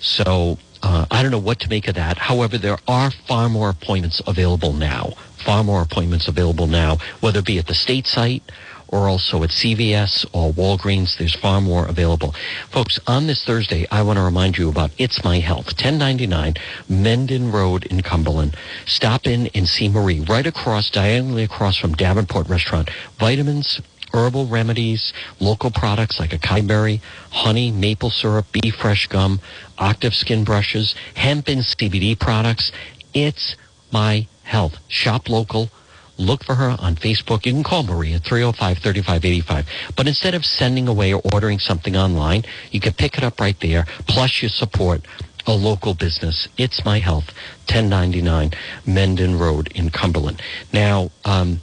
So 0.00 0.58
uh, 0.82 1.06
I 1.10 1.22
don't 1.22 1.30
know 1.30 1.38
what 1.38 1.60
to 1.60 1.68
make 1.68 1.88
of 1.88 1.94
that. 1.94 2.18
However, 2.18 2.58
there 2.58 2.78
are 2.86 3.10
far 3.10 3.48
more 3.48 3.70
appointments 3.70 4.22
available 4.26 4.72
now. 4.72 5.10
Far 5.44 5.62
more 5.62 5.82
appointments 5.82 6.28
available 6.28 6.66
now, 6.66 6.98
whether 7.20 7.40
it 7.40 7.44
be 7.44 7.58
at 7.58 7.66
the 7.66 7.74
state 7.74 8.06
site 8.06 8.42
or 8.88 9.08
also 9.08 9.42
at 9.42 9.50
CVS 9.50 10.26
or 10.32 10.52
Walgreens. 10.52 11.16
There's 11.16 11.34
far 11.34 11.60
more 11.60 11.86
available. 11.86 12.34
Folks, 12.70 12.98
on 13.06 13.26
this 13.26 13.44
Thursday, 13.44 13.86
I 13.90 14.02
want 14.02 14.18
to 14.18 14.22
remind 14.22 14.58
you 14.58 14.68
about 14.68 14.90
It's 14.98 15.24
My 15.24 15.38
Health, 15.38 15.66
1099 15.66 16.54
Mendon 16.88 17.50
Road 17.50 17.84
in 17.86 18.02
Cumberland. 18.02 18.56
Stop 18.86 19.26
in 19.26 19.48
and 19.54 19.68
see 19.68 19.88
Marie 19.88 20.20
right 20.20 20.46
across, 20.46 20.90
diagonally 20.90 21.44
across 21.44 21.76
from 21.76 21.94
Davenport 21.94 22.48
Restaurant. 22.48 22.90
Vitamins, 23.18 23.80
herbal 24.12 24.46
remedies, 24.46 25.12
local 25.40 25.70
products 25.70 26.18
like 26.18 26.30
acai 26.30 26.66
berry, 26.66 27.00
honey, 27.30 27.70
maple 27.70 28.10
syrup, 28.10 28.46
bee 28.52 28.70
fresh 28.70 29.06
gum, 29.06 29.40
octave 29.78 30.14
skin 30.14 30.44
brushes, 30.44 30.94
hemp 31.14 31.48
and 31.48 31.62
CBD 31.62 32.18
products. 32.18 32.72
It's 33.14 33.56
my 33.92 34.26
health. 34.44 34.78
Shop 34.88 35.28
local. 35.28 35.70
Look 36.18 36.44
for 36.44 36.54
her 36.54 36.76
on 36.78 36.96
Facebook. 36.96 37.44
You 37.44 37.52
can 37.52 37.62
call 37.62 37.82
Marie 37.82 38.14
at 38.14 38.22
305-3585. 38.22 39.66
But 39.96 40.06
instead 40.08 40.34
of 40.34 40.46
sending 40.46 40.88
away 40.88 41.12
or 41.12 41.20
ordering 41.32 41.58
something 41.58 41.94
online, 41.94 42.44
you 42.70 42.80
can 42.80 42.94
pick 42.94 43.18
it 43.18 43.24
up 43.24 43.38
right 43.38 43.58
there. 43.60 43.84
Plus 44.08 44.42
you 44.42 44.48
support 44.48 45.02
a 45.46 45.52
local 45.52 45.94
business. 45.94 46.48
It's 46.56 46.84
My 46.84 46.98
Health, 46.98 47.26
1099 47.68 48.52
Mendon 48.86 49.38
Road 49.38 49.68
in 49.74 49.90
Cumberland. 49.90 50.42
Now, 50.72 51.10
um, 51.24 51.60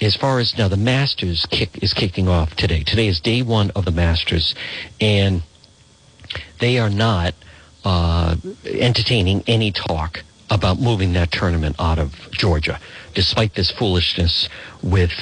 as 0.00 0.16
far 0.16 0.38
as 0.38 0.56
now 0.58 0.68
the 0.68 0.76
Masters 0.76 1.46
kick 1.50 1.82
is 1.82 1.94
kicking 1.94 2.28
off 2.28 2.54
today. 2.56 2.82
Today 2.82 3.06
is 3.06 3.20
day 3.20 3.42
one 3.42 3.70
of 3.70 3.84
the 3.84 3.90
Masters, 3.90 4.54
and 5.00 5.42
they 6.60 6.78
are 6.78 6.90
not 6.90 7.34
uh, 7.84 8.36
entertaining 8.64 9.42
any 9.46 9.72
talk 9.72 10.22
about 10.50 10.78
moving 10.78 11.12
that 11.14 11.32
tournament 11.32 11.76
out 11.78 11.98
of 11.98 12.12
Georgia, 12.32 12.78
despite 13.14 13.54
this 13.54 13.70
foolishness 13.70 14.48
with 14.82 15.12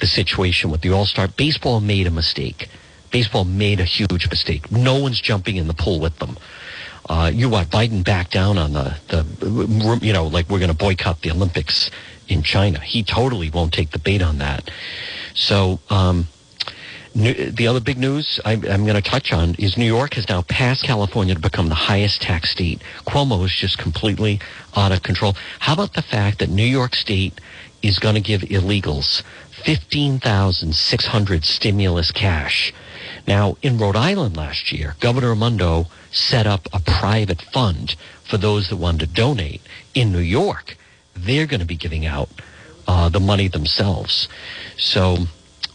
the 0.00 0.06
situation 0.06 0.70
with 0.70 0.80
the 0.80 0.90
All 0.90 1.06
Star. 1.06 1.28
Baseball 1.28 1.80
made 1.80 2.06
a 2.06 2.10
mistake. 2.10 2.68
Baseball 3.10 3.44
made 3.44 3.78
a 3.78 3.84
huge 3.84 4.28
mistake. 4.28 4.70
No 4.72 4.98
one's 4.98 5.20
jumping 5.20 5.56
in 5.56 5.68
the 5.68 5.74
pool 5.74 6.00
with 6.00 6.18
them. 6.18 6.36
Uh, 7.08 7.30
you 7.32 7.48
want 7.48 7.70
Biden 7.70 8.02
back 8.04 8.30
down 8.30 8.56
on 8.56 8.72
the, 8.72 8.96
the, 9.08 9.98
you 10.00 10.12
know, 10.12 10.26
like 10.26 10.48
we're 10.48 10.58
going 10.58 10.70
to 10.70 10.76
boycott 10.76 11.20
the 11.20 11.30
Olympics 11.30 11.90
in 12.28 12.42
China. 12.42 12.80
He 12.80 13.02
totally 13.02 13.50
won't 13.50 13.72
take 13.72 13.90
the 13.90 13.98
bait 13.98 14.22
on 14.22 14.38
that. 14.38 14.70
So, 15.34 15.80
um, 15.90 16.28
the 17.14 17.68
other 17.68 17.80
big 17.80 17.96
news 17.96 18.40
I, 18.44 18.54
am 18.54 18.84
going 18.84 19.00
to 19.00 19.02
touch 19.02 19.32
on 19.32 19.54
is 19.54 19.78
New 19.78 19.86
York 19.86 20.14
has 20.14 20.28
now 20.28 20.42
passed 20.42 20.82
California 20.82 21.34
to 21.34 21.40
become 21.40 21.68
the 21.68 21.76
highest 21.76 22.22
tax 22.22 22.50
state. 22.50 22.82
Cuomo 23.06 23.44
is 23.44 23.52
just 23.52 23.78
completely 23.78 24.40
out 24.74 24.90
of 24.90 25.04
control. 25.04 25.36
How 25.60 25.74
about 25.74 25.92
the 25.94 26.02
fact 26.02 26.40
that 26.40 26.50
New 26.50 26.66
York 26.66 26.96
State 26.96 27.40
is 27.82 28.00
going 28.00 28.16
to 28.16 28.20
give 28.20 28.40
illegals 28.42 29.22
15,600 29.64 31.44
stimulus 31.44 32.10
cash? 32.10 32.72
Now, 33.26 33.56
in 33.62 33.78
Rhode 33.78 33.96
Island 33.96 34.36
last 34.36 34.72
year, 34.72 34.96
Governor 35.00 35.30
Raimondo 35.30 35.86
set 36.12 36.46
up 36.46 36.68
a 36.72 36.80
private 36.80 37.40
fund 37.40 37.96
for 38.28 38.36
those 38.36 38.68
that 38.68 38.76
wanted 38.76 39.00
to 39.00 39.14
donate. 39.14 39.62
In 39.94 40.12
New 40.12 40.18
York, 40.18 40.76
they're 41.16 41.46
going 41.46 41.60
to 41.60 41.66
be 41.66 41.76
giving 41.76 42.06
out 42.06 42.28
uh, 42.86 43.08
the 43.08 43.20
money 43.20 43.48
themselves. 43.48 44.28
So 44.76 45.16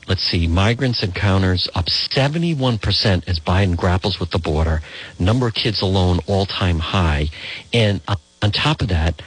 let's 0.07 0.23
see, 0.23 0.47
migrants 0.47 1.03
encounters 1.03 1.67
up 1.73 1.85
71% 1.85 3.27
as 3.27 3.39
Biden 3.39 3.75
grapples 3.75 4.19
with 4.19 4.31
the 4.31 4.39
border. 4.39 4.81
Number 5.17 5.47
of 5.47 5.53
kids 5.53 5.81
alone 5.81 6.19
all 6.27 6.45
time 6.45 6.79
high. 6.79 7.29
And 7.73 8.01
on 8.41 8.51
top 8.51 8.81
of 8.81 8.89
that, 8.89 9.21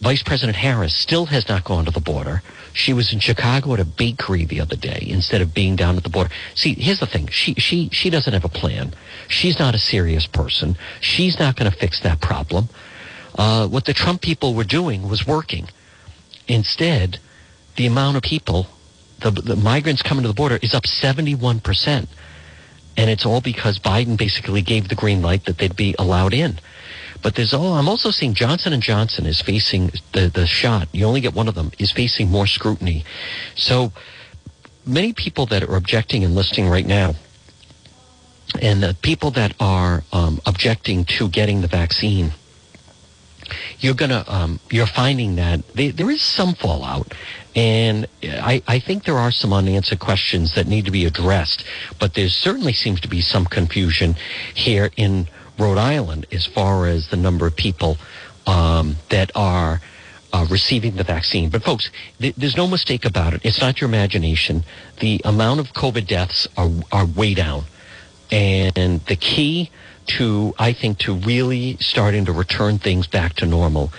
Vice 0.00 0.22
President 0.22 0.56
Harris 0.56 0.94
still 0.94 1.26
has 1.26 1.48
not 1.48 1.64
gone 1.64 1.84
to 1.86 1.90
the 1.90 2.00
border. 2.00 2.42
She 2.72 2.92
was 2.92 3.12
in 3.12 3.20
Chicago 3.20 3.72
at 3.72 3.80
a 3.80 3.84
bakery 3.84 4.44
the 4.44 4.60
other 4.60 4.76
day 4.76 5.06
instead 5.08 5.40
of 5.40 5.54
being 5.54 5.76
down 5.76 5.96
at 5.96 6.02
the 6.02 6.10
border. 6.10 6.30
See, 6.54 6.74
here's 6.74 7.00
the 7.00 7.06
thing. 7.06 7.28
She, 7.28 7.54
she, 7.54 7.88
she 7.90 8.10
doesn't 8.10 8.32
have 8.32 8.44
a 8.44 8.50
plan. 8.50 8.92
She's 9.28 9.58
not 9.58 9.74
a 9.74 9.78
serious 9.78 10.26
person. 10.26 10.76
She's 11.00 11.38
not 11.38 11.56
going 11.56 11.70
to 11.70 11.76
fix 11.76 12.00
that 12.00 12.20
problem. 12.20 12.68
Uh, 13.34 13.66
what 13.68 13.86
the 13.86 13.94
Trump 13.94 14.20
people 14.20 14.54
were 14.54 14.64
doing 14.64 15.08
was 15.08 15.26
working. 15.26 15.68
Instead, 16.46 17.18
the 17.76 17.86
amount 17.86 18.18
of 18.18 18.22
people, 18.22 18.66
the, 19.20 19.30
the 19.30 19.56
migrants 19.56 20.02
coming 20.02 20.22
to 20.22 20.28
the 20.28 20.34
border 20.34 20.58
is 20.62 20.74
up 20.74 20.84
71%. 20.84 22.06
And 22.98 23.10
it's 23.10 23.26
all 23.26 23.40
because 23.40 23.78
Biden 23.78 24.16
basically 24.16 24.62
gave 24.62 24.88
the 24.88 24.94
green 24.94 25.22
light 25.22 25.44
that 25.46 25.58
they'd 25.58 25.76
be 25.76 25.94
allowed 25.98 26.34
in. 26.34 26.58
But 27.22 27.34
there's 27.34 27.54
all, 27.54 27.74
I'm 27.74 27.88
also 27.88 28.10
seeing 28.10 28.34
Johnson 28.34 28.72
and 28.72 28.82
Johnson 28.82 29.26
is 29.26 29.40
facing 29.40 29.90
the, 30.12 30.28
the 30.28 30.46
shot. 30.46 30.88
You 30.92 31.06
only 31.06 31.20
get 31.20 31.34
one 31.34 31.48
of 31.48 31.54
them 31.54 31.72
is 31.78 31.90
facing 31.92 32.30
more 32.30 32.46
scrutiny. 32.46 33.04
So 33.54 33.92
many 34.86 35.12
people 35.12 35.46
that 35.46 35.62
are 35.62 35.76
objecting 35.76 36.24
and 36.24 36.34
listening 36.34 36.68
right 36.68 36.86
now, 36.86 37.14
and 38.62 38.82
the 38.82 38.96
people 39.02 39.30
that 39.32 39.54
are 39.60 40.04
um, 40.12 40.40
objecting 40.46 41.04
to 41.04 41.28
getting 41.28 41.60
the 41.60 41.66
vaccine, 41.66 42.32
you're 43.80 43.94
gonna 43.94 44.24
um, 44.28 44.60
you're 44.70 44.86
finding 44.86 45.36
that 45.36 45.66
they, 45.74 45.90
there 45.90 46.10
is 46.10 46.22
some 46.22 46.54
fallout, 46.54 47.12
and 47.54 48.06
I, 48.22 48.62
I 48.66 48.78
think 48.78 49.04
there 49.04 49.18
are 49.18 49.30
some 49.30 49.52
unanswered 49.52 49.98
questions 49.98 50.54
that 50.54 50.66
need 50.66 50.84
to 50.84 50.90
be 50.90 51.04
addressed. 51.04 51.64
But 51.98 52.14
there 52.14 52.28
certainly 52.28 52.72
seems 52.72 53.00
to 53.00 53.08
be 53.08 53.20
some 53.20 53.44
confusion 53.44 54.16
here 54.54 54.90
in 54.96 55.28
Rhode 55.58 55.78
Island 55.78 56.26
as 56.32 56.46
far 56.46 56.86
as 56.86 57.08
the 57.08 57.16
number 57.16 57.46
of 57.46 57.56
people 57.56 57.96
um, 58.46 58.96
that 59.10 59.30
are 59.34 59.80
uh, 60.32 60.46
receiving 60.50 60.96
the 60.96 61.04
vaccine. 61.04 61.48
But 61.50 61.62
folks, 61.62 61.90
th- 62.20 62.34
there's 62.36 62.56
no 62.56 62.66
mistake 62.66 63.04
about 63.04 63.34
it. 63.34 63.40
It's 63.44 63.60
not 63.60 63.80
your 63.80 63.88
imagination. 63.88 64.64
The 65.00 65.20
amount 65.24 65.60
of 65.60 65.72
COVID 65.72 66.06
deaths 66.06 66.46
are 66.56 66.70
are 66.92 67.06
way 67.06 67.34
down, 67.34 67.64
and 68.30 69.00
the 69.06 69.16
key 69.16 69.70
to 70.18 70.54
I 70.58 70.72
think 70.72 70.98
to 71.00 71.14
really 71.14 71.76
starting 71.80 72.24
to 72.26 72.32
return 72.32 72.78
things 72.78 73.06
back 73.06 73.34
to 73.36 73.46
normal 73.46 73.92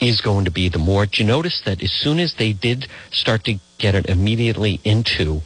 is 0.00 0.20
going 0.20 0.44
to 0.46 0.50
be 0.50 0.68
the 0.68 0.78
more. 0.78 1.06
You 1.12 1.24
notice 1.24 1.60
that 1.64 1.82
as 1.82 1.92
soon 1.92 2.18
as 2.18 2.34
they 2.34 2.52
did 2.52 2.88
start 3.10 3.44
to 3.44 3.58
get 3.78 3.94
it 3.94 4.06
immediately 4.06 4.80
into 4.84 5.42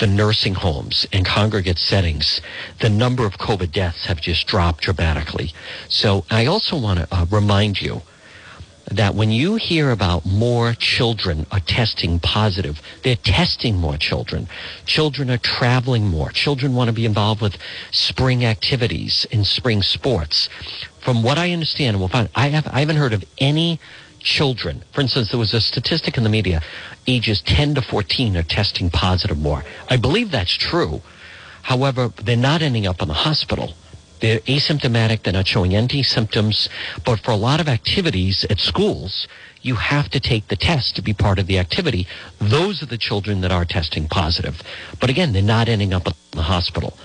the 0.00 0.06
nursing 0.06 0.54
homes 0.54 1.06
and 1.12 1.24
congregate 1.24 1.78
settings, 1.78 2.40
the 2.80 2.88
number 2.88 3.24
of 3.24 3.38
COVID 3.38 3.70
deaths 3.70 4.06
have 4.06 4.20
just 4.20 4.46
dropped 4.46 4.82
dramatically. 4.82 5.52
So 5.88 6.24
I 6.30 6.46
also 6.46 6.78
want 6.78 7.00
to 7.00 7.08
uh, 7.12 7.26
remind 7.30 7.80
you 7.80 8.02
that 8.90 9.14
when 9.14 9.30
you 9.30 9.54
hear 9.56 9.90
about 9.90 10.26
more 10.26 10.72
children 10.72 11.46
are 11.52 11.60
testing 11.60 12.18
positive, 12.18 12.80
they're 13.04 13.14
testing 13.14 13.76
more 13.76 13.96
children. 13.96 14.48
Children 14.86 15.30
are 15.30 15.38
traveling 15.38 16.08
more. 16.08 16.30
Children 16.30 16.74
want 16.74 16.88
to 16.88 16.94
be 16.94 17.04
involved 17.04 17.40
with 17.40 17.56
spring 17.92 18.44
activities 18.44 19.26
and 19.30 19.46
spring 19.46 19.82
sports. 19.82 20.48
From 20.98 21.22
what 21.22 21.38
I 21.38 21.52
understand, 21.52 21.98
we'll 21.98 22.08
find 22.08 22.28
I 22.34 22.48
have 22.48 22.66
I 22.68 22.80
haven't 22.80 22.96
heard 22.96 23.12
of 23.12 23.24
any 23.38 23.78
children. 24.20 24.82
For 24.92 25.00
instance, 25.00 25.30
there 25.30 25.38
was 25.38 25.54
a 25.54 25.60
statistic 25.60 26.16
in 26.16 26.22
the 26.22 26.30
media, 26.30 26.62
ages 27.06 27.40
10 27.42 27.74
to 27.74 27.82
14 27.82 28.36
are 28.36 28.42
testing 28.42 28.90
positive 28.90 29.38
more. 29.38 29.64
I 29.88 29.96
believe 29.96 30.30
that's 30.30 30.54
true. 30.54 31.02
However, 31.62 32.08
they're 32.08 32.36
not 32.36 32.62
ending 32.62 32.86
up 32.86 33.02
in 33.02 33.08
the 33.08 33.14
hospital. 33.14 33.74
They're 34.20 34.40
asymptomatic, 34.40 35.22
they're 35.22 35.32
not 35.32 35.46
showing 35.46 35.74
any 35.74 36.02
symptoms. 36.02 36.68
But 37.04 37.20
for 37.20 37.30
a 37.30 37.36
lot 37.36 37.60
of 37.60 37.68
activities 37.68 38.44
at 38.50 38.60
schools, 38.60 39.26
you 39.62 39.74
have 39.74 40.08
to 40.10 40.20
take 40.20 40.48
the 40.48 40.56
test 40.56 40.96
to 40.96 41.02
be 41.02 41.12
part 41.12 41.38
of 41.38 41.46
the 41.46 41.58
activity. 41.58 42.06
Those 42.38 42.82
are 42.82 42.86
the 42.86 42.98
children 42.98 43.40
that 43.42 43.52
are 43.52 43.64
testing 43.64 44.08
positive. 44.08 44.62
But 45.00 45.10
again, 45.10 45.32
they're 45.32 45.42
not 45.42 45.68
ending 45.68 45.92
up 45.92 46.06
in 46.06 46.12
the 46.32 46.42
hospital. 46.42 46.96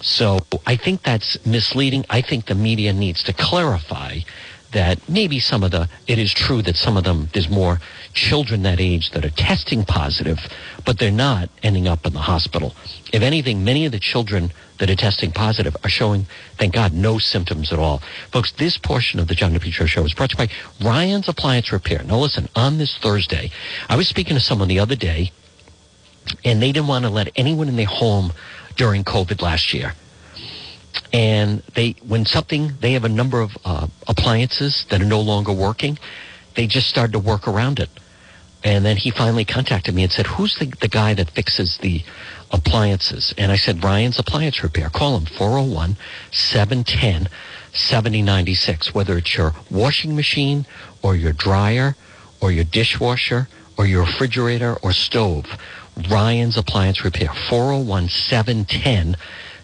So 0.00 0.38
I 0.66 0.76
think 0.76 1.02
that's 1.02 1.44
misleading. 1.46 2.04
I 2.10 2.20
think 2.20 2.46
the 2.46 2.54
media 2.54 2.92
needs 2.92 3.22
to 3.24 3.32
clarify 3.32 4.18
that 4.72 5.08
maybe 5.08 5.38
some 5.38 5.62
of 5.62 5.70
the, 5.70 5.88
it 6.06 6.18
is 6.18 6.32
true 6.32 6.62
that 6.62 6.76
some 6.76 6.96
of 6.96 7.04
them, 7.04 7.28
there's 7.32 7.48
more 7.48 7.80
children 8.12 8.62
that 8.62 8.80
age 8.80 9.10
that 9.12 9.24
are 9.24 9.30
testing 9.30 9.84
positive, 9.84 10.38
but 10.84 10.98
they're 10.98 11.10
not 11.10 11.48
ending 11.62 11.86
up 11.86 12.06
in 12.06 12.12
the 12.12 12.18
hospital. 12.18 12.74
If 13.12 13.22
anything, 13.22 13.64
many 13.64 13.86
of 13.86 13.92
the 13.92 13.98
children 13.98 14.52
that 14.78 14.90
are 14.90 14.96
testing 14.96 15.30
positive 15.32 15.76
are 15.84 15.88
showing, 15.88 16.26
thank 16.58 16.74
God, 16.74 16.92
no 16.92 17.18
symptoms 17.18 17.72
at 17.72 17.78
all. 17.78 18.02
Folks, 18.32 18.52
this 18.52 18.76
portion 18.76 19.20
of 19.20 19.28
the 19.28 19.34
John 19.34 19.52
DePetro 19.52 19.86
show 19.86 20.04
is 20.04 20.14
brought 20.14 20.30
to 20.30 20.42
you 20.42 20.48
by 20.48 20.86
Ryan's 20.86 21.28
Appliance 21.28 21.72
Repair. 21.72 22.02
Now 22.02 22.18
listen, 22.18 22.48
on 22.54 22.78
this 22.78 22.98
Thursday, 22.98 23.50
I 23.88 23.96
was 23.96 24.08
speaking 24.08 24.34
to 24.34 24.40
someone 24.40 24.68
the 24.68 24.80
other 24.80 24.96
day, 24.96 25.32
and 26.44 26.60
they 26.60 26.72
didn't 26.72 26.88
want 26.88 27.04
to 27.04 27.10
let 27.10 27.30
anyone 27.36 27.68
in 27.68 27.76
their 27.76 27.86
home 27.86 28.32
during 28.76 29.04
COVID 29.04 29.40
last 29.40 29.72
year 29.72 29.94
and 31.12 31.62
they 31.74 31.94
when 32.06 32.24
something 32.24 32.72
they 32.80 32.92
have 32.92 33.04
a 33.04 33.08
number 33.08 33.40
of 33.40 33.56
uh, 33.64 33.86
appliances 34.08 34.86
that 34.90 35.00
are 35.00 35.06
no 35.06 35.20
longer 35.20 35.52
working 35.52 35.98
they 36.56 36.66
just 36.66 36.88
started 36.88 37.12
to 37.12 37.18
work 37.18 37.46
around 37.46 37.78
it. 37.78 37.90
And 38.64 38.84
then 38.84 38.96
he 38.96 39.10
finally 39.10 39.44
contacted 39.44 39.94
me 39.94 40.02
and 40.02 40.10
said 40.10 40.26
who's 40.26 40.56
the, 40.56 40.66
the 40.80 40.88
guy 40.88 41.14
that 41.14 41.30
fixes 41.30 41.78
the 41.78 42.02
appliances? 42.50 43.32
And 43.38 43.52
i 43.52 43.56
said 43.56 43.84
ryan's 43.84 44.18
appliance 44.18 44.62
repair. 44.62 44.90
Call 44.90 45.16
him 45.18 45.26
401 45.26 45.96
710 46.32 47.28
7096 47.72 48.94
whether 48.94 49.18
it's 49.18 49.36
your 49.36 49.54
washing 49.70 50.16
machine 50.16 50.66
or 51.02 51.14
your 51.14 51.32
dryer 51.32 51.94
or 52.40 52.50
your 52.50 52.64
dishwasher 52.64 53.48
or 53.78 53.86
your 53.86 54.04
refrigerator 54.04 54.74
or 54.82 54.92
stove. 54.92 55.46
Ryan's 56.10 56.56
appliance 56.56 57.04
repair 57.04 57.28
401 57.48 58.08
710 58.08 59.16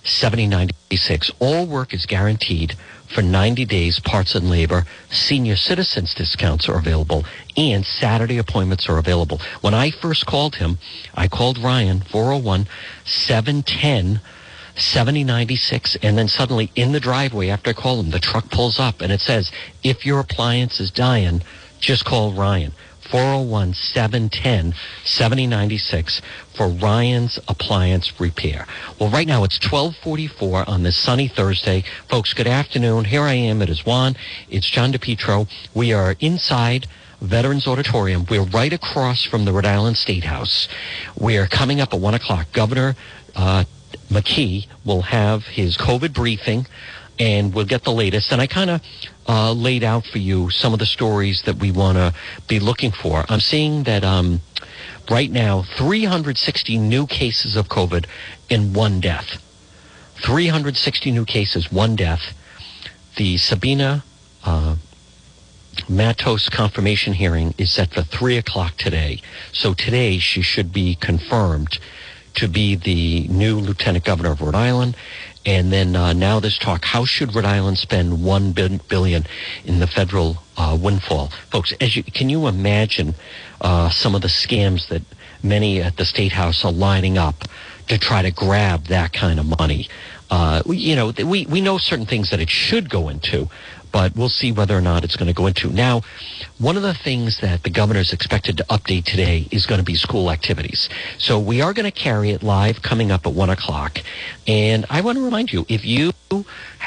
7096. 0.04 1.30
All 1.38 1.66
work 1.66 1.94
is 1.94 2.06
guaranteed 2.06 2.74
for 3.12 3.22
90 3.22 3.64
days, 3.66 4.00
parts 4.00 4.34
and 4.34 4.48
labor. 4.48 4.84
Senior 5.10 5.56
citizens 5.56 6.14
discounts 6.14 6.68
are 6.68 6.78
available 6.78 7.24
and 7.56 7.84
Saturday 7.84 8.38
appointments 8.38 8.88
are 8.88 8.98
available. 8.98 9.40
When 9.60 9.74
I 9.74 9.90
first 9.90 10.26
called 10.26 10.56
him, 10.56 10.78
I 11.14 11.28
called 11.28 11.58
Ryan 11.58 12.00
401 12.00 12.66
710 13.04 14.20
7096 14.74 15.96
and 16.02 16.16
then 16.16 16.28
suddenly 16.28 16.70
in 16.74 16.92
the 16.92 17.00
driveway 17.00 17.48
after 17.48 17.70
I 17.70 17.74
call 17.74 18.00
him, 18.00 18.10
the 18.10 18.18
truck 18.18 18.50
pulls 18.50 18.78
up 18.78 19.00
and 19.02 19.12
it 19.12 19.20
says, 19.20 19.52
if 19.82 20.06
your 20.06 20.20
appliance 20.20 20.80
is 20.80 20.90
dying, 20.90 21.42
just 21.78 22.04
call 22.04 22.32
Ryan. 22.32 22.72
401 23.12 23.74
710 23.74 24.74
7096 25.04 26.22
for 26.54 26.68
Ryan's 26.68 27.38
Appliance 27.46 28.18
Repair. 28.18 28.66
Well, 28.98 29.10
right 29.10 29.28
now 29.28 29.44
it's 29.44 29.60
1244 29.62 30.66
on 30.66 30.82
this 30.82 30.96
sunny 30.96 31.28
Thursday. 31.28 31.84
Folks, 32.08 32.32
good 32.32 32.46
afternoon. 32.46 33.04
Here 33.04 33.20
I 33.20 33.34
am. 33.34 33.60
It 33.60 33.68
is 33.68 33.84
Juan. 33.84 34.16
It's 34.48 34.66
John 34.66 34.94
DePetro. 34.94 35.46
We 35.74 35.92
are 35.92 36.16
inside 36.20 36.86
Veterans 37.20 37.66
Auditorium. 37.66 38.24
We're 38.30 38.44
right 38.44 38.72
across 38.72 39.24
from 39.24 39.44
the 39.44 39.52
Rhode 39.52 39.66
Island 39.66 39.98
State 39.98 40.24
House. 40.24 40.66
We're 41.14 41.46
coming 41.46 41.82
up 41.82 41.92
at 41.92 42.00
1 42.00 42.14
o'clock. 42.14 42.50
Governor 42.54 42.96
uh, 43.36 43.64
McKee 44.08 44.68
will 44.86 45.02
have 45.02 45.44
his 45.44 45.76
COVID 45.76 46.14
briefing 46.14 46.66
and 47.18 47.54
we'll 47.54 47.64
get 47.64 47.84
the 47.84 47.92
latest. 47.92 48.32
And 48.32 48.40
I 48.40 48.46
kind 48.46 48.70
of 48.70 48.80
uh, 49.28 49.52
laid 49.52 49.84
out 49.84 50.04
for 50.06 50.18
you 50.18 50.50
some 50.50 50.72
of 50.72 50.78
the 50.78 50.86
stories 50.86 51.42
that 51.42 51.56
we 51.56 51.70
want 51.70 51.98
to 51.98 52.14
be 52.48 52.58
looking 52.58 52.90
for. 52.90 53.24
I'm 53.28 53.40
seeing 53.40 53.84
that 53.84 54.04
um, 54.04 54.40
right 55.10 55.30
now 55.30 55.62
360 55.62 56.78
new 56.78 57.06
cases 57.06 57.56
of 57.56 57.68
COVID 57.68 58.06
in 58.48 58.72
one 58.72 59.00
death. 59.00 59.42
360 60.24 61.10
new 61.10 61.24
cases, 61.24 61.72
one 61.72 61.96
death. 61.96 62.34
The 63.16 63.36
Sabina 63.36 64.04
uh, 64.44 64.76
Matos 65.88 66.48
confirmation 66.48 67.14
hearing 67.14 67.54
is 67.58 67.72
set 67.72 67.92
for 67.92 68.02
3 68.02 68.36
o'clock 68.36 68.76
today. 68.76 69.20
So 69.52 69.74
today 69.74 70.18
she 70.18 70.42
should 70.42 70.72
be 70.72 70.94
confirmed 70.94 71.78
to 72.34 72.48
be 72.48 72.74
the 72.74 73.26
new 73.28 73.58
lieutenant 73.58 74.04
governor 74.04 74.32
of 74.32 74.40
Rhode 74.40 74.54
Island. 74.54 74.96
And 75.44 75.72
then 75.72 75.96
uh, 75.96 76.12
now 76.12 76.40
this 76.40 76.58
talk: 76.58 76.84
how 76.84 77.04
should 77.04 77.34
Rhode 77.34 77.44
Island 77.44 77.78
spend 77.78 78.24
one 78.24 78.52
billion 78.52 79.24
in 79.64 79.80
the 79.80 79.86
federal 79.86 80.38
uh, 80.56 80.78
windfall, 80.80 81.28
folks? 81.50 81.72
As 81.80 81.96
you 81.96 82.02
can 82.04 82.28
you 82.28 82.46
imagine 82.46 83.14
uh, 83.60 83.90
some 83.90 84.14
of 84.14 84.22
the 84.22 84.28
scams 84.28 84.88
that 84.88 85.02
many 85.42 85.82
at 85.82 85.96
the 85.96 86.04
state 86.04 86.32
house 86.32 86.64
are 86.64 86.72
lining 86.72 87.18
up 87.18 87.44
to 87.88 87.98
try 87.98 88.22
to 88.22 88.30
grab 88.30 88.84
that 88.84 89.12
kind 89.12 89.40
of 89.40 89.58
money. 89.58 89.88
Uh, 90.30 90.62
you 90.66 90.96
know, 90.96 91.12
we, 91.26 91.44
we 91.46 91.60
know 91.60 91.76
certain 91.76 92.06
things 92.06 92.30
that 92.30 92.40
it 92.40 92.48
should 92.48 92.88
go 92.88 93.08
into, 93.08 93.48
but 93.92 94.16
we'll 94.16 94.28
see 94.28 94.50
whether 94.52 94.76
or 94.76 94.80
not 94.80 95.04
it's 95.04 95.16
going 95.16 95.28
to 95.28 95.34
go 95.34 95.46
into. 95.46 95.70
Now, 95.70 96.02
one 96.58 96.76
of 96.76 96.82
the 96.82 96.94
things 96.94 97.40
that 97.40 97.62
the 97.62 97.70
governor 97.70 98.00
is 98.00 98.12
expected 98.12 98.56
to 98.56 98.64
update 98.64 99.04
today 99.04 99.46
is 99.50 99.66
going 99.66 99.78
to 99.78 99.84
be 99.84 99.94
school 99.94 100.30
activities. 100.30 100.88
So 101.18 101.38
we 101.38 101.60
are 101.60 101.72
going 101.72 101.84
to 101.84 101.92
carry 101.92 102.30
it 102.30 102.42
live 102.42 102.82
coming 102.82 103.10
up 103.10 103.26
at 103.26 103.32
one 103.32 103.50
o'clock. 103.50 103.98
And 104.46 104.86
I 104.90 105.02
want 105.02 105.18
to 105.18 105.24
remind 105.24 105.52
you, 105.52 105.66
if 105.68 105.84
you 105.84 106.12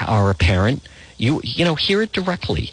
are 0.05 0.29
a 0.29 0.35
parent, 0.35 0.87
you, 1.17 1.39
you 1.43 1.63
know, 1.63 1.75
hear 1.75 2.01
it 2.01 2.11
directly 2.11 2.71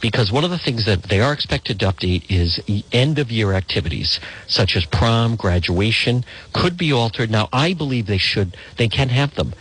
because 0.00 0.30
one 0.30 0.44
of 0.44 0.50
the 0.50 0.58
things 0.58 0.84
that 0.86 1.04
they 1.04 1.20
are 1.20 1.32
expected 1.32 1.80
to 1.80 1.86
update 1.86 2.30
is 2.30 2.60
end 2.92 3.18
of 3.18 3.30
year 3.30 3.52
activities 3.52 4.20
such 4.46 4.76
as 4.76 4.84
prom, 4.86 5.36
graduation 5.36 6.24
could 6.52 6.76
be 6.76 6.92
altered. 6.92 7.30
Now, 7.30 7.48
I 7.52 7.74
believe 7.74 8.06
they 8.06 8.18
should, 8.18 8.56
they 8.76 8.88
can 8.88 9.08
have 9.08 9.34
them. 9.34 9.54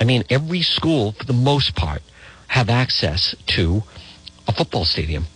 I 0.00 0.04
mean, 0.04 0.24
every 0.30 0.62
school, 0.62 1.12
for 1.12 1.24
the 1.24 1.32
most 1.32 1.74
part, 1.74 2.02
have 2.48 2.68
access 2.68 3.34
to 3.46 3.82
a 4.46 4.52
football 4.52 4.84
stadium. 4.84 5.26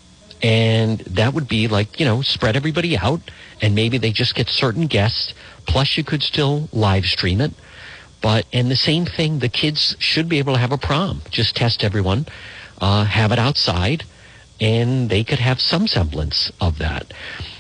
And 0.43 0.99
that 1.01 1.35
would 1.35 1.47
be 1.47 1.69
like, 1.69 2.01
you 2.01 2.07
know, 2.07 2.23
spread 2.23 2.57
everybody 2.57 2.97
out 2.97 3.21
and 3.61 3.75
maybe 3.75 3.99
they 3.99 4.11
just 4.11 4.35
get 4.35 4.49
certain 4.49 4.87
guests. 4.87 5.35
Plus, 5.67 5.97
you 5.97 6.03
could 6.03 6.23
still 6.23 6.69
live 6.73 7.07
stream 7.07 7.41
it. 7.41 7.53
But, 8.21 8.47
and 8.53 8.71
the 8.71 8.77
same 8.77 9.05
thing, 9.05 9.39
the 9.39 9.49
kids 9.49 9.97
should 9.99 10.29
be 10.29 10.39
able 10.39 10.55
to 10.55 10.59
have 10.59 10.73
a 10.73 10.79
prom. 10.79 11.23
Just 11.31 11.57
test 11.57 11.85
everyone, 11.85 12.27
uh, 12.81 13.05
have 13.05 13.33
it 13.33 13.39
outside 13.39 14.05
and 14.63 15.11
they 15.11 15.25
could 15.25 15.41
have 15.41 15.61
some 15.61 15.89
semblance 15.89 16.53
of 16.61 16.79
that. 16.79 17.13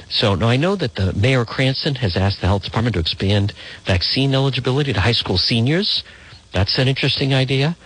So 0.09 0.37
now 0.37 0.49
I 0.49 0.57
know 0.57 0.77
that 0.77 0.95
the 0.95 1.13
Mayor 1.15 1.45
Cranston 1.45 1.97
has 1.97 2.17
asked 2.17 2.41
the 2.41 2.47
health 2.47 2.63
department 2.63 2.95
to 2.95 3.01
expand 3.01 3.53
vaccine 3.85 4.35
eligibility 4.35 4.93
to 4.93 5.01
high 5.01 5.13
school 5.13 5.37
seniors. 5.37 6.05
That's 6.53 6.79
an 6.79 6.87
interesting 6.87 7.35
idea. 7.35 7.77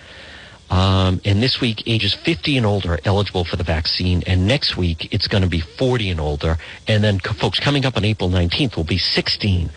Um, 0.71 1.21
and 1.25 1.43
this 1.43 1.61
week, 1.61 1.83
ages 1.87 2.15
50 2.15 2.57
and 2.57 2.67
older 2.67 2.95
are 2.95 3.01
eligible 3.05 3.45
for 3.45 3.57
the 3.57 3.65
vaccine. 3.65 4.23
And 4.27 4.47
next 4.47 4.77
week, 4.77 5.13
it's 5.13 5.29
going 5.29 5.43
to 5.43 5.49
be 5.49 5.61
40 5.61 6.11
and 6.11 6.21
older. 6.21 6.59
And 6.89 7.05
then 7.05 7.21
folks 7.21 7.61
coming 7.61 7.85
up 7.85 7.97
on 7.97 8.05
April 8.05 8.29
19th 8.29 8.77
will 8.77 8.85
be 8.85 8.99
16 8.99 9.71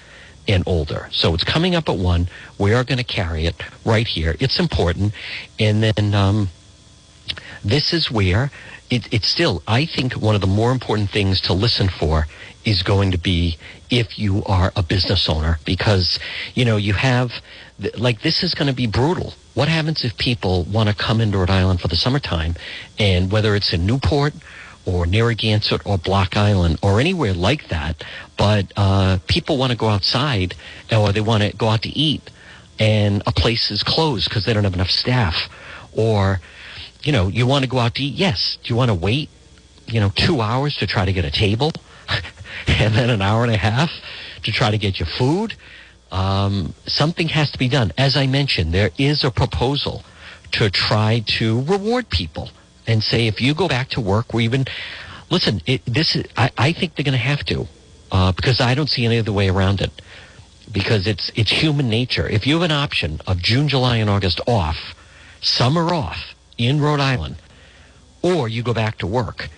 and 0.48 0.64
older. 0.66 1.08
So 1.12 1.34
it's 1.34 1.44
coming 1.44 1.76
up 1.76 1.90
at 1.90 1.98
one. 1.98 2.28
We 2.58 2.74
are 2.74 2.84
going 2.84 2.98
to 2.98 3.04
carry 3.04 3.46
it 3.46 3.56
right 3.86 4.08
here. 4.08 4.36
It's 4.40 4.60
important. 4.60 5.14
And 5.60 5.84
then 5.84 6.16
um, 6.16 6.50
this 7.64 7.94
is 7.94 8.10
where 8.10 8.52
it, 8.90 9.12
it's 9.14 9.28
still, 9.28 9.62
I 9.68 9.86
think, 9.86 10.14
one 10.14 10.36
of 10.36 10.42
the 10.42 10.48
more 10.48 10.72
important 10.72 11.12
things 11.12 11.40
to 11.42 11.54
listen 11.54 11.88
for 11.88 12.28
is 12.66 12.84
going 12.84 13.12
to 13.12 13.18
be 13.18 13.58
if 13.90 14.18
you 14.20 14.44
are 14.46 14.72
a 14.76 14.84
business 14.84 15.30
owner 15.30 15.60
because, 15.66 16.20
you 16.56 16.66
know, 16.66 16.78
you 16.78 16.94
have, 16.94 17.32
like, 17.98 18.22
this 18.22 18.44
is 18.44 18.54
going 18.54 18.68
to 18.68 18.74
be 18.74 18.88
brutal. 18.88 19.34
What 19.60 19.68
happens 19.68 20.06
if 20.06 20.18
people 20.18 20.64
want 20.64 20.88
to 20.88 20.96
come 20.96 21.20
into 21.20 21.38
Rhode 21.38 21.50
Island 21.50 21.82
for 21.82 21.90
the 21.90 21.98
summertime 21.98 22.56
and 22.98 23.30
whether 23.30 23.56
it's 23.56 23.74
in 23.74 23.86
Newport 23.86 24.34
or 24.86 25.06
Narragansett 25.06 25.86
or 25.86 25.98
Block 25.98 26.38
Island 26.38 26.80
or 26.82 27.02
anywhere 27.02 27.34
like 27.34 27.68
that, 27.68 28.02
but 28.38 28.72
uh, 28.78 29.18
people 29.28 29.58
want 29.58 29.74
to 29.74 29.78
go 29.78 29.90
outside 29.90 30.56
or 30.90 31.12
they 31.12 31.20
want 31.20 31.44
to 31.44 31.52
go 31.58 31.68
out 31.68 31.82
to 31.82 31.90
eat 31.90 32.22
and 32.80 33.22
a 33.28 33.34
place 33.34 33.70
is 33.70 33.84
closed 33.84 34.30
because 34.30 34.46
they 34.46 34.54
don't 34.54 34.64
have 34.64 34.76
enough 34.76 34.92
staff 34.92 35.50
or 35.92 36.40
you 37.04 37.12
know, 37.12 37.28
you 37.28 37.46
want 37.46 37.66
to 37.66 37.70
go 37.70 37.80
out 37.80 37.96
to 37.96 38.02
eat? 38.02 38.14
Yes. 38.14 38.58
Do 38.64 38.70
you 38.70 38.78
want 38.78 38.92
to 38.92 38.96
wait, 38.96 39.28
you 39.88 40.00
know, 40.00 40.10
two 40.16 40.40
hours 40.40 40.78
to 40.78 40.88
try 40.88 41.04
to 41.04 41.12
get 41.12 41.26
a 41.26 41.32
table 41.32 41.74
and 42.66 42.96
then 42.96 43.10
an 43.10 43.22
hour 43.22 43.44
and 43.44 43.54
a 43.54 43.58
half 43.58 43.92
to 44.44 44.54
try 44.54 44.72
to 44.72 44.78
get 44.78 45.02
your 45.02 45.08
food? 45.18 45.54
Um, 46.12 46.74
something 46.86 47.28
has 47.30 47.52
to 47.52 47.60
be 47.60 47.70
done. 47.70 47.92
As 47.98 48.18
I 48.18 48.28
mentioned, 48.28 48.74
there 48.74 48.92
is 48.98 49.24
a 49.24 49.32
proposal 49.32 50.04
to 50.54 50.70
try 50.70 51.24
to 51.38 51.62
reward 51.62 52.10
people 52.10 52.50
and 52.88 53.04
say, 53.04 53.28
if 53.28 53.40
you 53.40 53.54
go 53.54 53.68
back 53.68 53.90
to 53.90 54.02
work 54.02 54.34
or 54.34 54.42
even, 54.42 54.66
listen, 55.30 55.62
it, 55.68 55.86
this 55.86 56.16
is, 56.16 56.26
I, 56.36 56.50
I 56.58 56.74
think 56.74 56.96
they're 56.96 57.04
going 57.04 57.14
to 57.14 57.20
have 57.20 57.46
to, 57.46 57.68
uh, 58.12 58.32
because 58.32 58.60
I 58.60 58.74
don't 58.74 58.90
see 58.90 59.06
any 59.06 59.20
other 59.20 59.32
way 59.32 59.50
around 59.50 59.82
it. 59.82 59.92
Because 60.72 61.08
it's, 61.08 61.32
it's 61.36 61.52
human 61.52 61.90
nature. 61.90 62.28
If 62.28 62.46
you 62.46 62.56
have 62.56 62.64
an 62.64 62.72
option 62.72 63.22
of 63.26 63.40
June, 63.40 63.68
July, 63.68 63.98
and 63.98 64.10
August 64.10 64.40
off, 64.46 64.78
summer 65.42 65.94
off, 65.94 66.36
in 66.60 66.82
Rhode 66.82 67.00
Island, 67.00 67.38
or 68.22 68.48
you 68.48 68.62
go 68.62 68.74
back 68.74 68.98
to 69.00 69.08
work, 69.08 69.50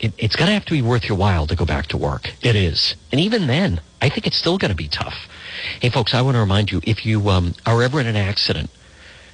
it, 0.00 0.14
it's 0.16 0.36
going 0.36 0.46
to 0.46 0.54
have 0.54 0.64
to 0.66 0.72
be 0.72 0.82
worth 0.82 1.08
your 1.08 1.18
while 1.18 1.46
to 1.46 1.56
go 1.56 1.66
back 1.66 1.86
to 1.88 1.96
work. 1.98 2.32
It 2.42 2.56
is. 2.56 2.94
And 3.10 3.20
even 3.20 3.46
then, 3.46 3.80
I 4.00 4.08
think 4.08 4.26
it's 4.26 4.36
still 4.36 4.56
going 4.56 4.70
to 4.70 4.76
be 4.76 4.88
tough. 4.88 5.28
Hey, 5.80 5.90
folks, 5.90 6.14
I 6.14 6.22
want 6.22 6.36
to 6.36 6.40
remind 6.40 6.70
you 6.70 6.80
if 6.84 7.04
you 7.06 7.28
um, 7.30 7.54
are 7.66 7.82
ever 7.82 8.00
in 8.00 8.06
an 8.06 8.16
accident, 8.16 8.70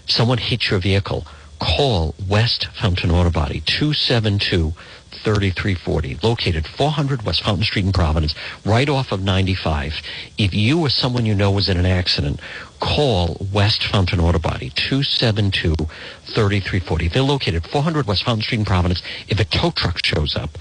someone 0.07 0.39
hits 0.39 0.71
your 0.71 0.81
vehicle, 0.81 1.27
call 1.59 2.15
West 2.29 2.69
Fountain 2.81 3.11
Auto 3.11 3.31
Body 3.31 3.63
272 3.67 4.73
3340, 5.11 6.19
located 6.23 6.67
400 6.67 7.23
West 7.23 7.43
Fountain 7.43 7.65
Street 7.65 7.85
in 7.85 7.93
Providence, 7.93 8.35
right 8.65 8.89
off 8.89 9.13
of 9.13 9.23
95. 9.23 10.01
If 10.39 10.55
you 10.55 10.81
or 10.81 10.89
someone 10.89 11.27
you 11.27 11.35
know 11.35 11.51
was 11.51 11.69
in 11.69 11.77
an 11.77 11.85
accident, 11.85 12.41
call 12.81 13.37
West 13.53 13.85
Fountain 13.85 14.21
Auto 14.21 14.39
Body, 14.39 14.71
272-3340. 14.71 17.13
They're 17.13 17.23
located 17.23 17.67
400 17.67 18.07
West 18.07 18.25
Fountain 18.25 18.43
Street 18.43 18.61
in 18.61 18.65
Providence. 18.65 19.03
If 19.29 19.39
a 19.41 19.45
tow 19.45 19.73
truck 19.73 20.03
shows 20.05 20.37
up, 20.37 20.57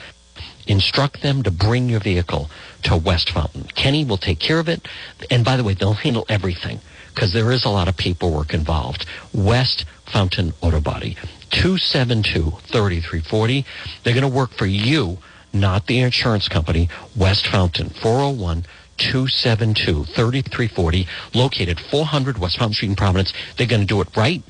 instruct 0.69 1.21
them 1.21 1.43
to 1.43 1.51
bring 1.51 1.89
your 1.89 1.99
vehicle 1.99 2.49
to 2.83 2.95
West 2.95 3.31
Fountain. 3.31 3.65
Kenny 3.75 4.05
will 4.05 4.17
take 4.17 4.39
care 4.39 4.59
of 4.59 4.69
it. 4.69 4.87
And 5.29 5.43
by 5.43 5.57
the 5.57 5.63
way, 5.63 5.73
they'll 5.73 5.93
handle 5.93 6.25
everything 6.29 6.79
because 7.13 7.33
there 7.33 7.51
is 7.51 7.65
a 7.65 7.69
lot 7.69 7.89
of 7.89 7.97
paperwork 7.97 8.53
involved. 8.53 9.05
West 9.33 9.83
Fountain 10.05 10.53
Auto 10.61 10.79
Body, 10.79 11.17
272-3340. 11.51 13.65
They're 14.03 14.13
going 14.13 14.21
to 14.21 14.29
work 14.29 14.51
for 14.51 14.67
you, 14.67 15.17
not 15.51 15.87
the 15.87 15.99
insurance 15.99 16.47
company. 16.47 16.87
West 17.17 17.47
Fountain, 17.47 17.89
401 17.89 18.65
272 18.97 20.05
3340, 20.05 21.07
located 21.33 21.79
400 21.79 22.37
West 22.37 22.59
Fountain 22.59 22.75
Street 22.75 22.89
in 22.89 22.95
Providence. 22.95 23.33
They're 23.57 23.67
going 23.67 23.81
to 23.81 23.87
do 23.87 24.01
it 24.01 24.15
right. 24.15 24.43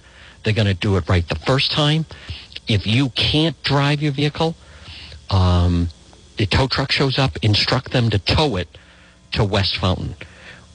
They're 0.43 0.53
going 0.53 0.67
to 0.67 0.73
do 0.73 0.97
it 0.97 1.07
right 1.07 1.25
the 1.27 1.35
first 1.35 1.71
time. 1.71 2.05
If 2.67 2.85
you 2.85 3.07
can't 3.09 3.61
drive 3.63 4.01
your 4.01 4.11
vehicle, 4.11 4.55
um, 5.29 5.87
the 6.39 6.45
tow 6.45 6.67
truck 6.67 6.89
shows 6.89 7.19
up, 7.19 7.35
instruct 7.41 7.91
them 7.91 8.09
to 8.09 8.17
tow 8.17 8.55
it 8.55 8.69
to 9.33 9.43
West 9.43 9.75
Fountain. 9.75 10.15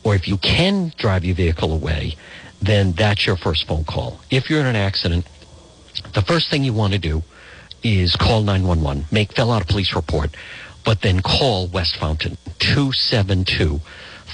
Or 0.04 0.14
if 0.14 0.28
you 0.28 0.36
can 0.36 0.92
drive 0.98 1.24
your 1.24 1.34
vehicle 1.34 1.72
away, 1.72 2.16
then 2.60 2.92
that's 2.92 3.26
your 3.26 3.36
first 3.36 3.66
phone 3.66 3.84
call. 3.84 4.20
If 4.30 4.50
you're 4.50 4.60
in 4.60 4.66
an 4.66 4.76
accident, 4.76 5.26
the 6.12 6.20
first 6.20 6.50
thing 6.50 6.64
you 6.64 6.74
want 6.74 6.92
to 6.92 6.98
do 6.98 7.22
is 7.82 8.14
call 8.14 8.42
911, 8.42 9.06
make 9.10 9.32
fill 9.32 9.50
out 9.50 9.62
a 9.62 9.64
police 9.64 9.94
report, 9.94 10.36
but 10.84 11.00
then 11.00 11.20
call 11.20 11.66
West 11.68 11.96
Fountain 11.96 12.36
272 12.58 13.80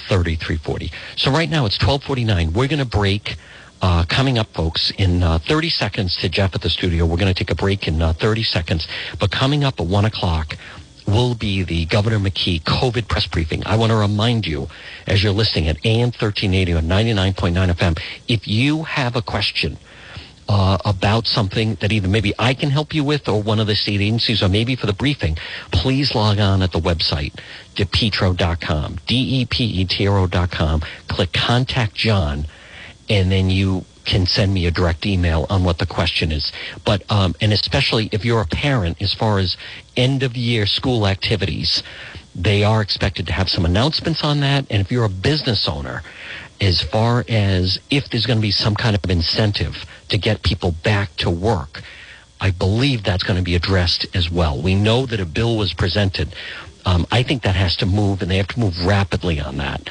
3340. 0.09 0.91
So 1.15 1.31
right 1.31 1.49
now 1.49 1.65
it's 1.65 1.79
1249. 1.79 2.51
We're 2.51 2.67
going 2.67 2.79
to 2.79 2.85
break. 2.85 3.37
Uh, 3.83 4.05
coming 4.05 4.37
up, 4.37 4.45
folks, 4.53 4.91
in 4.99 5.23
uh, 5.23 5.39
30 5.39 5.71
seconds 5.71 6.15
to 6.17 6.29
Jeff 6.29 6.53
at 6.53 6.61
the 6.61 6.69
studio. 6.69 7.03
We're 7.03 7.17
going 7.17 7.33
to 7.33 7.43
take 7.43 7.49
a 7.49 7.55
break 7.55 7.87
in 7.87 7.99
uh, 7.99 8.13
30 8.13 8.43
seconds. 8.43 8.87
But 9.19 9.31
coming 9.31 9.63
up 9.63 9.79
at 9.79 9.87
1 9.87 10.05
o'clock 10.05 10.55
will 11.11 11.35
be 11.35 11.63
the 11.63 11.85
Governor 11.85 12.19
McKee 12.19 12.61
COVID 12.63 13.07
press 13.07 13.27
briefing. 13.27 13.63
I 13.65 13.75
want 13.77 13.91
to 13.91 13.97
remind 13.97 14.47
you, 14.47 14.67
as 15.07 15.23
you're 15.23 15.33
listening 15.33 15.67
at 15.67 15.85
AM 15.85 16.11
1380 16.11 16.73
on 16.73 16.83
99.9 16.85 17.71
FM, 17.71 18.01
if 18.27 18.47
you 18.47 18.83
have 18.83 19.15
a 19.15 19.21
question, 19.21 19.77
uh, 20.51 20.77
about 20.83 21.27
something 21.27 21.75
that 21.75 21.93
either 21.93 22.09
maybe 22.09 22.33
I 22.37 22.53
can 22.53 22.69
help 22.69 22.93
you 22.93 23.05
with 23.05 23.29
or 23.29 23.41
one 23.41 23.59
of 23.61 23.67
the 23.67 23.75
state 23.75 24.01
agencies 24.01 24.43
or 24.43 24.49
maybe 24.49 24.75
for 24.75 24.85
the 24.85 24.93
briefing, 24.93 25.37
please 25.71 26.13
log 26.13 26.39
on 26.39 26.61
at 26.61 26.73
the 26.73 26.79
website, 26.79 27.33
depetro.com, 27.75 28.97
D-E-P-E-T-R-O.com, 29.07 30.81
click 31.07 31.31
contact 31.31 31.93
John, 31.93 32.47
and 33.07 33.31
then 33.31 33.49
you 33.49 33.85
can 34.05 34.25
send 34.25 34.53
me 34.53 34.65
a 34.65 34.71
direct 34.71 35.05
email 35.05 35.45
on 35.49 35.63
what 35.63 35.77
the 35.77 35.85
question 35.85 36.31
is. 36.31 36.51
But, 36.85 37.03
um, 37.11 37.35
and 37.41 37.53
especially 37.53 38.09
if 38.11 38.25
you're 38.25 38.41
a 38.41 38.45
parent, 38.47 39.01
as 39.01 39.13
far 39.13 39.39
as 39.39 39.57
end 39.95 40.23
of 40.23 40.35
year 40.35 40.65
school 40.65 41.07
activities, 41.07 41.83
they 42.33 42.63
are 42.63 42.81
expected 42.81 43.27
to 43.27 43.33
have 43.33 43.49
some 43.49 43.65
announcements 43.65 44.23
on 44.23 44.39
that. 44.41 44.65
And 44.69 44.81
if 44.81 44.91
you're 44.91 45.05
a 45.05 45.09
business 45.09 45.67
owner, 45.67 46.01
as 46.59 46.81
far 46.81 47.25
as 47.27 47.79
if 47.89 48.09
there's 48.09 48.25
going 48.25 48.37
to 48.37 48.41
be 48.41 48.51
some 48.51 48.75
kind 48.75 48.95
of 48.95 49.09
incentive 49.09 49.85
to 50.09 50.17
get 50.17 50.43
people 50.43 50.71
back 50.83 51.15
to 51.17 51.29
work, 51.29 51.81
I 52.39 52.51
believe 52.51 53.03
that's 53.03 53.23
going 53.23 53.37
to 53.37 53.43
be 53.43 53.55
addressed 53.55 54.15
as 54.15 54.31
well. 54.31 54.59
We 54.59 54.75
know 54.75 55.05
that 55.05 55.19
a 55.19 55.25
bill 55.25 55.57
was 55.57 55.73
presented. 55.73 56.33
Um, 56.85 57.05
I 57.11 57.23
think 57.23 57.43
that 57.43 57.55
has 57.55 57.75
to 57.77 57.85
move, 57.85 58.21
and 58.21 58.31
they 58.31 58.37
have 58.37 58.47
to 58.49 58.59
move 58.59 58.85
rapidly 58.85 59.39
on 59.39 59.57
that 59.57 59.89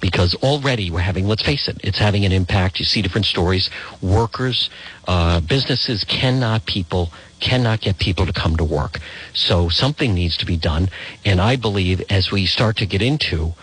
because 0.00 0.34
already 0.36 0.90
we're 0.90 1.00
having, 1.00 1.26
let's 1.26 1.42
face 1.42 1.68
it, 1.68 1.78
it's 1.84 1.98
having 1.98 2.24
an 2.24 2.32
impact. 2.32 2.78
You 2.78 2.86
see 2.86 3.02
different 3.02 3.26
stories. 3.26 3.68
Workers, 4.00 4.70
uh, 5.06 5.40
businesses 5.40 6.04
cannot 6.04 6.64
people 6.66 7.12
cannot 7.40 7.80
get 7.80 7.98
people 7.98 8.26
to 8.26 8.32
come 8.32 8.56
to 8.56 8.64
work. 8.64 8.98
So 9.32 9.68
something 9.68 10.14
needs 10.14 10.36
to 10.38 10.46
be 10.46 10.56
done. 10.56 10.88
And 11.24 11.40
I 11.40 11.56
believe 11.56 12.02
as 12.10 12.30
we 12.30 12.46
start 12.46 12.76
to 12.78 12.86
get 12.86 13.02
into 13.02 13.54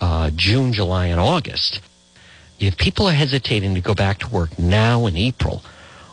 uh, 0.00 0.30
June, 0.34 0.72
July, 0.72 1.06
and 1.06 1.20
August, 1.20 1.80
if 2.60 2.76
people 2.76 3.06
are 3.08 3.12
hesitating 3.12 3.74
to 3.74 3.80
go 3.80 3.94
back 3.94 4.20
to 4.20 4.28
work 4.28 4.58
now 4.58 5.06
in 5.06 5.16
April, 5.16 5.62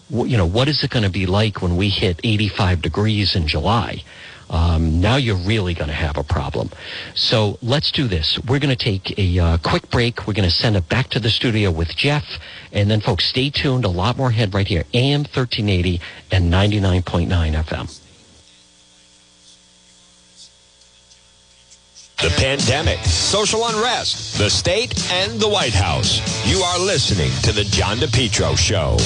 you 0.10 0.38
know, 0.38 0.46
what 0.46 0.68
is 0.68 0.84
it 0.84 0.92
going 0.92 1.04
to 1.04 1.12
be 1.12 1.26
like 1.26 1.62
when 1.62 1.78
we 1.78 1.90
hit 1.90 2.20
85 2.24 2.82
degrees 2.82 3.36
in 3.36 3.48
July? 3.48 4.04
Um, 4.50 5.02
now 5.02 5.16
you're 5.16 5.36
really 5.36 5.74
going 5.74 5.88
to 5.88 5.96
have 5.96 6.18
a 6.18 6.24
problem. 6.24 6.70
So 7.14 7.58
let's 7.62 7.92
do 7.92 8.08
this. 8.08 8.40
We're 8.40 8.60
going 8.60 8.76
to 8.76 8.84
take 8.84 9.18
a 9.18 9.40
uh, 9.40 9.58
quick 9.58 9.90
break. 9.90 10.28
We're 10.28 10.34
going 10.34 10.50
to 10.50 10.56
send 10.56 10.76
it 10.76 10.88
back 10.88 11.10
to 11.10 11.20
the 11.20 11.30
studio 11.30 11.72
with 11.72 11.96
Jeff. 11.96 12.26
And 12.72 12.90
then, 12.90 13.02
folks, 13.02 13.26
stay 13.26 13.50
tuned. 13.50 13.86
A 13.86 13.90
lot 13.90 14.18
more 14.18 14.30
ahead 14.30 14.54
right 14.54 14.68
here. 14.68 14.84
AM 14.94 15.22
1380 15.22 16.02
and 16.32 16.52
99.9 16.52 17.28
FM. 17.30 18.02
The 22.22 22.30
pandemic, 22.38 23.00
social 23.00 23.68
unrest, 23.68 24.38
the 24.38 24.50
state, 24.50 25.12
and 25.12 25.40
the 25.40 25.50
White 25.50 25.74
House. 25.74 26.22
You 26.48 26.60
are 26.60 26.80
listening 26.80 27.30
to 27.44 27.52
The 27.52 27.66
John 27.66 27.98
DePetro 27.98 28.58
Show. 28.58 28.98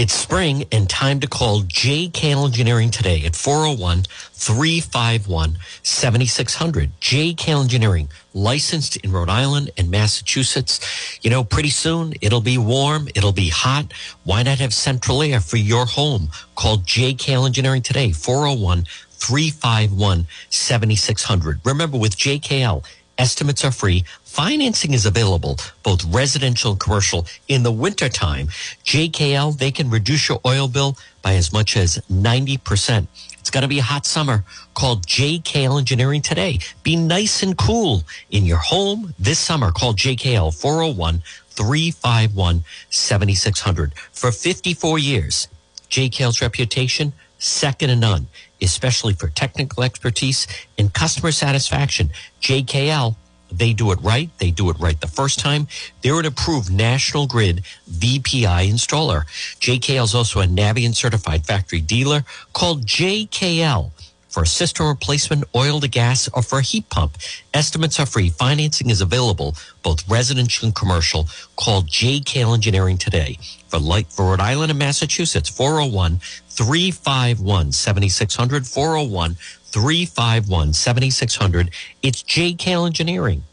It's 0.00 0.14
spring 0.14 0.64
and 0.72 0.88
time 0.88 1.20
to 1.20 1.26
call 1.26 1.60
JKL 1.60 2.46
Engineering 2.46 2.90
today 2.90 3.22
at 3.26 3.36
401 3.36 4.04
351 4.32 5.58
7600. 5.82 6.98
JKL 7.02 7.60
Engineering, 7.60 8.08
licensed 8.32 8.96
in 8.96 9.12
Rhode 9.12 9.28
Island 9.28 9.68
and 9.76 9.90
Massachusetts. 9.90 10.80
You 11.20 11.28
know, 11.28 11.44
pretty 11.44 11.68
soon 11.68 12.14
it'll 12.22 12.40
be 12.40 12.56
warm, 12.56 13.08
it'll 13.14 13.32
be 13.32 13.50
hot. 13.50 13.92
Why 14.24 14.42
not 14.42 14.60
have 14.60 14.72
central 14.72 15.22
air 15.22 15.38
for 15.38 15.58
your 15.58 15.84
home? 15.84 16.30
Call 16.54 16.78
JK 16.78 17.44
Engineering 17.44 17.82
today, 17.82 18.12
401 18.12 18.86
351 19.10 20.26
7600. 20.48 21.60
Remember, 21.62 21.98
with 21.98 22.16
JKL, 22.16 22.82
estimates 23.20 23.64
are 23.64 23.72
free 23.72 24.04
Financing 24.30 24.94
is 24.94 25.06
available, 25.06 25.58
both 25.82 26.04
residential 26.04 26.70
and 26.70 26.80
commercial. 26.80 27.26
In 27.48 27.64
the 27.64 27.72
wintertime, 27.72 28.46
JKL, 28.84 29.58
they 29.58 29.72
can 29.72 29.90
reduce 29.90 30.28
your 30.28 30.40
oil 30.46 30.68
bill 30.68 30.96
by 31.20 31.34
as 31.34 31.52
much 31.52 31.76
as 31.76 31.98
90%. 32.08 33.08
It's 33.40 33.50
going 33.50 33.62
to 33.62 33.68
be 33.68 33.80
a 33.80 33.82
hot 33.82 34.06
summer. 34.06 34.44
Call 34.74 34.98
JKL 34.98 35.80
Engineering 35.80 36.22
today. 36.22 36.60
Be 36.84 36.94
nice 36.94 37.42
and 37.42 37.58
cool 37.58 38.04
in 38.30 38.46
your 38.46 38.58
home 38.58 39.14
this 39.18 39.40
summer. 39.40 39.72
Call 39.72 39.94
JKL 39.94 40.54
401 40.54 41.24
351 41.50 42.64
7600. 42.88 43.94
For 44.12 44.30
54 44.30 44.98
years, 45.00 45.48
JKL's 45.90 46.40
reputation, 46.40 47.12
second 47.40 47.88
to 47.88 47.96
none, 47.96 48.28
especially 48.62 49.14
for 49.14 49.28
technical 49.28 49.82
expertise 49.82 50.46
and 50.78 50.92
customer 50.92 51.32
satisfaction. 51.32 52.10
JKL 52.40 53.16
they 53.52 53.72
do 53.72 53.90
it 53.90 53.98
right. 54.00 54.30
They 54.38 54.50
do 54.50 54.70
it 54.70 54.78
right 54.78 55.00
the 55.00 55.08
first 55.08 55.40
time. 55.40 55.66
They're 56.02 56.20
an 56.20 56.26
approved 56.26 56.70
National 56.70 57.26
Grid 57.26 57.64
VPI 57.90 58.70
installer. 58.70 59.24
JKL 59.60 60.04
is 60.04 60.14
also 60.14 60.40
a 60.40 60.46
Navien 60.46 60.94
certified 60.94 61.44
factory 61.46 61.80
dealer 61.80 62.24
called 62.52 62.86
JKL 62.86 63.90
for 64.30 64.44
a 64.44 64.46
system 64.46 64.86
replacement, 64.86 65.44
oil 65.54 65.80
to 65.80 65.88
gas, 65.88 66.28
or 66.32 66.42
for 66.42 66.60
a 66.60 66.62
heat 66.62 66.88
pump. 66.88 67.18
Estimates 67.52 68.00
are 68.00 68.06
free. 68.06 68.30
Financing 68.30 68.90
is 68.90 69.00
available, 69.00 69.54
both 69.82 70.08
residential 70.08 70.66
and 70.66 70.74
commercial. 70.74 71.28
Call 71.56 71.82
JKL 71.82 72.54
Engineering 72.54 72.96
today. 72.96 73.38
For 73.68 73.78
light 73.78 74.06
for 74.08 74.30
Rhode 74.30 74.40
Island 74.40 74.70
and 74.70 74.78
Massachusetts, 74.78 75.48
401 75.48 76.20
351 76.48 77.72
7600 77.72 78.66
401 78.66 79.34
351 79.34 80.72
7600. 80.72 81.70
It's 82.02 82.22
JKL 82.22 82.86
Engineering. 82.86 83.44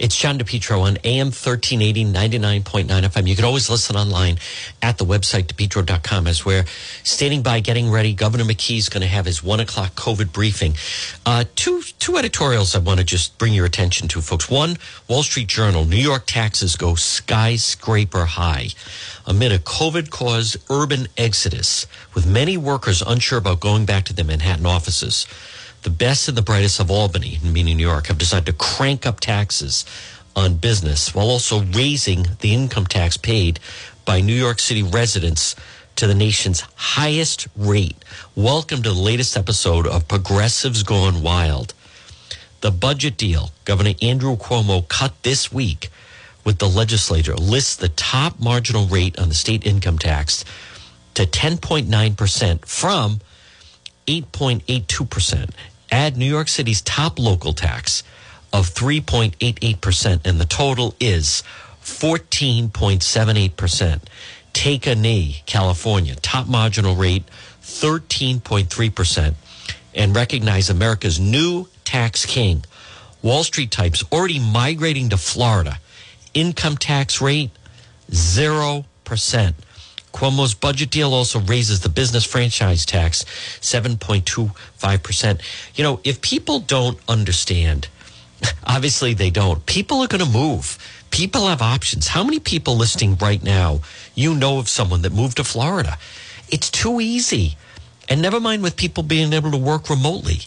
It's 0.00 0.16
John 0.16 0.38
DePetro 0.38 0.80
on 0.80 0.96
AM 1.04 1.26
1380, 1.26 2.06
99.9 2.06 2.86
FM. 2.86 3.28
You 3.28 3.36
can 3.36 3.44
always 3.44 3.68
listen 3.68 3.96
online 3.96 4.38
at 4.80 4.96
the 4.96 5.04
website, 5.04 5.44
depetro.com, 5.44 6.26
as 6.26 6.42
we're 6.42 6.64
standing 7.04 7.42
by, 7.42 7.60
getting 7.60 7.90
ready. 7.90 8.14
Governor 8.14 8.44
McKee 8.44 8.78
is 8.78 8.88
going 8.88 9.02
to 9.02 9.06
have 9.06 9.26
his 9.26 9.42
one 9.42 9.60
o'clock 9.60 9.94
COVID 9.96 10.32
briefing. 10.32 10.72
Uh, 11.26 11.44
two, 11.54 11.82
two 11.98 12.16
editorials 12.16 12.74
I 12.74 12.78
want 12.78 12.98
to 13.00 13.04
just 13.04 13.36
bring 13.36 13.52
your 13.52 13.66
attention 13.66 14.08
to, 14.08 14.22
folks. 14.22 14.48
One, 14.48 14.78
Wall 15.06 15.22
Street 15.22 15.48
Journal, 15.48 15.84
New 15.84 15.96
York 15.96 16.22
taxes 16.24 16.76
go 16.76 16.94
skyscraper 16.94 18.24
high 18.24 18.68
amid 19.26 19.52
a 19.52 19.58
COVID 19.58 20.08
caused 20.08 20.56
urban 20.70 21.08
exodus, 21.18 21.86
with 22.14 22.26
many 22.26 22.56
workers 22.56 23.02
unsure 23.02 23.38
about 23.38 23.60
going 23.60 23.84
back 23.84 24.04
to 24.04 24.14
their 24.14 24.24
Manhattan 24.24 24.64
offices 24.64 25.26
the 25.82 25.90
best 25.90 26.28
and 26.28 26.36
the 26.36 26.42
brightest 26.42 26.78
of 26.78 26.90
Albany, 26.90 27.38
meaning 27.42 27.76
New 27.76 27.86
York, 27.86 28.08
have 28.08 28.18
decided 28.18 28.46
to 28.46 28.52
crank 28.52 29.06
up 29.06 29.20
taxes 29.20 29.86
on 30.36 30.56
business 30.56 31.14
while 31.14 31.28
also 31.30 31.62
raising 31.62 32.26
the 32.40 32.52
income 32.52 32.86
tax 32.86 33.16
paid 33.16 33.58
by 34.04 34.20
New 34.20 34.34
York 34.34 34.58
City 34.58 34.82
residents 34.82 35.56
to 35.96 36.06
the 36.06 36.14
nation's 36.14 36.62
highest 36.76 37.48
rate. 37.56 37.96
Welcome 38.34 38.82
to 38.82 38.90
the 38.90 38.94
latest 38.94 39.36
episode 39.36 39.86
of 39.86 40.06
Progressives 40.06 40.82
Gone 40.82 41.22
Wild. 41.22 41.72
The 42.60 42.70
budget 42.70 43.16
deal 43.16 43.50
Governor 43.64 43.94
Andrew 44.02 44.36
Cuomo 44.36 44.86
cut 44.86 45.22
this 45.22 45.50
week 45.50 45.88
with 46.44 46.58
the 46.58 46.68
legislature 46.68 47.36
lists 47.36 47.76
the 47.76 47.88
top 47.88 48.38
marginal 48.38 48.86
rate 48.86 49.18
on 49.18 49.28
the 49.28 49.34
state 49.34 49.66
income 49.66 49.98
tax 49.98 50.44
to 51.14 51.24
10.9% 51.24 52.66
from 52.66 53.20
8.82%. 54.06 55.50
Add 55.90 56.16
New 56.16 56.26
York 56.26 56.46
City's 56.48 56.80
top 56.82 57.18
local 57.18 57.52
tax 57.52 58.04
of 58.52 58.68
3.88%, 58.68 60.26
and 60.26 60.40
the 60.40 60.44
total 60.44 60.94
is 61.00 61.42
14.78%. 61.82 64.00
Take 64.52 64.86
a 64.86 64.94
knee, 64.94 65.42
California, 65.46 66.14
top 66.16 66.46
marginal 66.48 66.96
rate 66.96 67.24
13.3%, 67.62 69.34
and 69.94 70.14
recognize 70.14 70.68
America's 70.70 71.20
new 71.20 71.68
tax 71.84 72.26
king. 72.26 72.64
Wall 73.22 73.44
Street 73.44 73.70
types 73.70 74.04
already 74.12 74.38
migrating 74.38 75.08
to 75.10 75.16
Florida. 75.16 75.78
Income 76.34 76.76
tax 76.78 77.20
rate 77.20 77.50
0%. 78.10 79.54
Cuomo's 80.12 80.54
budget 80.54 80.90
deal 80.90 81.14
also 81.14 81.40
raises 81.40 81.80
the 81.80 81.88
business 81.88 82.24
franchise 82.24 82.84
tax 82.84 83.24
7.25%. 83.60 85.40
You 85.74 85.84
know, 85.84 86.00
if 86.04 86.20
people 86.20 86.60
don't 86.60 86.98
understand, 87.08 87.88
obviously 88.64 89.14
they 89.14 89.30
don't, 89.30 89.64
people 89.66 90.00
are 90.00 90.08
going 90.08 90.24
to 90.24 90.30
move. 90.30 90.78
People 91.10 91.48
have 91.48 91.62
options. 91.62 92.08
How 92.08 92.22
many 92.22 92.38
people 92.38 92.76
listening 92.76 93.16
right 93.16 93.42
now, 93.42 93.80
you 94.14 94.34
know 94.34 94.58
of 94.58 94.68
someone 94.68 95.02
that 95.02 95.12
moved 95.12 95.38
to 95.38 95.44
Florida? 95.44 95.98
It's 96.48 96.70
too 96.70 97.00
easy. 97.00 97.56
And 98.08 98.20
never 98.20 98.40
mind 98.40 98.62
with 98.62 98.76
people 98.76 99.02
being 99.02 99.32
able 99.32 99.50
to 99.52 99.56
work 99.56 99.88
remotely. 99.88 100.40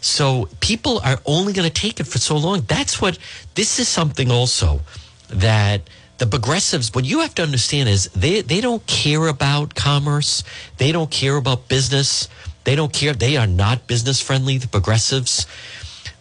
So 0.00 0.48
people 0.60 1.00
are 1.00 1.18
only 1.26 1.52
going 1.52 1.68
to 1.68 1.74
take 1.74 1.98
it 1.98 2.06
for 2.06 2.18
so 2.18 2.36
long. 2.36 2.62
That's 2.62 3.00
what 3.00 3.18
this 3.54 3.80
is 3.80 3.88
something 3.88 4.30
also 4.30 4.80
that 5.28 5.82
the 6.18 6.26
progressives, 6.26 6.94
what 6.94 7.04
you 7.04 7.20
have 7.20 7.34
to 7.36 7.42
understand 7.42 7.88
is 7.88 8.08
they, 8.08 8.40
they 8.40 8.60
don't 8.60 8.84
care 8.86 9.28
about 9.28 9.74
commerce. 9.74 10.42
They 10.76 10.92
don't 10.92 11.10
care 11.10 11.36
about 11.36 11.68
business. 11.68 12.28
They 12.64 12.74
don't 12.74 12.92
care. 12.92 13.14
They 13.14 13.36
are 13.36 13.46
not 13.46 13.86
business 13.86 14.20
friendly, 14.20 14.58
the 14.58 14.68
progressives. 14.68 15.46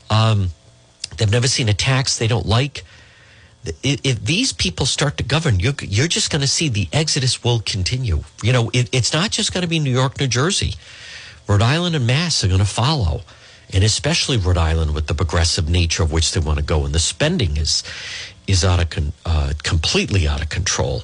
Um, 0.09 0.49
they've 1.17 1.31
never 1.31 1.47
seen 1.47 1.67
a 1.67 1.73
tax 1.73 2.17
they 2.17 2.27
don't 2.27 2.45
like. 2.45 2.83
If, 3.83 4.23
these 4.23 4.53
people 4.53 4.85
start 4.85 5.17
to 5.17 5.23
govern, 5.23 5.59
you're, 5.59 5.73
you're 5.81 6.07
just 6.07 6.31
going 6.31 6.41
to 6.41 6.47
see 6.47 6.69
the 6.69 6.87
exodus 6.93 7.43
will 7.43 7.59
continue. 7.59 8.23
You 8.41 8.53
know, 8.53 8.69
it, 8.73 8.89
it's 8.93 9.11
not 9.11 9.31
just 9.31 9.51
going 9.51 9.63
to 9.63 9.67
be 9.67 9.79
New 9.79 9.91
York, 9.91 10.19
New 10.19 10.27
Jersey. 10.27 10.75
Rhode 11.47 11.63
Island 11.63 11.95
and 11.95 12.05
Mass 12.05 12.43
are 12.43 12.47
going 12.47 12.59
to 12.59 12.65
follow 12.65 13.21
and 13.73 13.83
especially 13.83 14.37
Rhode 14.37 14.57
Island 14.57 14.93
with 14.93 15.07
the 15.07 15.13
progressive 15.13 15.69
nature 15.69 16.03
of 16.03 16.11
which 16.11 16.31
they 16.31 16.39
want 16.39 16.59
to 16.59 16.63
go. 16.63 16.85
And 16.85 16.95
the 16.95 16.99
spending 16.99 17.57
is 17.57 17.83
is 18.47 18.63
out 18.63 18.81
of 18.81 18.89
con, 18.89 19.13
uh, 19.25 19.53
completely 19.63 20.27
out 20.27 20.41
of 20.41 20.49
control. 20.49 21.03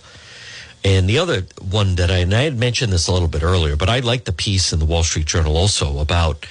And 0.84 1.08
the 1.08 1.20
other 1.20 1.44
one 1.62 1.96
that 1.96 2.12
I 2.12 2.18
and 2.18 2.34
I 2.34 2.44
had 2.44 2.58
mentioned 2.58 2.92
this 2.92 3.08
a 3.08 3.14
little 3.14 3.28
bit 3.28 3.44
earlier, 3.44 3.76
but 3.76 3.90
I 3.90 4.00
like 4.00 4.26
the 4.26 4.34
piece 4.34 4.74
in 4.74 4.80
the 4.80 4.86
Wall 4.86 5.04
Street 5.04 5.26
Journal 5.26 5.56
also 5.56 6.00
about 6.00 6.46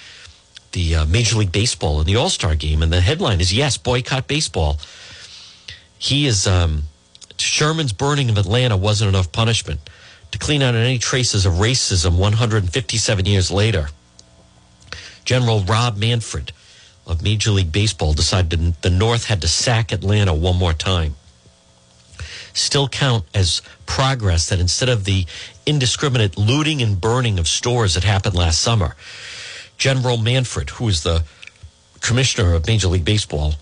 the 0.73 0.97
uh, 0.97 1.07
Major 1.07 1.37
League 1.37 1.53
Baseball 1.53 1.99
and 1.99 2.09
the 2.09 2.17
All 2.17 2.31
Star 2.31 2.55
Game, 2.55 2.83
and 2.83 2.93
the 2.93 3.01
headline 3.01 3.41
is 3.41 3.53
yes, 3.53 3.77
boycott 3.77 4.27
baseball. 4.27 4.79
He 5.99 6.27
is 6.27 6.47
um, 6.47 6.85
Sherman's 7.37 7.93
burning 7.93 8.31
of 8.31 8.39
Atlanta 8.39 8.77
wasn't 8.77 9.09
enough 9.11 9.33
punishment 9.33 9.81
to 10.31 10.39
clean 10.39 10.63
out 10.63 10.75
any 10.75 10.99
traces 10.99 11.45
of 11.45 11.55
racism 11.55 12.19
157 12.19 13.27
years 13.27 13.51
later. 13.51 13.89
General 15.25 15.61
Rob 15.61 15.99
Manfred 15.99 16.53
of 17.07 17.23
Major 17.23 17.51
League 17.51 17.73
Baseball 17.73 18.13
decided 18.13 18.75
the 18.83 18.91
North 18.91 19.27
had 19.27 19.41
to 19.41 19.49
sack 19.49 19.93
Atlanta 19.93 20.35
one 20.35 20.57
more 20.57 20.73
time. 20.73 21.17
Still 22.55 22.89
count 22.89 23.25
as 23.35 23.63
progress 23.87 24.49
that 24.49 24.61
instead 24.61 24.89
of 24.89 25.05
the 25.05 25.27
indiscriminate 25.67 26.37
looting 26.37 26.83
and 26.83 27.01
burning 27.01 27.39
of 27.39 27.49
stores 27.49 27.95
that 27.95 28.05
happened 28.05 28.35
last 28.35 28.61
summer, 28.61 28.95
General 29.79 30.17
Manfred, 30.17 30.71
who 30.71 30.89
is 30.89 31.03
the 31.03 31.25
commissioner 32.01 32.55
of 32.55 32.67
Major 32.67 32.89
League 32.89 33.05
Baseball, 33.05 33.55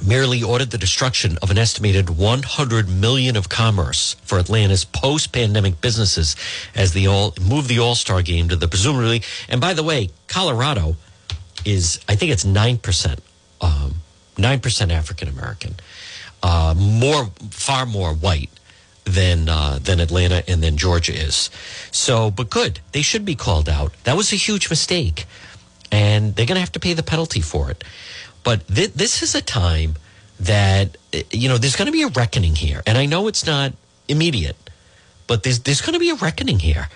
merely 0.00 0.42
ordered 0.42 0.70
the 0.70 0.78
destruction 0.78 1.36
of 1.42 1.50
an 1.50 1.58
estimated 1.58 2.08
100 2.08 2.88
million 2.88 3.36
of 3.36 3.48
commerce 3.48 4.16
for 4.22 4.38
Atlanta's 4.38 4.84
post-pandemic 4.84 5.80
businesses 5.80 6.34
as 6.74 6.92
the 6.92 7.06
all 7.06 7.34
move 7.40 7.68
the 7.68 7.78
All-Star 7.78 8.22
game 8.22 8.48
to 8.48 8.56
the 8.56 8.68
presumably. 8.68 9.22
And 9.48 9.60
by 9.60 9.74
the 9.74 9.82
way, 9.82 10.10
Colorado 10.28 10.96
is 11.64 12.00
I 12.08 12.16
think 12.16 12.32
it's 12.32 12.44
nine 12.44 12.78
percent, 12.78 13.20
um, 13.60 13.94
nine 14.38 14.60
percent 14.60 14.90
African 14.90 15.28
American, 15.28 15.74
uh, 16.42 16.74
more 16.76 17.30
far 17.50 17.86
more 17.86 18.12
white 18.14 18.50
than 19.04 19.48
uh, 19.48 19.78
than 19.82 20.00
Atlanta 20.00 20.42
and 20.48 20.62
then 20.62 20.76
Georgia 20.76 21.12
is. 21.12 21.50
So, 21.90 22.30
but 22.30 22.50
good, 22.50 22.80
they 22.92 23.02
should 23.02 23.24
be 23.24 23.34
called 23.34 23.68
out. 23.68 23.92
That 24.04 24.16
was 24.16 24.32
a 24.32 24.36
huge 24.36 24.70
mistake, 24.70 25.26
and 25.90 26.34
they're 26.34 26.46
going 26.46 26.56
to 26.56 26.60
have 26.60 26.72
to 26.72 26.80
pay 26.80 26.94
the 26.94 27.02
penalty 27.02 27.40
for 27.40 27.70
it. 27.70 27.84
But 28.44 28.66
th- 28.68 28.92
this 28.92 29.22
is 29.22 29.34
a 29.34 29.42
time 29.42 29.94
that 30.40 30.96
you 31.30 31.48
know 31.48 31.58
there's 31.58 31.76
going 31.76 31.86
to 31.86 31.92
be 31.92 32.02
a 32.02 32.08
reckoning 32.08 32.54
here, 32.54 32.82
and 32.86 32.98
I 32.98 33.06
know 33.06 33.28
it's 33.28 33.46
not 33.46 33.72
immediate, 34.08 34.56
but 35.26 35.42
there's 35.42 35.60
there's 35.60 35.80
going 35.80 35.94
to 35.94 36.00
be 36.00 36.10
a 36.10 36.16
reckoning 36.16 36.58
here 36.58 36.88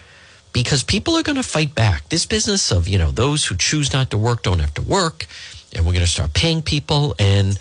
because 0.56 0.82
people 0.82 1.14
are 1.18 1.22
going 1.22 1.36
to 1.36 1.42
fight 1.42 1.74
back. 1.74 2.08
This 2.08 2.24
business 2.24 2.72
of 2.72 2.88
you 2.88 2.96
know 2.96 3.10
those 3.10 3.44
who 3.44 3.56
choose 3.56 3.92
not 3.92 4.10
to 4.12 4.16
work 4.16 4.42
don't 4.42 4.60
have 4.60 4.72
to 4.72 4.80
work, 4.80 5.26
and 5.74 5.84
we're 5.84 5.92
going 5.92 6.06
to 6.06 6.10
start 6.10 6.32
paying 6.32 6.62
people 6.62 7.14
and 7.18 7.58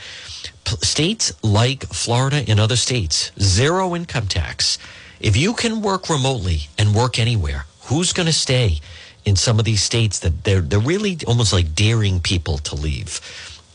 states 0.81 1.33
like 1.43 1.83
Florida 1.87 2.45
and 2.47 2.57
other 2.57 2.77
states 2.77 3.33
zero 3.37 3.95
income 3.97 4.27
tax. 4.27 4.77
If 5.19 5.35
you 5.35 5.53
can 5.53 5.81
work 5.81 6.09
remotely 6.09 6.69
and 6.77 6.95
work 6.95 7.19
anywhere, 7.19 7.65
who's 7.87 8.13
going 8.13 8.27
to 8.27 8.39
stay 8.47 8.79
in 9.25 9.35
some 9.35 9.59
of 9.59 9.65
these 9.65 9.83
states 9.83 10.19
that 10.19 10.45
they're 10.45 10.61
they're 10.61 10.79
really 10.79 11.17
almost 11.27 11.51
like 11.51 11.75
daring 11.75 12.21
people 12.21 12.59
to 12.59 12.75
leave? 12.75 13.19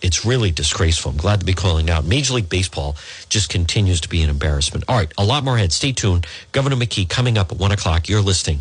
it's 0.03 0.25
really 0.25 0.51
disgraceful. 0.51 1.11
I'm 1.11 1.19
glad 1.19 1.41
to 1.41 1.47
be 1.47 1.53
calling 1.53 1.91
out. 1.91 2.05
Major 2.07 2.35
League 2.35 2.49
Baseball 2.49 2.97
just 3.29 3.51
continues 3.51 4.01
to 4.01 4.09
be 4.09 4.23
an 4.23 4.31
embarrassment. 4.31 4.85
All 4.89 4.97
right, 4.97 5.13
a 5.19 5.25
lot 5.25 5.45
more 5.45 5.57
ahead. 5.57 5.73
Stay 5.73 5.93
tuned. 5.93 6.27
Governor 6.53 6.77
McKee 6.77 7.09
coming 7.09 7.37
up 7.37 7.53
at 7.53 7.59
one 7.59 7.73
o'clock. 7.73 8.09
You're 8.09 8.23
listening 8.23 8.61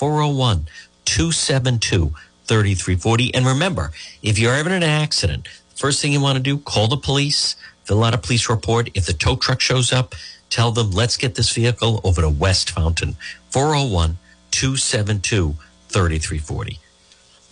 401 0.00 0.66
272 1.04 2.14
3340. 2.46 3.34
And 3.34 3.44
remember, 3.44 3.92
if 4.22 4.38
you're 4.38 4.54
ever 4.54 4.70
in 4.70 4.76
an 4.76 4.82
accident, 4.82 5.46
first 5.76 6.00
thing 6.00 6.10
you 6.10 6.22
want 6.22 6.38
to 6.38 6.42
do, 6.42 6.56
call 6.56 6.88
the 6.88 6.96
police, 6.96 7.54
fill 7.84 8.02
out 8.02 8.14
a 8.14 8.18
police 8.18 8.48
report. 8.48 8.88
If 8.94 9.04
the 9.04 9.12
tow 9.12 9.36
truck 9.36 9.60
shows 9.60 9.92
up, 9.92 10.14
tell 10.48 10.72
them, 10.72 10.90
let's 10.90 11.18
get 11.18 11.34
this 11.34 11.54
vehicle 11.54 12.00
over 12.02 12.22
to 12.22 12.30
West 12.30 12.70
Fountain, 12.70 13.16
401 13.50 14.16
272 14.52 15.56
3340. 15.90 16.78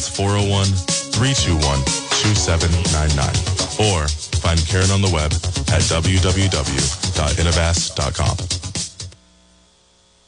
That's 0.00 0.16
401 0.16 0.64
321 1.12 1.60
2799. 1.60 3.20
Or 3.84 4.08
find 4.40 4.56
Karen 4.66 4.90
on 4.90 5.02
the 5.02 5.10
web 5.12 5.30
at 5.68 5.82
www.innovast.com. 5.84 8.36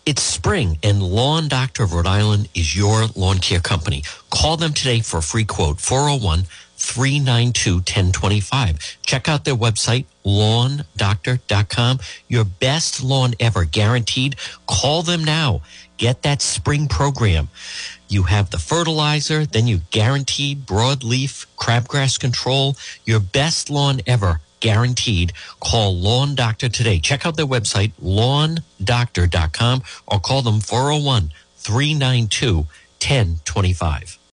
It's 0.04 0.20
spring, 0.20 0.76
and 0.82 1.02
Lawn 1.02 1.48
Doctor 1.48 1.84
of 1.84 1.94
Rhode 1.94 2.06
Island 2.06 2.50
is 2.54 2.76
your 2.76 3.06
lawn 3.16 3.38
care 3.38 3.60
company. 3.60 4.04
Call 4.28 4.58
them 4.58 4.74
today 4.74 5.00
for 5.00 5.16
a 5.16 5.22
free 5.22 5.46
quote 5.46 5.80
401 5.80 6.42
392 6.76 7.76
1025. 7.76 8.98
Check 9.06 9.26
out 9.26 9.46
their 9.46 9.56
website, 9.56 10.04
lawndoctor.com. 10.26 11.98
Your 12.28 12.44
best 12.44 13.02
lawn 13.02 13.32
ever, 13.40 13.64
guaranteed. 13.64 14.36
Call 14.66 15.02
them 15.02 15.24
now. 15.24 15.62
Get 15.96 16.20
that 16.22 16.42
spring 16.42 16.88
program. 16.88 17.48
You 18.12 18.24
have 18.24 18.50
the 18.50 18.58
fertilizer, 18.58 19.46
then 19.46 19.66
you 19.66 19.80
guaranteed 19.90 20.66
broadleaf 20.66 21.46
crabgrass 21.56 22.20
control. 22.20 22.76
Your 23.06 23.20
best 23.20 23.70
lawn 23.70 24.02
ever, 24.06 24.42
guaranteed. 24.60 25.32
Call 25.60 25.96
Lawn 25.96 26.34
Doctor 26.34 26.68
today. 26.68 26.98
Check 26.98 27.24
out 27.24 27.38
their 27.38 27.46
website, 27.46 27.92
lawndoctor.com, 28.02 29.82
or 30.06 30.20
call 30.20 30.42
them 30.42 30.60
401 30.60 31.32
392 31.56 32.56
1025. 32.56 34.18